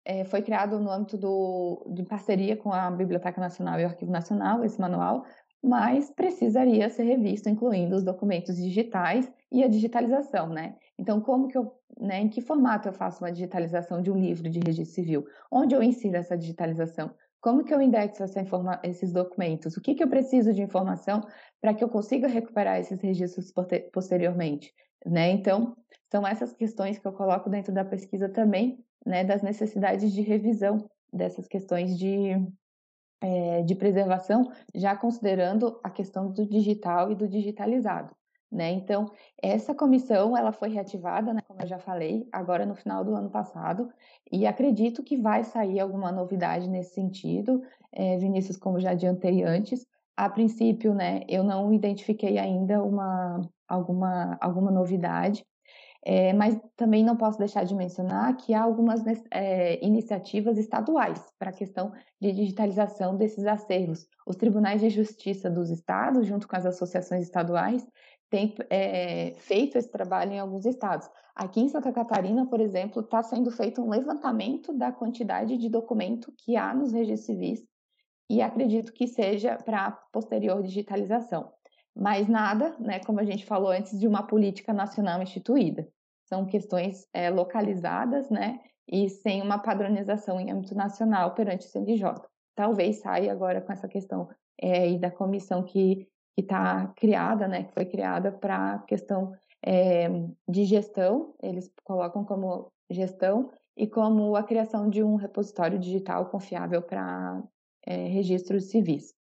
é, 0.05 0.25
foi 0.25 0.43
criado 0.43 0.81
no 0.81 0.91
âmbito 0.91 1.17
do, 1.17 1.87
de 1.95 2.03
parceria 2.03 2.57
com 2.57 2.73
a 2.73 2.91
Biblioteca 2.91 3.41
Nacional 3.41 3.79
e 3.79 3.85
o 3.85 3.87
Arquivo 3.87 4.11
Nacional, 4.11 4.65
esse 4.65 4.81
manual, 4.81 5.25
mas 5.63 6.11
precisaria 6.11 6.89
ser 6.89 7.05
revisto, 7.05 7.49
incluindo 7.49 7.97
os 7.97 8.05
documentos 8.05 8.57
digitais 8.57 9.31
e 9.51 9.63
a 9.63 9.69
digitalização, 9.69 10.49
né? 10.49 10.77
Então, 10.99 11.21
como 11.21 11.49
que 11.49 11.59
eu, 11.59 11.73
né, 11.99 12.21
em 12.21 12.29
que 12.29 12.41
formato 12.41 12.89
eu 12.89 12.93
faço 12.93 13.25
uma 13.25 13.33
digitalização 13.33 14.01
de 14.01 14.11
um 14.11 14.17
livro 14.17 14.49
de 14.49 14.61
registro 14.61 14.95
civil? 14.95 15.27
Onde 15.51 15.75
eu 15.75 15.83
insiro 15.83 16.17
essa 16.17 16.37
digitalização? 16.37 17.11
Como 17.41 17.65
que 17.65 17.73
eu 17.73 17.81
indexo 17.81 18.25
esses 18.83 19.13
documentos? 19.13 19.77
O 19.77 19.81
que, 19.81 19.95
que 19.95 20.03
eu 20.03 20.09
preciso 20.09 20.53
de 20.53 20.63
informação 20.63 21.23
para 21.61 21.73
que 21.73 21.83
eu 21.85 21.89
consiga 21.89 22.27
recuperar 22.27 22.81
esses 22.81 23.01
registros 23.01 23.53
posteriormente? 23.93 24.75
Né? 25.07 25.31
Então, 25.31 25.77
são 26.11 26.27
essas 26.27 26.53
questões 26.53 26.99
que 26.99 27.07
eu 27.07 27.13
coloco 27.13 27.49
dentro 27.49 27.73
da 27.73 27.85
pesquisa 27.85 28.29
também, 28.29 28.85
né, 29.07 29.23
das 29.25 29.43
necessidades 29.43 30.13
de 30.13 30.21
revisão 30.23 30.89
dessas 31.13 31.47
questões 31.47 31.97
de, 31.99 32.35
é, 33.21 33.63
de 33.63 33.75
preservação, 33.75 34.51
já 34.75 34.97
considerando 34.97 35.79
a 35.83 35.91
questão 35.91 36.31
do 36.31 36.47
digital 36.47 37.11
e 37.11 37.15
do 37.15 37.29
digitalizado. 37.29 38.15
Né? 38.51 38.71
Então, 38.71 39.11
essa 39.43 39.75
comissão 39.75 40.35
ela 40.35 40.53
foi 40.53 40.71
reativada, 40.71 41.35
né, 41.35 41.43
como 41.47 41.61
eu 41.61 41.67
já 41.67 41.79
falei, 41.79 42.27
agora 42.33 42.65
no 42.65 42.75
final 42.75 43.05
do 43.05 43.15
ano 43.15 43.29
passado, 43.29 43.91
e 44.33 44.47
acredito 44.47 45.03
que 45.03 45.19
vai 45.19 45.45
sair 45.45 45.79
alguma 45.79 46.11
novidade 46.11 46.67
nesse 46.67 46.95
sentido, 46.95 47.63
é, 47.93 48.17
Vinícius, 48.17 48.57
como 48.57 48.81
já 48.81 48.93
adiantei 48.93 49.43
antes. 49.43 49.87
A 50.17 50.31
princípio, 50.31 50.95
né, 50.95 51.23
eu 51.29 51.45
não 51.45 51.73
identifiquei 51.75 52.39
ainda 52.39 52.83
uma, 52.83 53.43
alguma, 53.69 54.39
alguma 54.41 54.71
novidade, 54.71 55.45
é, 56.05 56.33
mas 56.33 56.59
também 56.77 57.05
não 57.05 57.17
posso 57.17 57.39
deixar 57.39 57.65
de 57.65 57.75
mencionar 57.75 58.37
que 58.37 58.55
há 58.55 58.63
algumas 58.63 59.03
é, 59.31 59.85
iniciativas 59.85 60.57
estaduais 60.57 61.21
para 61.39 61.51
a 61.51 61.53
questão 61.53 61.93
de 62.21 62.33
digitalização 62.33 63.17
desses 63.17 63.47
acervos. 63.47 64.07
Os 64.27 64.37
tribunais 64.37 64.81
de 64.81 64.91
justiça 64.91 65.51
dos 65.51 65.71
estados, 65.71 66.27
junto 66.27 66.47
com 66.47 66.57
as 66.57 66.67
associações 66.67 67.25
estaduais, 67.25 67.87
têm 68.31 68.55
é, 68.71 69.35
feito 69.39 69.77
esse 69.77 69.91
trabalho 69.91 70.33
em 70.33 70.39
alguns 70.39 70.65
estados. 70.67 71.09
Aqui 71.35 71.61
em 71.61 71.69
Santa 71.69 71.93
Catarina, 71.93 72.47
por 72.47 72.61
exemplo, 72.61 73.01
está 73.01 73.23
sendo 73.23 73.51
feito 73.51 73.81
um 73.81 73.89
levantamento 73.89 74.73
da 74.73 74.93
quantidade 74.93 75.57
de 75.57 75.69
documento 75.69 76.33
que 76.37 76.57
há 76.57 76.75
nos 76.75 76.93
registros 76.93 77.27
civis 77.27 77.65
e 78.31 78.43
acredito 78.43 78.93
que 78.93 79.07
seja 79.07 79.57
para 79.57 79.93
posterior 80.13 80.63
digitalização. 80.63 81.53
Mas 81.99 82.29
nada, 82.29 82.77
né, 82.79 83.01
como 83.01 83.19
a 83.19 83.25
gente 83.25 83.45
falou 83.45 83.71
antes, 83.71 83.99
de 83.99 84.07
uma 84.07 84.23
política 84.23 84.73
nacional 84.73 85.21
instituída 85.21 85.89
são 86.29 86.47
questões 86.47 87.09
é, 87.13 87.29
localizadas, 87.31 88.31
né, 88.31 88.61
e 88.87 89.09
sem 89.09 89.43
uma 89.43 89.59
padronização 89.59 90.39
em 90.39 90.51
âmbito 90.51 90.75
nacional 90.75 91.35
perante 91.35 91.67
o 91.67 91.71
CNJ. 91.71 92.23
Talvez 92.55 93.01
saia 93.01 93.33
agora 93.33 93.61
com 93.61 93.73
essa 93.73 93.89
questão 93.89 94.29
é, 94.61 94.97
da 94.99 95.11
comissão 95.11 95.63
que 95.65 96.07
está 96.37 96.87
criada, 96.97 97.49
né, 97.49 97.65
que 97.65 97.73
foi 97.73 97.85
criada 97.85 98.31
para 98.31 98.75
a 98.75 98.79
questão 98.81 99.33
é, 99.65 100.09
de 100.49 100.65
gestão, 100.65 101.35
eles 101.43 101.73
colocam 101.83 102.25
como 102.25 102.71
gestão 102.91 103.51
e 103.77 103.89
como 103.89 104.37
a 104.37 104.43
criação 104.45 104.89
de 104.89 105.03
um 105.03 105.17
repositório 105.17 105.79
digital 105.79 106.27
confiável 106.27 106.81
para 106.81 107.43
é, 107.85 108.07
registros 108.07 108.71
civis. 108.71 109.18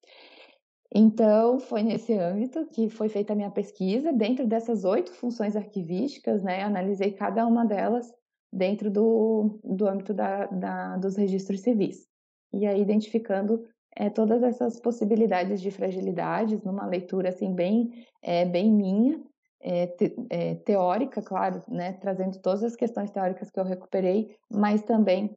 Então, 0.94 1.58
foi 1.58 1.82
nesse 1.82 2.12
âmbito 2.12 2.66
que 2.66 2.90
foi 2.90 3.08
feita 3.08 3.32
a 3.32 3.36
minha 3.36 3.50
pesquisa. 3.50 4.12
Dentro 4.12 4.46
dessas 4.46 4.84
oito 4.84 5.10
funções 5.12 5.56
arquivísticas, 5.56 6.42
né, 6.42 6.62
analisei 6.62 7.12
cada 7.12 7.46
uma 7.46 7.64
delas 7.64 8.12
dentro 8.52 8.90
do, 8.90 9.58
do 9.64 9.88
âmbito 9.88 10.12
da, 10.12 10.46
da, 10.46 10.96
dos 10.98 11.16
registros 11.16 11.60
civis. 11.60 12.06
E 12.52 12.66
aí, 12.66 12.82
identificando 12.82 13.64
é, 13.96 14.10
todas 14.10 14.42
essas 14.42 14.78
possibilidades 14.78 15.62
de 15.62 15.70
fragilidades, 15.70 16.62
numa 16.62 16.86
leitura 16.86 17.30
assim, 17.30 17.54
bem, 17.54 18.04
é, 18.22 18.44
bem 18.44 18.70
minha, 18.70 19.18
é, 19.60 19.86
te, 19.86 20.14
teórica, 20.66 21.22
claro, 21.22 21.62
né, 21.68 21.92
trazendo 21.94 22.38
todas 22.42 22.64
as 22.64 22.76
questões 22.76 23.10
teóricas 23.10 23.50
que 23.50 23.58
eu 23.58 23.64
recuperei, 23.64 24.36
mas 24.50 24.82
também 24.82 25.34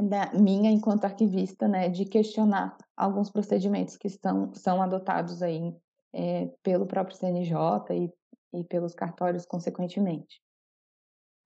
da 0.00 0.32
minha 0.32 0.70
enquanto 0.70 1.04
arquivista, 1.04 1.66
né, 1.66 1.88
de 1.88 2.04
questionar 2.04 2.76
alguns 2.96 3.30
procedimentos 3.30 3.96
que 3.96 4.06
estão, 4.06 4.52
são 4.54 4.82
adotados 4.82 5.42
aí 5.42 5.74
é, 6.12 6.50
pelo 6.62 6.86
próprio 6.86 7.16
CNJ 7.16 7.54
e, 7.92 8.12
e 8.60 8.64
pelos 8.64 8.94
cartórios 8.94 9.46
consequentemente. 9.46 10.40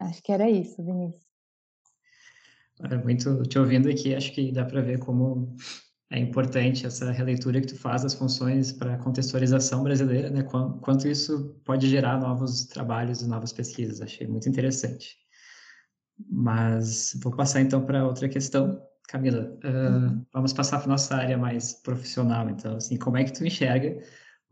Acho 0.01 0.23
que 0.23 0.33
era 0.33 0.49
isso, 0.49 0.83
Vinícius. 0.83 1.29
Muito 3.05 3.43
te 3.43 3.59
ouvindo 3.59 3.91
aqui, 3.91 4.15
acho 4.15 4.33
que 4.33 4.51
dá 4.51 4.65
para 4.65 4.81
ver 4.81 4.99
como 4.99 5.55
é 6.11 6.19
importante 6.19 6.87
essa 6.87 7.13
releitura 7.13 7.61
que 7.61 7.69
tu 7.69 7.79
faz 7.79 8.03
das 8.03 8.15
funções 8.15 8.73
para 8.73 8.95
a 8.95 8.99
contextualização 8.99 9.85
brasileira, 9.85 10.31
né? 10.31 10.43
Quanto 10.43 11.07
isso 11.07 11.61
pode 11.65 11.89
gerar 11.89 12.19
novos 12.19 12.65
trabalhos 12.65 13.21
e 13.21 13.29
novas 13.29 13.53
pesquisas. 13.53 14.01
Achei 14.01 14.27
muito 14.27 14.49
interessante. 14.49 15.19
Mas 16.29 17.18
vou 17.23 17.35
passar 17.35 17.61
então 17.61 17.85
para 17.85 18.07
outra 18.07 18.29
questão. 18.29 18.83
Camila, 19.09 19.59
uh, 19.64 20.25
vamos 20.33 20.53
passar 20.53 20.79
para 20.79 20.89
nossa 20.89 21.16
área 21.16 21.37
mais 21.37 21.73
profissional. 21.73 22.49
Então, 22.49 22.77
assim, 22.77 22.97
como 22.97 23.16
é 23.16 23.25
que 23.25 23.33
tu 23.33 23.45
enxerga 23.45 24.01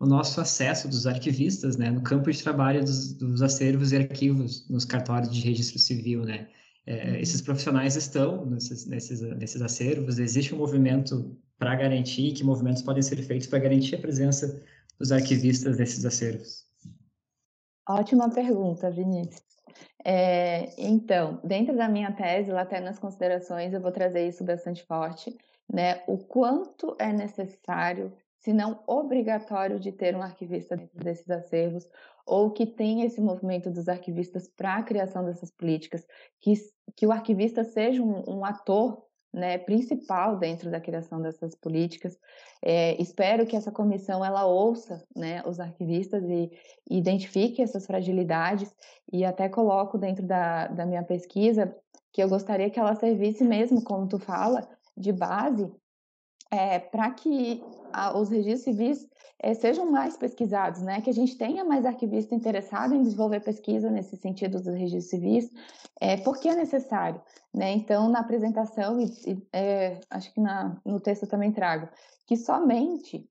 o 0.00 0.06
nosso 0.06 0.40
acesso 0.40 0.88
dos 0.88 1.06
arquivistas, 1.06 1.76
né, 1.76 1.90
no 1.90 2.02
campo 2.02 2.30
de 2.30 2.42
trabalho 2.42 2.80
dos, 2.80 3.14
dos 3.14 3.42
acervos 3.42 3.92
e 3.92 3.96
arquivos 3.96 4.68
nos 4.68 4.84
cartórios 4.84 5.32
de 5.32 5.40
registro 5.40 5.78
civil, 5.78 6.24
né? 6.24 6.48
É, 6.86 7.10
uhum. 7.10 7.16
esses 7.16 7.42
profissionais 7.42 7.96
estão 7.96 8.46
nesses, 8.46 8.86
nesses, 8.86 9.20
nesses 9.20 9.60
acervos. 9.60 10.18
Existe 10.18 10.54
um 10.54 10.58
movimento 10.58 11.36
para 11.58 11.74
garantir 11.74 12.32
que 12.32 12.42
movimentos 12.42 12.82
podem 12.82 13.02
ser 13.02 13.16
feitos 13.22 13.46
para 13.46 13.58
garantir 13.58 13.96
a 13.96 14.00
presença 14.00 14.62
dos 14.98 15.12
arquivistas 15.12 15.76
nesses 15.76 16.04
acervos? 16.04 16.64
Ótima 17.86 18.30
pergunta, 18.30 18.90
Vinícius. 18.90 19.42
É, 20.04 20.70
então, 20.78 21.40
dentro 21.42 21.76
da 21.76 21.88
minha 21.88 22.12
tese, 22.12 22.50
lá 22.50 22.62
até 22.62 22.80
nas 22.80 22.98
considerações, 22.98 23.72
eu 23.72 23.80
vou 23.80 23.92
trazer 23.92 24.26
isso 24.26 24.44
bastante 24.44 24.84
forte, 24.84 25.36
né? 25.72 26.02
O 26.06 26.18
quanto 26.18 26.96
é 26.98 27.12
necessário, 27.12 28.12
se 28.38 28.52
não 28.52 28.82
obrigatório, 28.86 29.78
de 29.78 29.92
ter 29.92 30.14
um 30.14 30.22
arquivista 30.22 30.76
dentro 30.76 30.98
desses 30.98 31.28
acervos, 31.28 31.88
ou 32.24 32.50
que 32.50 32.66
tenha 32.66 33.06
esse 33.06 33.20
movimento 33.20 33.70
dos 33.70 33.88
arquivistas 33.88 34.48
para 34.48 34.76
a 34.76 34.82
criação 34.82 35.24
dessas 35.24 35.50
políticas, 35.50 36.06
que, 36.40 36.52
que 36.94 37.06
o 37.06 37.12
arquivista 37.12 37.64
seja 37.64 38.02
um, 38.02 38.38
um 38.38 38.44
ator 38.44 39.07
né, 39.32 39.58
principal 39.58 40.36
dentro 40.38 40.70
da 40.70 40.80
criação 40.80 41.20
dessas 41.20 41.54
políticas. 41.54 42.18
É, 42.62 43.00
espero 43.00 43.46
que 43.46 43.56
essa 43.56 43.70
comissão 43.70 44.24
ela 44.24 44.46
ouça 44.46 45.04
né, 45.14 45.42
os 45.46 45.60
arquivistas 45.60 46.22
e, 46.24 46.50
identifique 46.90 47.62
essas 47.62 47.86
fragilidades 47.86 48.74
e 49.12 49.24
até 49.24 49.48
coloco 49.48 49.98
dentro 49.98 50.26
da, 50.26 50.68
da 50.68 50.86
minha 50.86 51.02
pesquisa 51.02 51.74
que 52.12 52.22
eu 52.22 52.28
gostaria 52.28 52.70
que 52.70 52.80
ela 52.80 52.94
servisse 52.94 53.44
mesmo, 53.44 53.82
como 53.82 54.08
tu 54.08 54.18
fala, 54.18 54.66
de 54.96 55.12
base 55.12 55.70
é, 56.50 56.78
para 56.78 57.10
que 57.10 57.62
a, 57.92 58.18
os 58.18 58.30
registros 58.30 58.62
civis 58.62 59.06
é, 59.40 59.54
sejam 59.54 59.88
mais 59.90 60.16
pesquisados, 60.16 60.82
né? 60.82 61.00
Que 61.00 61.10
a 61.10 61.14
gente 61.14 61.36
tenha 61.36 61.64
mais 61.64 61.86
arquivista 61.86 62.34
interessado 62.34 62.92
em 62.94 63.02
desenvolver 63.02 63.38
pesquisa 63.40 63.88
nesse 63.90 64.16
sentido 64.16 64.60
dos 64.60 64.74
registros 64.74 65.10
civis, 65.10 65.48
é, 66.00 66.16
porque 66.18 66.48
é 66.48 66.56
necessário, 66.56 67.20
né? 67.54 67.70
Então, 67.72 68.08
na 68.08 68.18
apresentação, 68.20 69.00
e, 69.00 69.04
e 69.26 69.46
é, 69.52 70.00
acho 70.10 70.32
que 70.32 70.40
na, 70.40 70.80
no 70.84 70.98
texto 70.98 71.24
eu 71.24 71.28
também 71.28 71.52
trago, 71.52 71.88
que 72.26 72.36
somente 72.36 73.28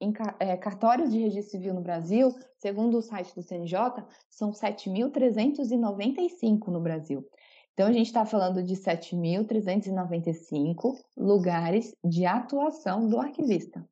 em 0.00 0.12
cartórios 0.60 1.10
de 1.10 1.18
registro 1.18 1.58
civil 1.58 1.74
no 1.74 1.80
Brasil, 1.80 2.32
segundo 2.56 2.98
o 2.98 3.02
site 3.02 3.34
do 3.34 3.42
CNJ, 3.42 4.04
são 4.30 4.52
7.395 4.52 6.68
no 6.68 6.80
Brasil. 6.80 7.28
Então, 7.74 7.88
a 7.88 7.92
gente 7.92 8.06
está 8.06 8.24
falando 8.24 8.62
de 8.62 8.74
7.395 8.74 10.96
lugares 11.16 11.92
de 12.04 12.24
atuação 12.24 13.08
do 13.08 13.18
arquivista. 13.18 13.84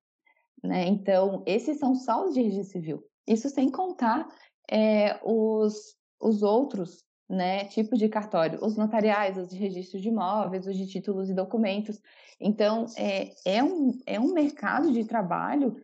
Né? 0.62 0.87
Então, 0.87 1.43
esses 1.45 1.78
são 1.78 1.97
só 1.97 2.24
os 2.24 2.35
de 2.35 2.43
registro 2.43 2.80
civil. 2.80 3.05
Isso 3.26 3.49
sem 3.49 3.68
contar 3.68 4.28
é, 4.70 5.18
os, 5.24 5.97
os 6.20 6.45
outros 6.45 7.03
né, 7.28 7.64
tipos 7.64 7.99
de 7.99 8.09
cartório, 8.09 8.61
os 8.62 8.76
notariais, 8.76 9.37
os 9.37 9.49
de 9.49 9.57
registro 9.57 10.01
de 10.01 10.09
imóveis, 10.09 10.66
os 10.66 10.76
de 10.76 10.87
títulos 10.87 11.28
e 11.28 11.35
documentos. 11.35 12.01
Então, 12.39 12.87
é, 12.97 13.33
é, 13.45 13.64
um, 13.64 13.99
é 14.07 14.20
um 14.20 14.33
mercado 14.33 14.93
de 14.93 15.05
trabalho 15.05 15.74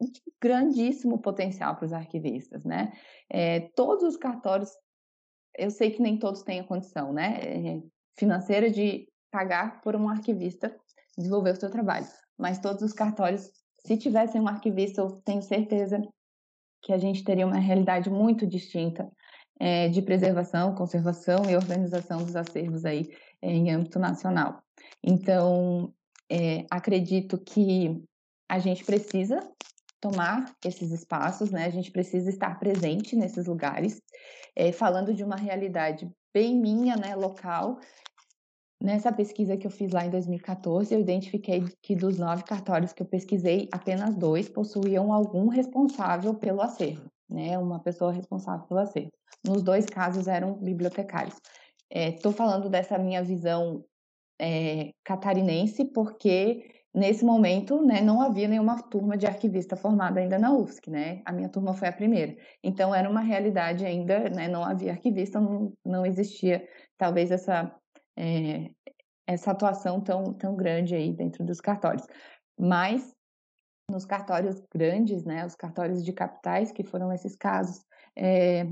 de 0.00 0.22
grandíssimo 0.40 1.18
potencial 1.18 1.76
para 1.76 1.84
os 1.84 1.92
arquivistas, 1.92 2.64
né? 2.64 2.92
É, 3.28 3.60
todos 3.74 4.04
os 4.04 4.16
cartórios 4.16 4.70
eu 5.58 5.70
sei 5.70 5.90
que 5.90 6.00
nem 6.00 6.16
todos 6.16 6.42
têm 6.42 6.60
a 6.60 6.64
condição, 6.64 7.12
né, 7.12 7.40
eh, 7.42 7.82
financeira 8.16 8.70
de 8.70 9.08
pagar 9.30 9.80
por 9.80 9.94
um 9.94 10.08
arquivista 10.08 10.74
desenvolver 11.16 11.52
o 11.52 11.56
seu 11.56 11.70
trabalho. 11.70 12.06
Mas 12.38 12.60
todos 12.60 12.82
os 12.82 12.92
cartórios, 12.92 13.50
se 13.84 13.96
tivessem 13.96 14.40
um 14.40 14.48
arquivista, 14.48 15.00
eu 15.00 15.10
tenho 15.24 15.42
certeza 15.42 16.00
que 16.80 16.92
a 16.92 16.98
gente 16.98 17.24
teria 17.24 17.46
uma 17.46 17.58
realidade 17.58 18.08
muito 18.08 18.46
distinta 18.46 19.10
é, 19.58 19.88
de 19.88 20.00
preservação, 20.00 20.74
conservação 20.76 21.50
e 21.50 21.56
organização 21.56 22.18
dos 22.18 22.36
acervos 22.36 22.84
aí 22.84 23.10
é, 23.42 23.50
em 23.50 23.70
âmbito 23.70 23.98
nacional. 23.98 24.62
Então, 25.02 25.92
é, 26.30 26.64
acredito 26.70 27.36
que 27.38 28.00
a 28.48 28.60
gente 28.60 28.84
precisa 28.84 29.40
tomar 30.00 30.54
esses 30.64 30.90
espaços, 30.90 31.50
né? 31.50 31.64
A 31.64 31.70
gente 31.70 31.90
precisa 31.90 32.30
estar 32.30 32.58
presente 32.58 33.16
nesses 33.16 33.46
lugares, 33.46 34.00
é, 34.54 34.72
falando 34.72 35.12
de 35.12 35.24
uma 35.24 35.36
realidade 35.36 36.10
bem 36.32 36.56
minha, 36.56 36.96
né, 36.96 37.14
local. 37.14 37.78
Nessa 38.80 39.12
pesquisa 39.12 39.56
que 39.56 39.66
eu 39.66 39.70
fiz 39.70 39.90
lá 39.90 40.04
em 40.04 40.10
2014, 40.10 40.94
eu 40.94 41.00
identifiquei 41.00 41.64
que 41.82 41.96
dos 41.96 42.16
nove 42.16 42.44
cartórios 42.44 42.92
que 42.92 43.02
eu 43.02 43.06
pesquisei, 43.06 43.68
apenas 43.72 44.14
dois 44.14 44.48
possuíam 44.48 45.12
algum 45.12 45.48
responsável 45.48 46.34
pelo 46.34 46.62
acervo, 46.62 47.10
né? 47.28 47.58
Uma 47.58 47.80
pessoa 47.80 48.12
responsável 48.12 48.66
pelo 48.66 48.80
acervo. 48.80 49.10
Nos 49.44 49.62
dois 49.62 49.86
casos 49.86 50.28
eram 50.28 50.54
bibliotecários. 50.54 51.34
Estou 51.90 52.32
é, 52.32 52.34
falando 52.34 52.68
dessa 52.68 52.98
minha 52.98 53.22
visão 53.22 53.84
é, 54.40 54.92
catarinense 55.02 55.84
porque 55.86 56.77
nesse 56.94 57.24
momento, 57.24 57.82
né, 57.84 58.00
não 58.00 58.20
havia 58.20 58.48
nenhuma 58.48 58.82
turma 58.82 59.16
de 59.16 59.26
arquivista 59.26 59.76
formada 59.76 60.20
ainda 60.20 60.38
na 60.38 60.52
UFSC, 60.52 60.90
né? 60.90 61.22
A 61.24 61.32
minha 61.32 61.48
turma 61.48 61.74
foi 61.74 61.88
a 61.88 61.92
primeira. 61.92 62.36
Então 62.62 62.94
era 62.94 63.08
uma 63.08 63.20
realidade 63.20 63.84
ainda, 63.84 64.28
né? 64.30 64.48
Não 64.48 64.64
havia 64.64 64.92
arquivista, 64.92 65.40
não, 65.40 65.72
não 65.84 66.06
existia 66.06 66.66
talvez 66.96 67.30
essa 67.30 67.74
é, 68.16 68.70
essa 69.26 69.50
atuação 69.52 70.00
tão 70.00 70.32
tão 70.34 70.56
grande 70.56 70.94
aí 70.94 71.12
dentro 71.12 71.44
dos 71.44 71.60
cartórios. 71.60 72.06
Mas 72.58 73.14
nos 73.90 74.04
cartórios 74.04 74.60
grandes, 74.72 75.24
né, 75.24 75.46
os 75.46 75.54
cartórios 75.54 76.04
de 76.04 76.12
capitais, 76.12 76.70
que 76.70 76.84
foram 76.84 77.12
esses 77.12 77.34
casos, 77.34 77.82
é, 78.14 78.66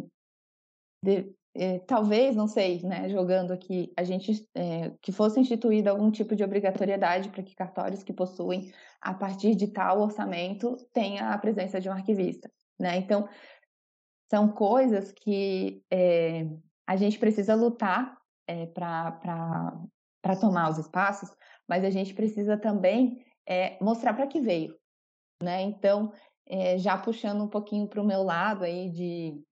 de, 1.02 1.32
é, 1.58 1.78
talvez, 1.80 2.36
não 2.36 2.46
sei, 2.46 2.82
né, 2.82 3.08
jogando 3.08 3.52
aqui, 3.52 3.92
a 3.96 4.04
gente 4.04 4.46
é, 4.54 4.92
que 5.00 5.12
fosse 5.12 5.40
instituído 5.40 5.90
algum 5.90 6.10
tipo 6.10 6.36
de 6.36 6.44
obrigatoriedade 6.44 7.30
para 7.30 7.42
que 7.42 7.54
cartórios 7.54 8.02
que 8.02 8.12
possuem 8.12 8.72
a 9.00 9.14
partir 9.14 9.54
de 9.54 9.68
tal 9.68 10.00
orçamento 10.00 10.76
tenha 10.92 11.30
a 11.30 11.38
presença 11.38 11.80
de 11.80 11.88
um 11.88 11.92
arquivista, 11.92 12.50
né? 12.78 12.96
Então 12.96 13.28
são 14.30 14.48
coisas 14.48 15.12
que 15.12 15.82
é, 15.90 16.46
a 16.86 16.96
gente 16.96 17.18
precisa 17.18 17.54
lutar 17.54 18.16
é, 18.46 18.66
para 18.66 20.36
tomar 20.40 20.70
os 20.70 20.78
espaços, 20.78 21.30
mas 21.68 21.84
a 21.84 21.90
gente 21.90 22.14
precisa 22.14 22.56
também 22.56 23.24
é, 23.48 23.82
mostrar 23.82 24.14
para 24.14 24.26
que 24.26 24.40
veio, 24.40 24.76
né? 25.42 25.62
Então 25.62 26.12
é, 26.46 26.78
já 26.78 26.96
puxando 26.96 27.42
um 27.42 27.48
pouquinho 27.48 27.88
para 27.88 28.00
o 28.00 28.06
meu 28.06 28.22
lado 28.22 28.64
aí 28.64 28.90
de 28.90 29.42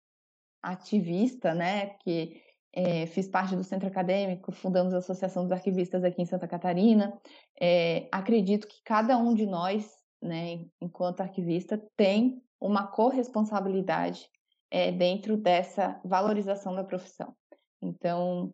ativista, 0.65 1.55
né, 1.55 1.91
que 2.01 2.43
é, 2.73 3.07
fiz 3.07 3.29
parte 3.29 3.55
do 3.55 3.63
centro 3.63 3.87
acadêmico, 3.87 4.51
fundamos 4.51 4.93
a 4.93 4.99
Associação 4.99 5.45
dos 5.45 5.53
Arquivistas 5.53 6.03
aqui 6.03 6.23
em 6.23 6.27
Santa 6.27 6.49
Catarina. 6.49 7.17
É, 7.61 8.09
acredito 8.11 8.67
que 8.67 8.83
cada 8.85 9.17
um 9.17 9.33
de 9.33 9.47
nós, 9.47 9.93
né, 10.21 10.65
enquanto 10.81 11.21
arquivista, 11.21 11.81
tem 11.97 12.43
uma 12.61 12.87
corresponsabilidade 12.87 14.29
é, 14.71 14.91
dentro 14.91 15.37
dessa 15.37 16.01
valorização 16.05 16.75
da 16.75 16.83
profissão. 16.83 17.35
Então, 17.81 18.53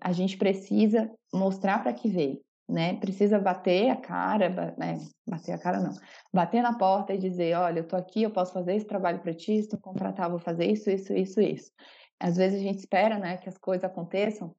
a 0.00 0.12
gente 0.12 0.38
precisa 0.38 1.10
mostrar 1.32 1.82
para 1.82 1.92
que 1.92 2.08
veio, 2.08 2.40
né? 2.68 2.94
Precisa 2.96 3.38
bater 3.38 3.90
a 3.90 3.96
cara, 3.96 4.74
né? 4.78 4.98
bater 5.26 5.52
a 5.52 5.58
cara 5.58 5.80
não, 5.80 5.92
bater 6.32 6.62
na 6.62 6.76
porta 6.76 7.12
e 7.12 7.18
dizer, 7.18 7.56
olha, 7.56 7.80
eu 7.80 7.88
tô 7.88 7.96
aqui, 7.96 8.22
eu 8.22 8.30
posso 8.30 8.52
fazer 8.52 8.74
esse 8.74 8.86
trabalho 8.86 9.20
para 9.20 9.34
ti, 9.34 9.66
tu 9.68 9.78
contratar, 9.78 10.30
vou 10.30 10.38
fazer 10.38 10.66
isso, 10.66 10.90
isso, 10.90 11.12
isso, 11.12 11.40
isso. 11.40 11.72
Às 12.18 12.36
vezes 12.36 12.60
a 12.60 12.62
gente 12.62 12.78
espera, 12.78 13.18
né, 13.18 13.36
que 13.36 13.48
as 13.48 13.58
coisas 13.58 13.84
aconteçam 13.84 14.54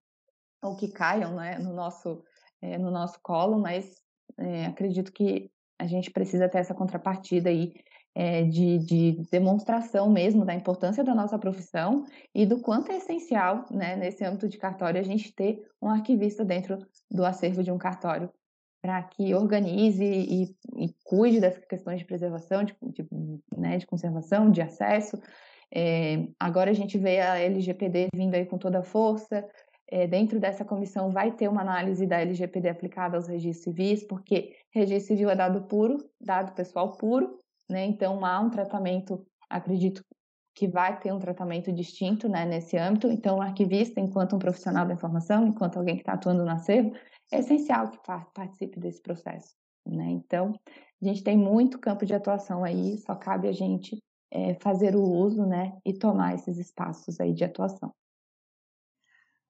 ou 0.61 0.75
que 0.75 0.91
caiam, 0.91 1.35
né, 1.35 1.57
no 1.57 1.73
nosso 1.73 2.23
é, 2.61 2.77
no 2.77 2.89
nosso 2.89 3.19
colo, 3.21 3.59
mas 3.59 4.01
é, 4.37 4.67
acredito 4.67 5.11
que 5.11 5.51
a 5.77 5.85
gente 5.85 6.09
precisa 6.09 6.47
ter 6.47 6.59
essa 6.59 6.73
contrapartida 6.73 7.49
aí 7.49 7.73
é, 8.16 8.43
de, 8.43 8.78
de, 8.80 9.11
demonstração 9.32 10.09
mesmo 10.09 10.45
da 10.45 10.53
importância 10.53 11.03
da 11.03 11.16
nossa 11.16 11.38
profissão 11.39 12.05
e 12.34 12.45
do 12.45 12.59
quanto 12.59 12.91
é 12.91 12.97
essencial, 12.97 13.66
né, 13.72 13.95
nesse 13.95 14.24
âmbito 14.24 14.47
de 14.47 14.57
cartório, 14.57 14.99
a 14.99 15.03
gente 15.03 15.34
ter 15.34 15.66
um 15.82 15.89
arquivista 15.89 16.45
dentro 16.45 16.78
do 17.09 17.26
acervo 17.26 17.64
de 17.64 17.72
um 17.72 17.78
cartório 17.78 18.30
para 18.82 19.01
que 19.01 19.34
organize 19.34 20.03
e, 20.03 20.43
e, 20.76 20.93
cuide 21.05 21.39
dessas 21.39 21.64
questões 21.66 21.99
de 21.99 22.05
preservação, 22.05 22.64
de, 22.66 22.76
de, 22.84 23.07
né, 23.57 23.78
de 23.78 23.88
conservação, 23.88 24.51
de 24.51 24.61
acesso. 24.61 25.18
É, 25.74 26.28
agora 26.38 26.70
a 26.70 26.74
gente 26.74 26.97
vê 26.97 27.22
a 27.22 27.39
LGPD 27.39 28.09
vindo 28.14 28.36
aí 28.36 28.45
com 28.45 28.57
toda 28.57 28.80
a 28.80 28.84
força. 28.84 29.47
É, 29.89 30.05
dentro 30.05 30.39
dessa 30.39 30.66
comissão 30.66 31.11
vai 31.11 31.32
ter 31.32 31.47
uma 31.47 31.61
análise 31.61 32.05
da 32.05 32.20
LGPD 32.20 32.70
aplicada 32.70 33.16
aos 33.16 33.28
registros 33.28 33.64
civis, 33.64 34.03
porque 34.03 34.53
registro 34.72 35.16
civil 35.16 35.30
é 35.30 35.36
dado 35.36 35.61
puro, 35.64 35.97
dado 36.20 36.53
pessoal 36.53 36.97
puro, 36.97 37.39
né? 37.70 37.86
Então 37.86 38.26
há 38.26 38.39
um 38.39 38.49
tratamento, 38.49 39.26
acredito 39.49 40.03
que 40.55 40.68
vai 40.68 40.99
ter 40.99 41.11
um 41.11 41.20
tratamento 41.20 41.72
distinto, 41.72 42.30
né, 42.30 42.45
nesse 42.45 42.78
âmbito. 42.78 43.07
Então, 43.07 43.38
o 43.38 43.41
arquivista, 43.41 43.99
enquanto 43.99 44.36
um 44.36 44.39
profissional 44.39 44.86
da 44.86 44.93
informação, 44.93 45.47
enquanto 45.47 45.78
alguém 45.78 45.95
que 45.95 46.01
está 46.01 46.14
atuando 46.14 46.43
no 46.43 46.51
acervo, 46.51 46.93
é 47.32 47.39
essencial 47.39 47.89
que 47.89 47.97
participe 48.34 48.80
desse 48.80 49.01
processo, 49.01 49.55
né? 49.86 50.11
Então, 50.11 50.53
a 51.01 51.05
gente 51.05 51.24
tem 51.24 51.36
muito 51.36 51.80
campo 51.80 52.05
de 52.05 52.14
atuação 52.14 52.64
aí, 52.64 52.97
só 52.99 53.16
cabe 53.16 53.47
a 53.47 53.51
gente 53.51 53.97
é, 54.32 54.53
fazer 54.55 54.95
o 54.95 55.01
uso, 55.01 55.45
né, 55.45 55.76
e 55.86 55.93
tomar 55.93 56.36
esses 56.36 56.57
espaços 56.59 57.20
aí 57.20 57.34
de 57.34 57.43
atuação. 57.43 57.91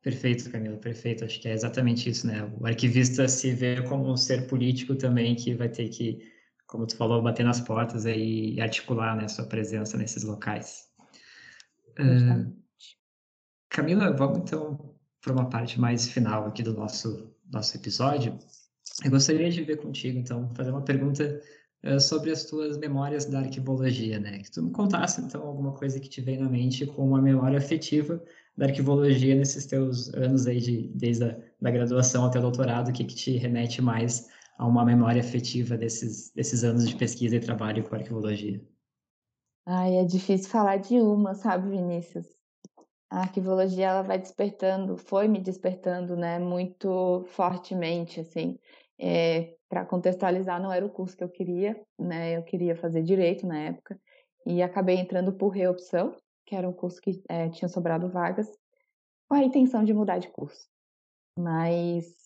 Perfeito, 0.02 0.52
Camila, 0.52 0.78
perfeito. 0.78 1.24
Acho 1.24 1.40
que 1.40 1.48
é 1.48 1.54
exatamente 1.54 2.10
isso, 2.10 2.28
né? 2.28 2.44
O 2.60 2.66
arquivista 2.66 3.26
se 3.30 3.54
vê 3.54 3.82
como 3.84 4.12
um 4.12 4.18
ser 4.18 4.48
político 4.48 4.96
também 4.96 5.34
que 5.34 5.56
vai 5.56 5.70
ter 5.70 5.88
que 5.88 6.33
como 6.74 6.88
tu 6.88 6.98
falou, 6.98 7.22
bater 7.22 7.46
nas 7.46 7.62
portas 7.62 8.04
e 8.06 8.60
articular 8.60 9.16
né, 9.16 9.28
sua 9.28 9.46
presença 9.46 9.96
nesses 9.96 10.24
locais. 10.24 10.88
Uh, 12.00 12.52
Camila, 13.70 14.12
vamos 14.12 14.40
então 14.40 14.96
para 15.22 15.34
uma 15.34 15.48
parte 15.48 15.80
mais 15.80 16.08
final 16.08 16.48
aqui 16.48 16.64
do 16.64 16.74
nosso, 16.74 17.32
nosso 17.52 17.78
episódio. 17.78 18.40
Eu 19.06 19.12
gostaria 19.12 19.52
de 19.52 19.64
ver 19.64 19.78
contigo, 19.78 20.18
então, 20.18 20.52
fazer 20.56 20.72
uma 20.72 20.82
pergunta 20.82 21.40
uh, 21.86 22.00
sobre 22.00 22.32
as 22.32 22.46
tuas 22.46 22.76
memórias 22.76 23.26
da 23.26 23.42
arquivologia, 23.42 24.20
né? 24.20 24.40
Que 24.40 24.50
tu 24.50 24.64
me 24.64 24.72
contasse, 24.72 25.22
então, 25.22 25.44
alguma 25.44 25.74
coisa 25.74 26.00
que 26.00 26.10
te 26.10 26.22
veio 26.22 26.42
na 26.42 26.50
mente 26.50 26.88
com 26.88 27.08
uma 27.08 27.22
memória 27.22 27.60
afetiva 27.60 28.20
da 28.58 28.66
arquivologia 28.66 29.36
nesses 29.36 29.68
teus 29.68 30.12
anos 30.16 30.48
aí, 30.48 30.60
de, 30.60 30.88
desde 30.96 31.26
a 31.26 31.38
da 31.62 31.70
graduação 31.70 32.26
até 32.26 32.40
o 32.40 32.42
doutorado, 32.42 32.90
o 32.90 32.94
que, 32.94 33.04
que 33.04 33.14
te 33.14 33.38
remete 33.38 33.80
mais 33.80 34.28
a 34.58 34.68
uma 34.68 34.86
memória 34.86 35.22
afetiva 35.22 35.78
desses, 35.78 36.32
desses 36.34 36.64
anos 36.64 36.88
de 36.88 36.96
pesquisa 36.96 37.36
e 37.36 37.40
trabalho 37.40 37.88
com 37.88 37.96
arquivologia? 37.96 38.62
Ai, 39.66 39.98
é 39.98 40.06
difícil 40.06 40.50
falar 40.50 40.78
de 40.78 40.96
uma, 41.00 41.36
sabe, 41.36 41.70
Vinícius? 41.70 42.28
A 43.10 43.22
arquivologia 43.22 43.88
ela 43.88 44.02
vai 44.02 44.20
despertando, 44.20 44.98
foi 44.98 45.28
me 45.28 45.40
despertando, 45.40 46.16
né, 46.18 46.40
muito 46.40 47.24
fortemente, 47.28 48.20
assim. 48.20 48.60
É, 49.00 49.56
Para 49.70 49.86
contextualizar, 49.86 50.62
não 50.62 50.72
era 50.72 50.86
o 50.86 50.90
curso 50.90 51.18
que 51.18 51.24
eu 51.24 51.30
queria, 51.30 51.80
né? 51.98 52.38
Eu 52.38 52.44
queria 52.44 52.76
fazer 52.76 53.04
direito 53.04 53.46
na 53.48 53.58
época 53.60 54.00
e 54.46 54.62
acabei 54.62 54.98
entrando 54.98 55.34
por 55.34 55.50
reopção, 55.50 56.16
que 56.46 56.56
era 56.56 56.68
um 56.68 56.74
curso 56.74 57.02
que 57.02 57.24
é, 57.30 57.50
tinha 57.50 57.70
sobrado 57.70 58.10
vagas, 58.10 58.48
com 59.28 59.36
a 59.36 59.44
intenção 59.44 59.84
de 59.84 59.94
mudar 59.94 60.20
de 60.20 60.30
curso. 60.30 60.68
Mas 61.38 62.23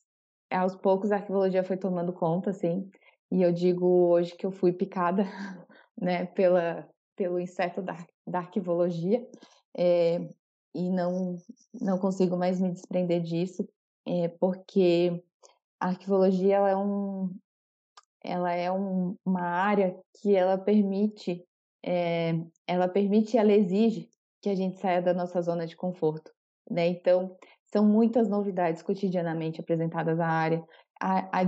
aos 0.50 0.76
poucos 0.76 1.12
a 1.12 1.18
arquivologia 1.18 1.64
foi 1.64 1.78
tomando 1.78 2.14
conta, 2.14 2.52
assim, 2.52 2.89
e 3.32 3.41
eu 3.41 3.52
digo 3.52 3.86
hoje 3.86 4.36
que 4.36 4.45
eu 4.45 4.52
fui 4.52 4.72
picada, 4.72 5.24
né, 6.00 6.26
pela, 6.28 6.88
pelo 7.16 7.39
inseto 7.39 7.82
da, 7.82 7.98
da 8.26 8.39
arquivologia, 8.39 9.28
é, 9.78 10.20
e 10.74 10.89
não, 10.89 11.38
não 11.82 11.98
consigo 11.98 12.38
mais 12.38 12.60
me 12.62 12.72
desprender 12.72 13.22
disso, 13.22 13.68
é, 14.06 14.28
porque 14.28 15.24
a 15.80 15.88
arquivologia 15.88 16.56
ela 16.58 16.70
é, 16.70 16.76
um, 16.76 17.36
ela 18.24 18.52
é 18.54 18.72
um, 18.72 19.16
uma 19.26 19.41
área 19.41 19.98
que 20.22 20.36
ela 20.36 20.58
permite, 20.58 21.43
é, 21.84 22.34
ela 22.66 22.88
permite 22.88 23.36
e 23.36 23.39
ela 23.39 23.52
exige 23.52 24.10
que 24.41 24.50
a 24.50 24.56
gente 24.56 24.80
saia 24.80 25.02
da 25.02 25.14
nossa 25.14 25.41
zona 25.41 25.66
de 25.66 25.76
conforto, 25.76 26.32
né? 26.70 26.88
Então, 26.88 27.36
são 27.72 27.86
muitas 27.86 28.30
novidades 28.30 28.82
cotidianamente 28.82 29.59
apresentadas 29.59 30.20
à 30.20 30.28
área. 30.28 30.63
A, 30.99 31.41
a, 31.41 31.45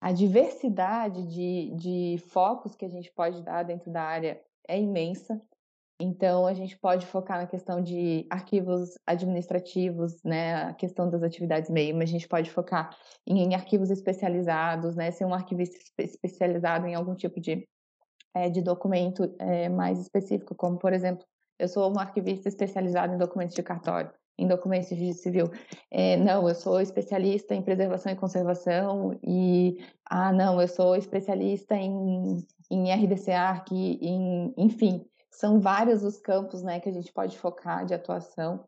a 0.00 0.12
diversidade 0.12 1.26
de, 1.26 1.74
de 1.74 2.18
focos 2.28 2.74
que 2.74 2.84
a 2.84 2.88
gente 2.88 3.12
pode 3.12 3.42
dar 3.42 3.62
dentro 3.62 3.90
da 3.90 4.02
área 4.02 4.40
é 4.68 4.78
imensa. 4.78 5.40
Então, 6.00 6.46
a 6.46 6.54
gente 6.54 6.78
pode 6.78 7.06
focar 7.06 7.38
na 7.38 7.46
questão 7.46 7.82
de 7.82 8.24
arquivos 8.30 8.96
administrativos, 9.04 10.22
né, 10.22 10.54
a 10.54 10.74
questão 10.74 11.10
das 11.10 11.24
atividades 11.24 11.68
MEI, 11.68 11.92
mas 11.92 12.08
a 12.08 12.12
gente 12.12 12.28
pode 12.28 12.50
focar 12.52 12.96
em, 13.26 13.40
em 13.40 13.54
arquivos 13.54 13.90
especializados, 13.90 14.94
né, 14.94 15.10
ser 15.10 15.24
um 15.24 15.34
arquivista 15.34 15.76
especializado 15.98 16.86
em 16.86 16.94
algum 16.94 17.16
tipo 17.16 17.40
de, 17.40 17.66
é, 18.32 18.48
de 18.48 18.62
documento 18.62 19.34
é, 19.40 19.68
mais 19.68 19.98
específico, 19.98 20.54
como, 20.54 20.78
por 20.78 20.92
exemplo, 20.92 21.26
eu 21.58 21.66
sou 21.66 21.92
um 21.92 21.98
arquivista 21.98 22.48
especializado 22.48 23.12
em 23.12 23.18
documentos 23.18 23.56
de 23.56 23.62
cartório. 23.64 24.12
Em 24.38 24.46
documentos 24.46 24.96
de 24.96 25.12
civil. 25.12 25.50
É, 25.90 26.16
não, 26.16 26.48
eu 26.48 26.54
sou 26.54 26.80
especialista 26.80 27.54
em 27.54 27.62
preservação 27.62 28.12
e 28.12 28.16
conservação, 28.16 29.18
e, 29.22 29.84
ah, 30.08 30.32
não, 30.32 30.60
eu 30.60 30.68
sou 30.68 30.94
especialista 30.94 31.74
em, 31.74 32.46
em 32.70 32.92
RDC 32.92 33.32
ARC, 33.32 33.72
em, 33.72 34.54
enfim, 34.56 35.04
são 35.30 35.60
vários 35.60 36.04
os 36.04 36.18
campos 36.18 36.62
né, 36.62 36.78
que 36.80 36.88
a 36.88 36.92
gente 36.92 37.12
pode 37.12 37.36
focar 37.36 37.84
de 37.84 37.94
atuação, 37.94 38.64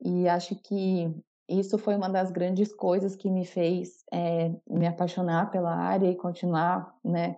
e 0.00 0.28
acho 0.28 0.54
que 0.54 1.12
isso 1.48 1.78
foi 1.78 1.96
uma 1.96 2.08
das 2.08 2.30
grandes 2.30 2.72
coisas 2.72 3.16
que 3.16 3.30
me 3.30 3.44
fez 3.44 4.04
é, 4.12 4.52
me 4.68 4.86
apaixonar 4.86 5.50
pela 5.50 5.74
área 5.74 6.08
e 6.08 6.14
continuar, 6.14 6.94
né, 7.04 7.36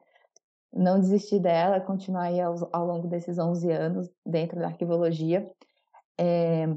não 0.73 1.01
desistir 1.01 1.41
dela, 1.41 1.81
continuar 1.81 2.25
aí 2.25 2.41
ao, 2.41 2.57
ao 2.73 2.87
longo 2.87 3.09
desses 3.09 3.39
11 3.39 3.71
anos 3.71 4.11
dentro 4.27 4.59
da 4.61 4.67
arquivologia. 4.67 5.51
É, 6.19 6.69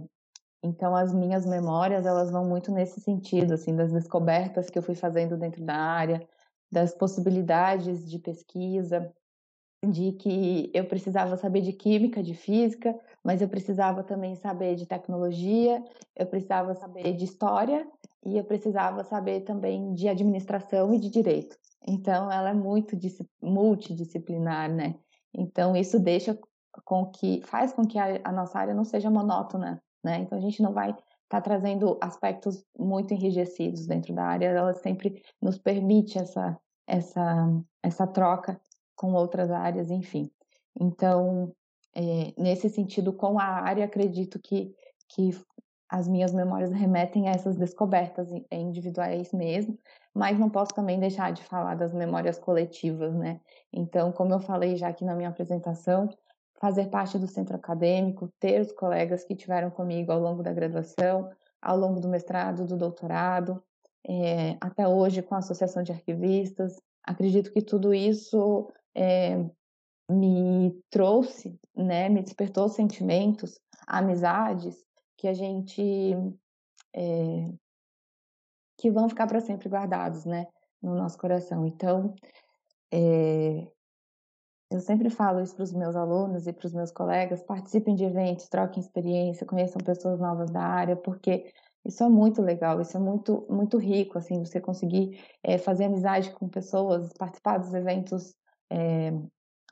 então, 0.64 0.96
as 0.96 1.14
minhas 1.14 1.46
memórias, 1.46 2.06
elas 2.06 2.32
vão 2.32 2.46
muito 2.46 2.72
nesse 2.72 3.02
sentido, 3.02 3.54
assim, 3.54 3.76
das 3.76 3.92
descobertas 3.92 4.70
que 4.70 4.80
eu 4.80 4.84
fui 4.84 4.96
fazendo 4.96 5.36
dentro 5.36 5.62
da 5.62 5.76
área, 5.76 6.26
das 6.72 6.96
possibilidades 6.96 8.10
de 8.10 8.18
pesquisa, 8.18 9.14
de 9.86 10.14
que 10.14 10.72
eu 10.74 10.86
precisava 10.86 11.36
saber 11.36 11.60
de 11.60 11.74
química, 11.74 12.24
de 12.24 12.34
física, 12.34 12.98
mas 13.22 13.42
eu 13.42 13.50
precisava 13.50 14.04
também 14.04 14.36
saber 14.36 14.76
de 14.76 14.86
tecnologia, 14.86 15.84
eu 16.16 16.26
precisava 16.26 16.74
saber 16.76 17.14
de 17.14 17.26
história 17.26 17.86
e 18.26 18.38
eu 18.38 18.46
precisava 18.46 19.04
saber 19.04 19.42
também 19.42 19.94
de 19.94 20.08
administração 20.08 20.94
e 20.94 20.98
de 20.98 21.10
direito. 21.10 21.58
Então, 21.86 22.32
ela 22.32 22.52
é 22.52 22.54
muito 22.54 22.98
multidisciplinar, 23.42 24.72
né? 24.72 24.96
Então, 25.34 25.76
isso 25.76 26.00
deixa 26.00 26.40
com 26.86 27.08
que 27.08 27.42
faz 27.44 27.74
com 27.74 27.86
que 27.86 28.00
a, 28.00 28.22
a 28.24 28.32
nossa 28.32 28.58
área 28.58 28.74
não 28.74 28.86
seja 28.86 29.12
monótona, 29.12 29.84
né? 30.04 30.20
Então, 30.20 30.38
a 30.38 30.42
gente 30.42 30.62
não 30.62 30.74
vai 30.74 30.92
estar 30.92 31.04
tá 31.30 31.42
trazendo 31.42 31.98
aspectos 32.02 32.66
muito 32.78 33.14
enrijecidos 33.14 33.88
dentro 33.88 34.14
da 34.14 34.24
área, 34.24 34.48
ela 34.48 34.74
sempre 34.74 35.24
nos 35.42 35.58
permite 35.58 36.18
essa 36.18 36.58
essa 36.86 37.50
essa 37.82 38.06
troca 38.06 38.60
com 38.96 39.14
outras 39.14 39.52
áreas, 39.52 39.90
enfim. 39.90 40.30
Então, 40.80 41.54
é, 41.96 42.34
nesse 42.38 42.70
sentido, 42.70 43.14
com 43.14 43.40
a 43.40 43.44
área, 43.44 43.86
acredito 43.86 44.40
que, 44.40 44.74
que 45.10 45.32
as 45.90 46.08
minhas 46.08 46.34
memórias 46.34 46.72
remetem 46.72 47.28
a 47.28 47.32
essas 47.32 47.56
descobertas 47.56 48.30
individuais 48.52 49.32
mesmo, 49.32 49.78
mas 50.14 50.40
não 50.40 50.50
posso 50.50 50.74
também 50.74 51.00
deixar 51.00 51.32
de 51.32 51.44
falar 51.44 51.76
das 51.76 51.94
memórias 51.94 52.40
coletivas, 52.40 53.14
né? 53.14 53.40
Então, 53.72 54.12
como 54.12 54.34
eu 54.34 54.40
falei 54.40 54.76
já 54.76 54.88
aqui 54.88 55.06
na 55.06 55.16
minha 55.16 55.30
apresentação, 55.30 56.10
fazer 56.64 56.88
parte 56.88 57.20
do 57.20 57.28
centro 57.28 57.58
acadêmico, 57.58 58.32
ter 58.40 58.62
os 58.62 58.72
colegas 58.72 59.26
que 59.26 59.36
tiveram 59.36 59.70
comigo 59.70 60.14
ao 60.14 60.20
longo 60.22 60.42
da 60.42 60.54
graduação, 60.54 61.30
ao 61.62 61.78
longo 61.78 62.00
do 62.00 62.08
mestrado, 62.08 62.66
do 62.66 62.78
doutorado, 62.78 63.62
é, 64.08 64.56
até 64.62 64.88
hoje 64.88 65.22
com 65.22 65.36
a 65.36 65.40
Associação 65.40 65.84
de 65.84 65.92
Arquivistas, 65.92 66.80
acredito 67.04 67.52
que 67.52 67.62
tudo 67.62 67.94
isso 67.94 68.72
é, 68.96 69.46
me 70.10 70.82
trouxe, 70.90 71.60
né, 71.76 72.08
me 72.08 72.24
despertou 72.24 72.70
sentimentos, 72.70 73.60
amizades 73.86 74.86
que 75.18 75.28
a 75.28 75.34
gente 75.34 76.16
é, 76.96 77.52
que 78.78 78.90
vão 78.90 79.10
ficar 79.10 79.28
para 79.28 79.42
sempre 79.42 79.68
guardados, 79.68 80.24
né, 80.24 80.48
no 80.82 80.96
nosso 80.96 81.18
coração. 81.18 81.68
Então, 81.68 82.16
é, 82.90 83.68
eu 84.74 84.82
sempre 84.82 85.10
falo 85.10 85.42
isso 85.42 85.56
para 85.56 85.64
os 85.64 85.74
meus 85.74 85.96
alunos 85.96 86.48
e 86.48 86.54
para 86.54 86.68
os 86.68 86.74
meus 86.74 86.92
colegas: 86.92 87.44
participem 87.44 87.96
de 87.96 88.04
eventos, 88.04 88.48
troquem 88.50 88.82
experiência, 88.82 89.46
conheçam 89.46 89.82
pessoas 89.84 90.20
novas 90.20 90.50
da 90.50 90.62
área, 90.62 90.96
porque 90.96 91.52
isso 91.86 92.04
é 92.04 92.10
muito 92.10 92.42
legal, 92.42 92.80
isso 92.82 92.96
é 92.98 93.00
muito 93.00 93.46
muito 93.50 93.78
rico, 93.78 94.18
assim, 94.18 94.40
você 94.44 94.60
conseguir 94.62 95.20
é, 95.44 95.58
fazer 95.58 95.86
amizade 95.86 96.32
com 96.32 96.48
pessoas, 96.48 97.12
participar 97.14 97.58
dos 97.58 97.74
eventos 97.74 98.34
é, 98.70 99.12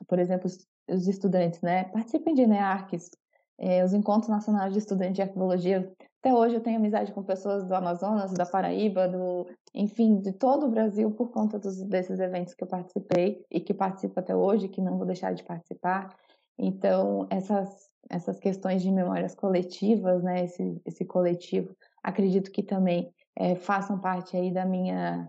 por 0.06 0.18
exemplo, 0.18 0.50
os 0.88 1.08
estudantes, 1.08 1.60
né? 1.60 1.84
Participem 1.84 2.34
de 2.34 2.46
NEARCs, 2.46 3.10
é, 3.58 3.84
os 3.84 3.92
Encontros 3.92 4.28
Nacionais 4.28 4.72
de 4.72 4.78
Estudantes 4.78 5.14
de 5.14 5.22
Arqueologia. 5.22 5.92
Até 6.22 6.32
hoje 6.32 6.54
eu 6.54 6.60
tenho 6.60 6.76
amizade 6.76 7.10
com 7.10 7.20
pessoas 7.20 7.64
do 7.64 7.74
Amazonas, 7.74 8.32
da 8.32 8.46
Paraíba, 8.46 9.08
do, 9.08 9.44
enfim, 9.74 10.20
de 10.20 10.30
todo 10.32 10.66
o 10.66 10.70
Brasil 10.70 11.10
por 11.10 11.32
conta 11.32 11.58
dos, 11.58 11.82
desses 11.82 12.20
eventos 12.20 12.54
que 12.54 12.62
eu 12.62 12.68
participei 12.68 13.44
e 13.50 13.58
que 13.58 13.74
participo 13.74 14.20
até 14.20 14.34
hoje, 14.34 14.68
que 14.68 14.80
não 14.80 14.96
vou 14.96 15.04
deixar 15.04 15.34
de 15.34 15.42
participar. 15.42 16.16
Então, 16.56 17.26
essas, 17.28 17.90
essas 18.08 18.38
questões 18.38 18.82
de 18.82 18.92
memórias 18.92 19.34
coletivas, 19.34 20.22
né? 20.22 20.44
Esse, 20.44 20.80
esse 20.86 21.04
coletivo, 21.04 21.74
acredito 22.04 22.52
que 22.52 22.62
também 22.62 23.12
é, 23.34 23.56
façam 23.56 23.98
parte 23.98 24.36
aí 24.36 24.52
da 24.52 24.64
minha 24.64 25.28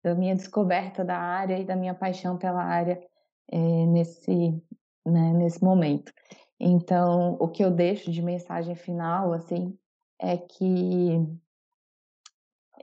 da 0.00 0.14
minha 0.14 0.36
descoberta 0.36 1.02
da 1.02 1.16
área 1.16 1.58
e 1.58 1.64
da 1.64 1.74
minha 1.74 1.94
paixão 1.94 2.36
pela 2.36 2.62
área 2.62 3.02
é, 3.50 3.58
nesse, 3.86 4.62
né, 5.04 5.32
nesse 5.32 5.64
momento. 5.64 6.12
Então, 6.60 7.36
o 7.40 7.48
que 7.48 7.64
eu 7.64 7.70
deixo 7.70 8.12
de 8.12 8.22
mensagem 8.22 8.76
final, 8.76 9.32
assim, 9.32 9.76
é 10.18 10.36
que 10.36 11.18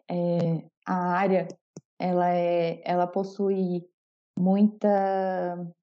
é, 0.09 0.69
a 0.85 0.95
área, 0.95 1.47
ela, 1.99 2.33
é, 2.33 2.81
ela 2.83 3.07
possui 3.07 3.87
muita, 4.37 5.73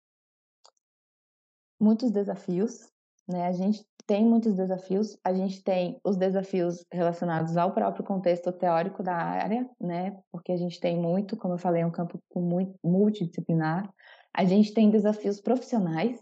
muitos 1.80 2.10
desafios, 2.10 2.90
né? 3.28 3.46
A 3.46 3.52
gente 3.52 3.86
tem 4.08 4.24
muitos 4.24 4.54
desafios. 4.54 5.18
A 5.22 5.34
gente 5.34 5.62
tem 5.62 6.00
os 6.02 6.16
desafios 6.16 6.82
relacionados 6.90 7.58
ao 7.58 7.72
próprio 7.72 8.02
contexto 8.02 8.50
teórico 8.50 9.02
da 9.02 9.14
área, 9.14 9.68
né? 9.78 10.18
Porque 10.32 10.50
a 10.50 10.56
gente 10.56 10.80
tem 10.80 10.98
muito, 10.98 11.36
como 11.36 11.54
eu 11.54 11.58
falei, 11.58 11.82
é 11.82 11.86
um 11.86 11.90
campo 11.90 12.18
muito 12.34 12.74
multidisciplinar. 12.82 13.92
A 14.34 14.44
gente 14.44 14.72
tem 14.72 14.90
desafios 14.90 15.40
profissionais, 15.42 16.18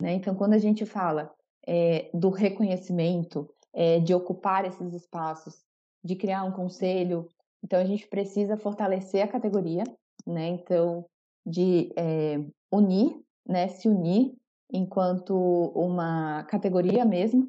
né? 0.00 0.12
Então, 0.12 0.34
quando 0.34 0.52
a 0.52 0.58
gente 0.58 0.84
fala 0.84 1.32
é, 1.66 2.10
do 2.12 2.28
reconhecimento, 2.28 3.48
é, 3.74 4.00
de 4.00 4.14
ocupar 4.14 4.64
esses 4.64 4.92
espaços, 4.92 5.64
de 6.04 6.16
criar 6.16 6.44
um 6.44 6.52
conselho, 6.52 7.28
então 7.62 7.78
a 7.78 7.84
gente 7.84 8.06
precisa 8.08 8.56
fortalecer 8.56 9.22
a 9.22 9.28
categoria, 9.28 9.84
né? 10.26 10.48
Então, 10.48 11.06
de 11.46 11.92
é, 11.96 12.40
unir, 12.70 13.20
né? 13.46 13.68
Se 13.68 13.88
unir 13.88 14.34
enquanto 14.72 15.34
uma 15.74 16.44
categoria 16.44 17.04
mesmo 17.04 17.48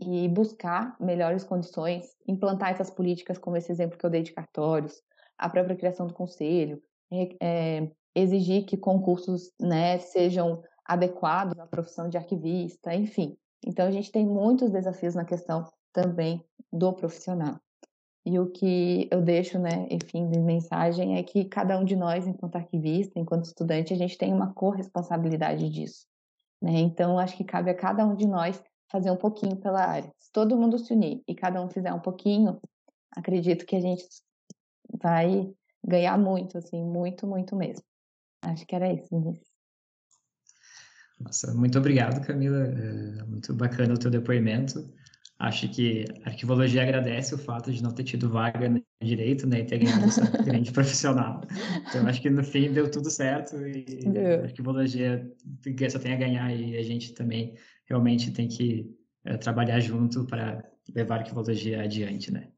e 0.00 0.28
buscar 0.28 0.96
melhores 1.00 1.44
condições, 1.44 2.14
implantar 2.26 2.70
essas 2.70 2.90
políticas, 2.90 3.38
como 3.38 3.56
esse 3.56 3.72
exemplo 3.72 3.98
que 3.98 4.04
eu 4.04 4.10
dei 4.10 4.22
de 4.22 4.32
cartórios, 4.32 5.02
a 5.36 5.48
própria 5.48 5.76
criação 5.76 6.06
do 6.06 6.14
conselho, 6.14 6.82
é, 7.40 7.90
exigir 8.14 8.64
que 8.64 8.76
concursos 8.76 9.52
né, 9.60 9.98
sejam 9.98 10.62
adequados 10.84 11.58
à 11.58 11.66
profissão 11.66 12.08
de 12.08 12.16
arquivista, 12.16 12.94
enfim. 12.94 13.36
Então, 13.66 13.86
a 13.86 13.90
gente 13.90 14.10
tem 14.10 14.26
muitos 14.26 14.70
desafios 14.70 15.14
na 15.14 15.24
questão 15.24 15.64
também 15.92 16.44
do 16.72 16.92
profissional. 16.92 17.58
E 18.24 18.38
o 18.38 18.50
que 18.50 19.08
eu 19.10 19.22
deixo, 19.22 19.58
né, 19.58 19.86
enfim, 19.90 20.28
de 20.28 20.38
mensagem 20.38 21.16
é 21.16 21.22
que 21.22 21.46
cada 21.46 21.78
um 21.78 21.84
de 21.84 21.96
nós, 21.96 22.26
enquanto 22.26 22.56
arquivista, 22.56 23.18
enquanto 23.18 23.46
estudante, 23.46 23.94
a 23.94 23.96
gente 23.96 24.18
tem 24.18 24.34
uma 24.34 24.52
corresponsabilidade 24.52 25.68
disso. 25.70 26.06
Né? 26.60 26.72
Então, 26.72 27.18
acho 27.18 27.36
que 27.36 27.44
cabe 27.44 27.70
a 27.70 27.74
cada 27.74 28.04
um 28.04 28.14
de 28.14 28.26
nós 28.26 28.62
fazer 28.90 29.10
um 29.10 29.16
pouquinho 29.16 29.56
pela 29.56 29.82
área. 29.82 30.12
Se 30.18 30.30
todo 30.30 30.56
mundo 30.56 30.78
se 30.78 30.92
unir 30.92 31.22
e 31.26 31.34
cada 31.34 31.62
um 31.62 31.70
fizer 31.70 31.92
um 31.92 32.00
pouquinho, 32.00 32.60
acredito 33.16 33.64
que 33.64 33.76
a 33.76 33.80
gente 33.80 34.04
vai 35.00 35.50
ganhar 35.82 36.18
muito, 36.18 36.58
assim, 36.58 36.84
muito, 36.84 37.26
muito 37.26 37.56
mesmo. 37.56 37.84
Acho 38.42 38.66
que 38.66 38.74
era 38.74 38.92
isso, 38.92 39.08
Vinícius. 39.10 39.47
Nossa, 41.20 41.52
muito 41.54 41.78
obrigado, 41.78 42.24
Camila. 42.24 42.64
É 42.64 43.24
muito 43.24 43.52
bacana 43.54 43.94
o 43.94 43.98
teu 43.98 44.10
depoimento. 44.10 44.88
Acho 45.38 45.68
que 45.68 46.04
a 46.24 46.30
arquivologia 46.30 46.82
agradece 46.82 47.34
o 47.34 47.38
fato 47.38 47.72
de 47.72 47.80
não 47.80 47.92
ter 47.92 48.02
tido 48.02 48.28
vaga 48.28 48.68
no 48.68 48.82
direito, 49.00 49.46
né, 49.46 49.60
e 49.60 49.64
ter 49.64 49.78
ganhado 49.78 50.04
essa 50.04 50.24
grande 50.42 50.72
profissional. 50.72 51.40
Então, 51.88 52.06
acho 52.08 52.20
que 52.20 52.28
no 52.28 52.42
fim 52.42 52.72
deu 52.72 52.90
tudo 52.90 53.08
certo 53.08 53.56
e 53.56 54.00
a 54.40 54.42
arquivologia 54.42 55.30
só 55.90 55.98
tem 56.00 56.12
a 56.12 56.16
ganhar 56.16 56.52
e 56.52 56.76
a 56.76 56.82
gente 56.82 57.14
também 57.14 57.54
realmente 57.88 58.32
tem 58.32 58.48
que 58.48 58.90
é, 59.24 59.36
trabalhar 59.36 59.78
junto 59.78 60.24
para 60.26 60.64
levar 60.92 61.16
a 61.16 61.18
arquivologia 61.18 61.82
adiante, 61.82 62.32
né. 62.32 62.48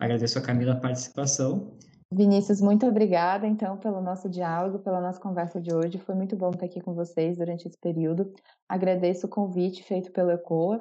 Agradeço 0.00 0.38
a 0.38 0.42
Camila 0.42 0.72
a 0.72 0.80
participação 0.80 1.78
Vinícius, 2.10 2.60
muito 2.62 2.86
obrigada, 2.86 3.46
então, 3.46 3.76
pelo 3.76 4.00
nosso 4.00 4.30
diálogo, 4.30 4.78
pela 4.78 5.00
nossa 5.00 5.20
conversa 5.20 5.60
de 5.60 5.74
hoje. 5.74 5.98
Foi 5.98 6.14
muito 6.14 6.36
bom 6.36 6.50
estar 6.50 6.64
aqui 6.64 6.80
com 6.80 6.94
vocês 6.94 7.36
durante 7.36 7.68
esse 7.68 7.76
período. 7.78 8.32
Agradeço 8.66 9.26
o 9.26 9.30
convite 9.30 9.82
feito 9.82 10.10
pelo 10.10 10.30
ECOA. 10.30 10.80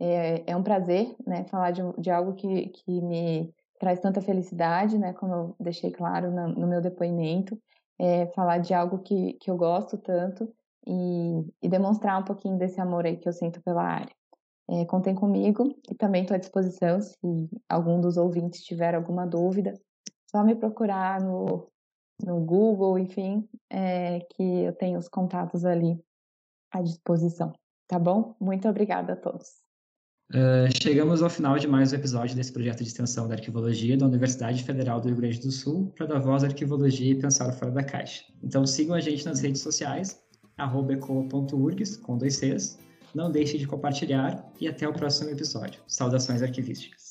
É, 0.00 0.44
é 0.46 0.56
um 0.56 0.62
prazer 0.62 1.16
né, 1.26 1.44
falar 1.50 1.72
de, 1.72 1.82
de, 1.98 2.10
algo 2.10 2.34
que, 2.34 2.68
que 2.68 3.02
me 3.02 3.52
traz 3.80 3.98
tanta 3.98 4.20
felicidade, 4.20 4.96
né, 4.96 5.12
como 5.12 5.34
eu 5.34 5.56
deixei 5.58 5.90
claro 5.90 6.30
no, 6.30 6.48
no 6.48 6.68
meu 6.68 6.80
depoimento. 6.80 7.58
É, 7.98 8.26
falar 8.28 8.58
de 8.58 8.72
algo 8.72 9.00
que, 9.00 9.32
que 9.40 9.50
eu 9.50 9.56
gosto 9.56 9.98
tanto 9.98 10.48
e, 10.86 11.44
e 11.60 11.68
demonstrar 11.68 12.20
um 12.20 12.24
pouquinho 12.24 12.56
desse 12.56 12.80
amor 12.80 13.04
aí 13.04 13.16
que 13.16 13.28
eu 13.28 13.32
sinto 13.32 13.60
pela 13.62 13.82
área. 13.82 14.14
É, 14.70 14.84
contem 14.84 15.14
comigo 15.14 15.74
e 15.90 15.94
também 15.96 16.22
estou 16.22 16.36
à 16.36 16.38
disposição 16.38 17.00
se 17.00 17.16
algum 17.68 18.00
dos 18.00 18.16
ouvintes 18.16 18.62
tiver 18.62 18.94
alguma 18.94 19.26
dúvida. 19.26 19.74
Só 20.30 20.44
me 20.44 20.54
procurar 20.54 21.20
no, 21.20 21.70
no 22.24 22.40
Google, 22.40 22.98
enfim, 22.98 23.48
é, 23.70 24.20
que 24.20 24.42
eu 24.42 24.72
tenho 24.74 24.98
os 24.98 25.08
contatos 25.08 25.64
ali 25.64 25.98
à 26.70 26.82
disposição. 26.82 27.52
Tá 27.86 27.98
bom? 27.98 28.36
Muito 28.38 28.68
obrigada 28.68 29.14
a 29.14 29.16
todos. 29.16 29.66
Uh, 30.30 30.68
chegamos 30.82 31.22
ao 31.22 31.30
final 31.30 31.58
de 31.58 31.66
mais 31.66 31.90
um 31.90 31.96
episódio 31.96 32.36
desse 32.36 32.52
projeto 32.52 32.82
de 32.82 32.88
extensão 32.88 33.26
da 33.26 33.34
arquivologia 33.34 33.96
da 33.96 34.04
Universidade 34.04 34.62
Federal 34.62 35.00
do 35.00 35.08
Rio 35.08 35.16
Grande 35.16 35.40
do 35.40 35.50
Sul 35.50 35.90
para 35.96 36.04
dar 36.04 36.18
voz 36.18 36.44
à 36.44 36.48
arquivologia 36.48 37.12
e 37.12 37.18
pensar 37.18 37.50
fora 37.52 37.70
da 37.70 37.82
caixa. 37.82 38.24
Então 38.42 38.66
sigam 38.66 38.94
a 38.94 39.00
gente 39.00 39.24
nas 39.24 39.40
redes 39.40 39.62
sociais, 39.62 40.22
ecoa.urgs, 40.58 41.96
com 41.96 42.18
dois 42.18 42.36
Cs. 42.36 42.78
Não 43.14 43.30
deixe 43.30 43.56
de 43.56 43.66
compartilhar 43.66 44.46
e 44.60 44.68
até 44.68 44.86
o 44.86 44.92
próximo 44.92 45.30
episódio. 45.30 45.80
Saudações 45.86 46.42
arquivísticas. 46.42 47.07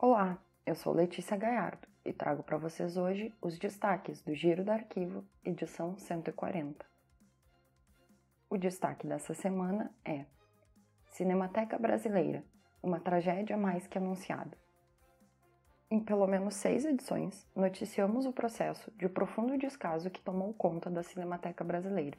Olá, 0.00 0.38
eu 0.64 0.76
sou 0.76 0.92
Letícia 0.92 1.36
Gaiardo 1.36 1.88
e 2.04 2.12
trago 2.12 2.44
para 2.44 2.56
vocês 2.56 2.96
hoje 2.96 3.34
os 3.42 3.58
destaques 3.58 4.22
do 4.22 4.32
Giro 4.32 4.62
do 4.62 4.70
Arquivo, 4.70 5.24
edição 5.44 5.98
140. 5.98 6.86
O 8.48 8.56
destaque 8.56 9.08
dessa 9.08 9.34
semana 9.34 9.92
é 10.04 10.24
Cinemateca 11.08 11.76
Brasileira, 11.76 12.44
uma 12.80 13.00
tragédia 13.00 13.56
mais 13.56 13.88
que 13.88 13.98
anunciada. 13.98 14.56
Em 15.90 15.98
pelo 15.98 16.28
menos 16.28 16.54
seis 16.54 16.84
edições, 16.84 17.44
noticiamos 17.52 18.24
o 18.24 18.32
processo 18.32 18.92
de 18.92 19.08
profundo 19.08 19.58
descaso 19.58 20.10
que 20.10 20.20
tomou 20.20 20.54
conta 20.54 20.88
da 20.88 21.02
Cinemateca 21.02 21.64
Brasileira, 21.64 22.16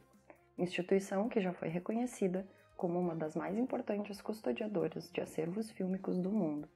instituição 0.58 1.30
que 1.30 1.40
já 1.40 1.54
foi 1.54 1.68
reconhecida 1.68 2.46
como 2.76 3.00
uma 3.00 3.16
das 3.16 3.34
mais 3.34 3.56
importantes 3.56 4.20
custodiadoras 4.20 5.10
de 5.10 5.22
acervos 5.22 5.70
fílmicos 5.70 6.18
do 6.18 6.30
mundo 6.30 6.68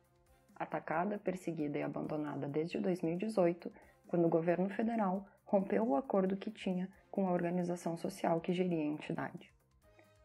atacada, 0.57 1.19
perseguida 1.19 1.79
e 1.79 1.83
abandonada 1.83 2.49
desde 2.49 2.79
2018, 2.79 3.71
quando 4.07 4.27
o 4.27 4.31
governo 4.31 4.69
federal 4.69 5.27
rompeu 5.45 5.87
o 5.87 5.97
acordo 5.97 6.37
que 6.37 6.51
tinha 6.51 6.89
com 7.11 7.29
a 7.29 7.33
organização 7.33 7.97
social 7.97 8.41
que 8.41 8.53
geria 8.53 8.83
a 8.83 8.87
entidade. 8.87 9.53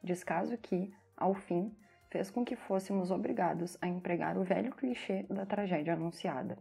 Descaso 0.04 0.58
que, 0.58 0.94
ao 1.16 1.34
fim, 1.34 1.76
fez 2.10 2.32
com 2.32 2.44
que 2.44 2.56
fôssemos 2.56 3.12
obrigados 3.12 3.78
a 3.82 3.88
empregar 3.88 4.38
o 4.38 4.44
velho 4.44 4.76
clichê 4.76 5.24
da 5.30 5.46
tragédia 5.46 5.94
anunciada. 5.94 6.58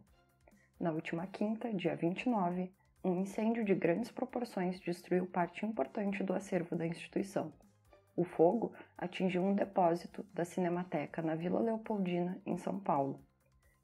Na 0.79 0.93
última 0.93 1.27
quinta, 1.27 1.73
dia 1.73 1.97
29, 1.97 2.73
um 3.03 3.21
incêndio 3.21 3.65
de 3.65 3.75
grandes 3.75 4.11
proporções 4.11 4.79
destruiu 4.81 5.27
parte 5.27 5.65
importante 5.65 6.23
do 6.23 6.35
acervo 6.35 6.77
da 6.77 6.87
instituição. 6.87 7.53
O 8.17 8.25
fogo 8.25 8.73
atingiu 8.97 9.43
um 9.43 9.55
depósito 9.55 10.27
da 10.35 10.45
Cinemateca 10.45 11.23
na 11.23 11.37
Vila 11.37 11.61
Leopoldina, 11.61 12.41
em 12.45 12.59
São 12.59 12.79
Paulo, 12.79 13.21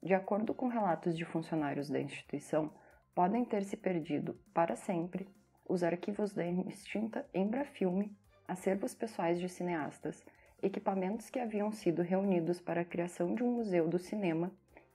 de 0.05 0.13
acordo 0.13 0.53
com 0.53 0.67
relatos 0.67 1.17
de 1.17 1.25
funcionários 1.25 1.89
da 1.89 1.99
instituição, 1.99 2.71
podem 3.15 3.43
ter 3.43 3.63
se 3.63 3.75
perdido 3.75 4.39
para 4.53 4.75
sempre 4.75 5.27
os 5.67 5.83
arquivos 5.83 6.31
da 6.31 6.45
extinta 6.45 7.27
Embrafilme, 7.33 8.15
acervos 8.47 8.93
pessoais 8.93 9.39
de 9.39 9.49
cineastas, 9.49 10.23
equipamentos 10.61 11.31
que 11.31 11.39
haviam 11.39 11.71
sido 11.71 12.03
reunidos 12.03 12.61
para 12.61 12.81
a 12.81 12.85
criação 12.85 13.33
de 13.33 13.41
um 13.43 13.51
museu 13.51 13.87
do 13.87 13.97
cinema 13.97 14.51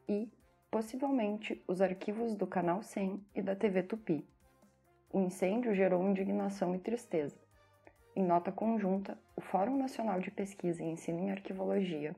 e, 0.09 0.31
possivelmente, 0.71 1.61
os 1.67 1.83
arquivos 1.83 2.37
do 2.37 2.47
Canal 2.47 2.81
100 2.81 3.27
e 3.35 3.43
da 3.43 3.57
TV 3.57 3.83
Tupi. 3.83 4.25
O 5.13 5.19
incêndio 5.19 5.75
gerou 5.75 6.09
indignação 6.09 6.73
e 6.73 6.79
tristeza. 6.79 7.37
Em 8.15 8.23
nota 8.23 8.53
conjunta, 8.53 9.19
o 9.35 9.41
Fórum 9.41 9.77
Nacional 9.77 10.21
de 10.21 10.31
Pesquisa 10.31 10.85
e 10.85 10.87
Ensino 10.87 11.19
em 11.19 11.33
Arquivologia 11.33 12.15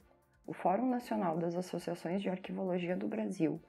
o 0.46 0.52
Fórum 0.52 0.88
Nacional 0.88 1.38
das 1.38 1.54
Associações 1.54 2.20
de 2.20 2.28
Arquivologia 2.28 2.96
do 2.96 3.06
Brasil, 3.06 3.60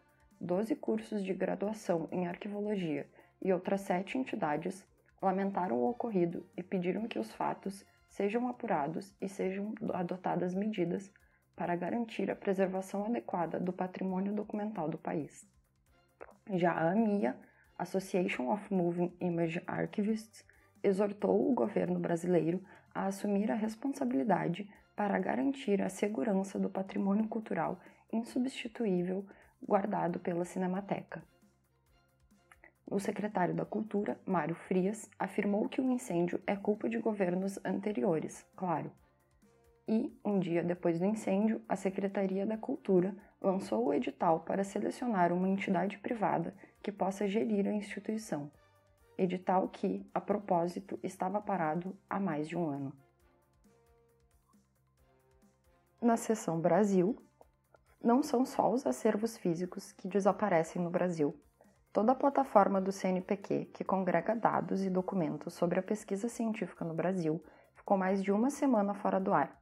12 0.41 0.75
cursos 0.75 1.23
de 1.23 1.33
graduação 1.33 2.07
em 2.11 2.27
arquivologia 2.27 3.07
e 3.41 3.53
outras 3.53 3.81
sete 3.81 4.17
entidades 4.17 4.85
lamentaram 5.21 5.77
o 5.77 5.89
ocorrido 5.89 6.45
e 6.57 6.63
pediram 6.63 7.07
que 7.07 7.19
os 7.19 7.31
fatos 7.31 7.85
sejam 8.09 8.47
apurados 8.47 9.15
e 9.21 9.29
sejam 9.29 9.73
adotadas 9.93 10.53
medidas 10.53 11.11
para 11.55 11.75
garantir 11.75 12.29
a 12.29 12.35
preservação 12.35 13.05
adequada 13.05 13.59
do 13.59 13.71
patrimônio 13.71 14.33
documental 14.33 14.89
do 14.89 14.97
país. 14.97 15.47
Já 16.51 16.71
a 16.71 16.91
AMIA, 16.91 17.37
Association 17.77 18.51
of 18.51 18.73
Moving 18.73 19.15
Image 19.19 19.61
Archivists, 19.65 20.45
exortou 20.81 21.49
o 21.49 21.53
governo 21.53 21.99
brasileiro 21.99 22.61
a 22.93 23.05
assumir 23.05 23.51
a 23.51 23.55
responsabilidade 23.55 24.69
para 24.95 25.19
garantir 25.19 25.81
a 25.81 25.89
segurança 25.89 26.59
do 26.59 26.69
patrimônio 26.69 27.27
cultural 27.27 27.79
insubstituível 28.11 29.25
guardado 29.61 30.19
pela 30.19 30.45
Cinemateca. 30.45 31.23
O 32.85 32.99
secretário 32.99 33.55
da 33.55 33.65
Cultura, 33.65 34.19
Mário 34.25 34.53
Frias, 34.53 35.09
afirmou 35.17 35.67
que 35.67 35.81
o 35.81 35.91
incêndio 35.91 36.41
é 36.45 36.55
culpa 36.55 36.87
de 36.87 36.99
governos 36.99 37.57
anteriores, 37.65 38.45
claro. 38.55 38.91
E, 39.87 40.15
um 40.23 40.39
dia 40.39 40.63
depois 40.63 40.99
do 40.99 41.05
incêndio, 41.05 41.61
a 41.67 41.75
Secretaria 41.75 42.45
da 42.45 42.57
Cultura 42.57 43.15
lançou 43.41 43.85
o 43.85 43.93
edital 43.93 44.41
para 44.41 44.63
selecionar 44.63 45.33
uma 45.33 45.49
entidade 45.49 45.97
privada 45.97 46.53
que 46.81 46.91
possa 46.91 47.27
gerir 47.27 47.67
a 47.67 47.73
instituição. 47.73 48.51
Edital 49.17 49.67
que, 49.69 50.05
a 50.13 50.21
propósito, 50.21 50.99
estava 51.03 51.41
parado 51.41 51.97
há 52.09 52.19
mais 52.19 52.47
de 52.47 52.57
um 52.57 52.67
ano. 52.67 53.02
Na 56.03 56.17
seção 56.17 56.59
Brasil, 56.59 57.15
não 58.03 58.21
são 58.21 58.45
só 58.45 58.69
os 58.69 58.85
acervos 58.85 59.37
físicos 59.37 59.93
que 59.93 60.05
desaparecem 60.05 60.81
no 60.81 60.89
Brasil. 60.89 61.33
Toda 61.93 62.11
a 62.11 62.15
plataforma 62.15 62.81
do 62.81 62.91
CNPq, 62.91 63.69
que 63.73 63.85
congrega 63.85 64.35
dados 64.35 64.83
e 64.83 64.89
documentos 64.89 65.53
sobre 65.53 65.79
a 65.79 65.81
pesquisa 65.81 66.27
científica 66.27 66.83
no 66.83 66.93
Brasil, 66.93 67.41
ficou 67.73 67.97
mais 67.97 68.21
de 68.21 68.33
uma 68.33 68.49
semana 68.49 68.93
fora 68.93 69.17
do 69.17 69.33
ar. 69.33 69.57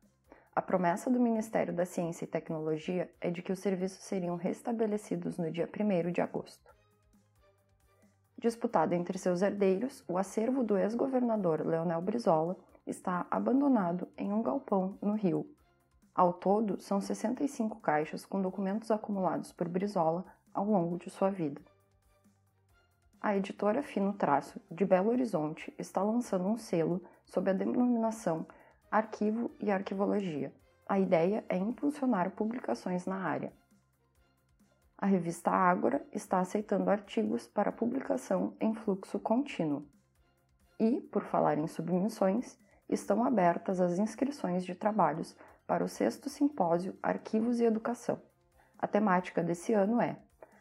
A 0.56 0.64
promessa 0.64 1.12
do 1.12 1.20
Ministério 1.20 1.76
da 1.76 1.86
Ciência 1.86 2.26
e 2.26 2.28
Tecnologia 2.28 3.14
é 3.22 3.30
de 3.30 3.44
que 3.44 3.52
os 3.52 3.60
serviços 3.60 4.04
seriam 4.04 4.36
restabelecidos 4.36 5.38
no 5.38 5.52
dia 5.52 5.70
1 5.70 6.12
de 6.12 6.22
agosto. 6.22 6.74
Disputado 8.36 8.96
entre 8.96 9.20
seus 9.20 9.44
herdeiros, 9.44 10.04
o 10.08 10.18
acervo 10.18 10.64
do 10.64 10.76
ex-governador 10.76 11.64
Leonel 11.64 12.02
Brizola 12.02 12.58
está 12.88 13.28
abandonado 13.30 14.08
em 14.18 14.34
um 14.34 14.42
galpão 14.42 14.98
no 15.00 15.14
Rio, 15.14 15.48
ao 16.14 16.34
todo, 16.34 16.82
são 16.82 17.00
65 17.00 17.80
caixas 17.80 18.26
com 18.26 18.42
documentos 18.42 18.92
acumulados 18.92 19.52
por 19.52 19.68
Brizola 19.70 20.26
ao 20.54 20.66
longo 20.66 20.98
de 20.98 21.10
sua 21.10 21.30
vida. 21.30 21.62
A 23.20 23.38
editora 23.38 23.84
Fino 23.84 24.14
Traço, 24.14 24.60
de 24.70 24.84
Belo 24.84 25.10
Horizonte, 25.10 25.74
está 25.78 26.02
lançando 26.02 26.48
um 26.48 26.58
selo 26.58 27.04
sob 27.24 27.50
a 27.50 27.54
denominação 27.54 28.46
Arquivo 28.90 29.52
e 29.60 29.72
Arquivologia. 29.72 30.54
A 30.90 31.00
ideia 31.00 31.46
é 31.48 31.56
impulsionar 31.56 32.32
publicações 32.32 33.06
na 33.06 33.16
área. 33.16 33.54
A 34.98 35.06
revista 35.06 35.50
Ágora 35.50 36.06
está 36.12 36.40
aceitando 36.40 36.90
artigos 36.90 37.48
para 37.48 37.72
publicação 37.72 38.56
em 38.60 38.74
fluxo 38.74 39.20
contínuo. 39.20 39.88
E, 40.80 41.00
por 41.00 41.24
falar 41.24 41.58
em 41.58 41.68
submissões, 41.68 42.60
estão 42.90 43.24
abertas 43.24 43.80
as 43.80 43.98
inscrições 43.98 44.66
de 44.66 44.76
trabalhos 44.76 45.36
para 45.72 45.86
o 45.86 45.88
sexto 45.88 46.28
simpósio 46.28 47.00
Arquivos 47.02 47.62
e 47.62 47.64
Educação. 47.64 48.22
A 48.78 48.86
temática 48.86 49.42
desse 49.42 49.72
ano 49.72 50.02
é 50.02 50.18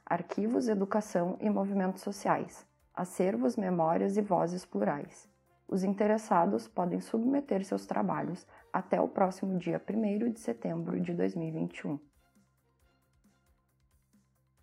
Arquivos, 0.06 0.68
Educação 0.68 1.36
e 1.40 1.50
Movimentos 1.50 2.02
Sociais, 2.02 2.64
Acervos, 2.94 3.56
Memórias 3.56 4.16
e 4.16 4.22
Vozes 4.22 4.64
Plurais. 4.64 5.28
Os 5.66 5.82
interessados 5.82 6.68
podem 6.68 7.00
submeter 7.00 7.64
seus 7.64 7.86
trabalhos 7.86 8.46
até 8.72 9.00
o 9.00 9.08
próximo 9.08 9.58
dia 9.58 9.82
1 9.84 10.30
de 10.30 10.38
setembro 10.38 11.00
de 11.00 11.12
2021. 11.12 11.98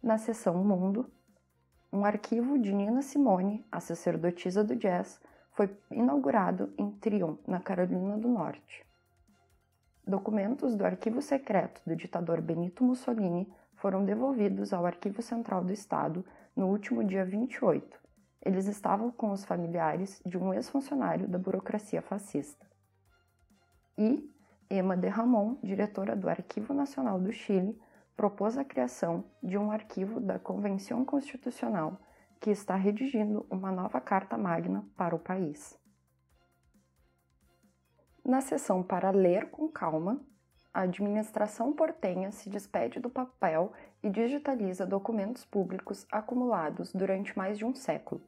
Na 0.02 0.18
seção 0.18 0.64
Mundo, 0.64 1.12
um 1.92 2.06
arquivo 2.06 2.58
de 2.58 2.74
Nina 2.74 3.02
Simone, 3.02 3.68
a 3.70 3.82
sacerdotisa 3.82 4.64
do 4.64 4.78
jazz, 4.78 5.20
foi 5.52 5.78
inaugurado 5.92 6.74
em 6.78 6.90
Trion, 6.90 7.36
na 7.46 7.60
Carolina 7.60 8.18
do 8.18 8.30
Norte. 8.30 8.87
Documentos 10.08 10.74
do 10.74 10.86
arquivo 10.86 11.22
secreto 11.22 11.82
do 11.86 11.94
ditador 11.94 12.40
Benito 12.40 12.82
Mussolini 12.82 13.46
foram 13.76 14.06
devolvidos 14.06 14.72
ao 14.72 14.86
Arquivo 14.86 15.22
Central 15.22 15.66
do 15.66 15.74
Estado 15.74 16.24
no 16.56 16.68
último 16.68 17.04
dia 17.04 17.26
28. 17.26 18.00
Eles 18.42 18.68
estavam 18.68 19.12
com 19.12 19.32
os 19.32 19.44
familiares 19.44 20.22
de 20.26 20.38
um 20.38 20.54
ex-funcionário 20.54 21.28
da 21.28 21.38
burocracia 21.38 22.02
fascista. 22.02 22.66
E 23.98 24.34
Emma 24.72 24.96
de 24.96 25.10
Ramon, 25.10 25.58
diretora 25.62 26.16
do 26.16 26.30
Arquivo 26.30 26.74
Nacional 26.74 27.20
do 27.20 27.34
Chile, 27.34 27.78
propôs 28.16 28.58
a 28.58 28.64
criação 28.64 29.26
de 29.44 29.58
um 29.58 29.72
arquivo 29.72 30.22
da 30.22 30.40
Convenção 30.40 31.04
Constitucional 31.04 32.00
que 32.40 32.50
está 32.50 32.78
redigindo 32.78 33.46
uma 33.50 33.74
nova 33.74 34.00
Carta 34.00 34.38
Magna 34.38 34.86
para 34.96 35.14
o 35.14 35.20
país. 35.20 35.78
Na 38.28 38.42
sessão 38.42 38.84
para 38.84 39.10
ler 39.10 39.50
com 39.52 39.70
calma, 39.70 40.20
a 40.74 40.82
administração 40.82 41.72
portenha 41.72 42.30
se 42.30 42.50
despede 42.50 43.00
do 43.00 43.10
papel 43.10 43.72
e 44.04 44.10
digitaliza 44.10 44.86
documentos 44.86 45.46
públicos 45.46 46.06
acumulados 46.12 46.92
durante 46.92 47.38
mais 47.38 47.58
de 47.58 47.64
um 47.64 47.74
século, 47.74 48.22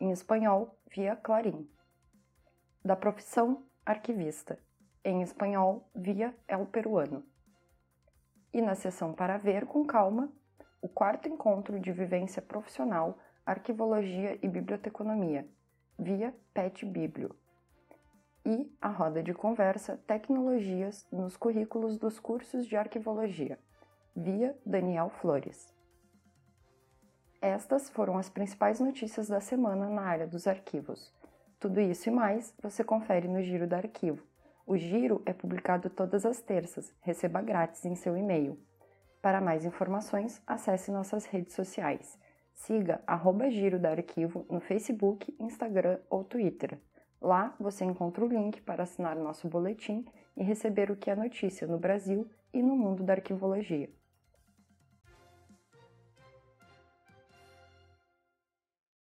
em 0.00 0.10
espanhol 0.10 0.74
via 0.90 1.14
Clarim. 1.14 1.68
Da 2.82 2.96
profissão 2.96 3.66
arquivista, 3.84 4.58
em 5.04 5.20
espanhol 5.20 5.90
via 5.94 6.34
El 6.48 6.64
Peruano. 6.64 7.22
E 8.50 8.62
na 8.62 8.74
sessão 8.74 9.12
para 9.12 9.36
ver 9.36 9.66
com 9.66 9.84
calma, 9.84 10.32
o 10.80 10.88
quarto 10.88 11.28
encontro 11.28 11.78
de 11.78 11.92
vivência 11.92 12.40
profissional, 12.40 13.18
arquivologia 13.44 14.38
e 14.42 14.48
biblioteconomia, 14.48 15.46
via 15.98 16.34
PET 16.54 16.86
Biblio 16.86 17.36
e 18.44 18.70
a 18.80 18.88
roda 18.88 19.22
de 19.22 19.32
conversa 19.32 19.96
Tecnologias 20.06 21.06
nos 21.10 21.36
currículos 21.36 21.96
dos 21.96 22.20
cursos 22.20 22.66
de 22.66 22.76
arquivologia, 22.76 23.58
via 24.14 24.56
Daniel 24.66 25.08
Flores. 25.08 25.72
Estas 27.40 27.90
foram 27.90 28.18
as 28.18 28.28
principais 28.28 28.80
notícias 28.80 29.28
da 29.28 29.40
semana 29.40 29.88
na 29.88 30.02
área 30.02 30.26
dos 30.26 30.46
arquivos. 30.46 31.14
Tudo 31.58 31.80
isso 31.80 32.08
e 32.08 32.12
mais 32.12 32.54
você 32.62 32.84
confere 32.84 33.28
no 33.28 33.42
Giro 33.42 33.66
do 33.66 33.74
Arquivo. 33.74 34.26
O 34.66 34.76
Giro 34.76 35.22
é 35.26 35.32
publicado 35.32 35.90
todas 35.90 36.24
as 36.24 36.40
terças, 36.40 36.94
receba 37.00 37.42
grátis 37.42 37.84
em 37.84 37.94
seu 37.94 38.16
e-mail. 38.16 38.58
Para 39.20 39.40
mais 39.40 39.64
informações, 39.64 40.42
acesse 40.46 40.90
nossas 40.90 41.26
redes 41.26 41.54
sociais. 41.54 42.18
Siga 42.52 43.02
arroba 43.06 43.50
Giro 43.50 43.78
do 43.78 43.86
Arquivo 43.86 44.46
no 44.50 44.60
Facebook, 44.60 45.34
Instagram 45.40 45.98
ou 46.08 46.24
Twitter. 46.24 46.78
Lá 47.24 47.56
você 47.58 47.86
encontra 47.86 48.22
o 48.22 48.28
link 48.28 48.60
para 48.60 48.82
assinar 48.82 49.16
nosso 49.16 49.48
boletim 49.48 50.04
e 50.36 50.42
receber 50.42 50.90
o 50.90 50.96
que 50.96 51.08
é 51.08 51.16
notícia 51.16 51.66
no 51.66 51.78
Brasil 51.78 52.30
e 52.52 52.62
no 52.62 52.76
mundo 52.76 53.02
da 53.02 53.14
arquivologia. 53.14 53.90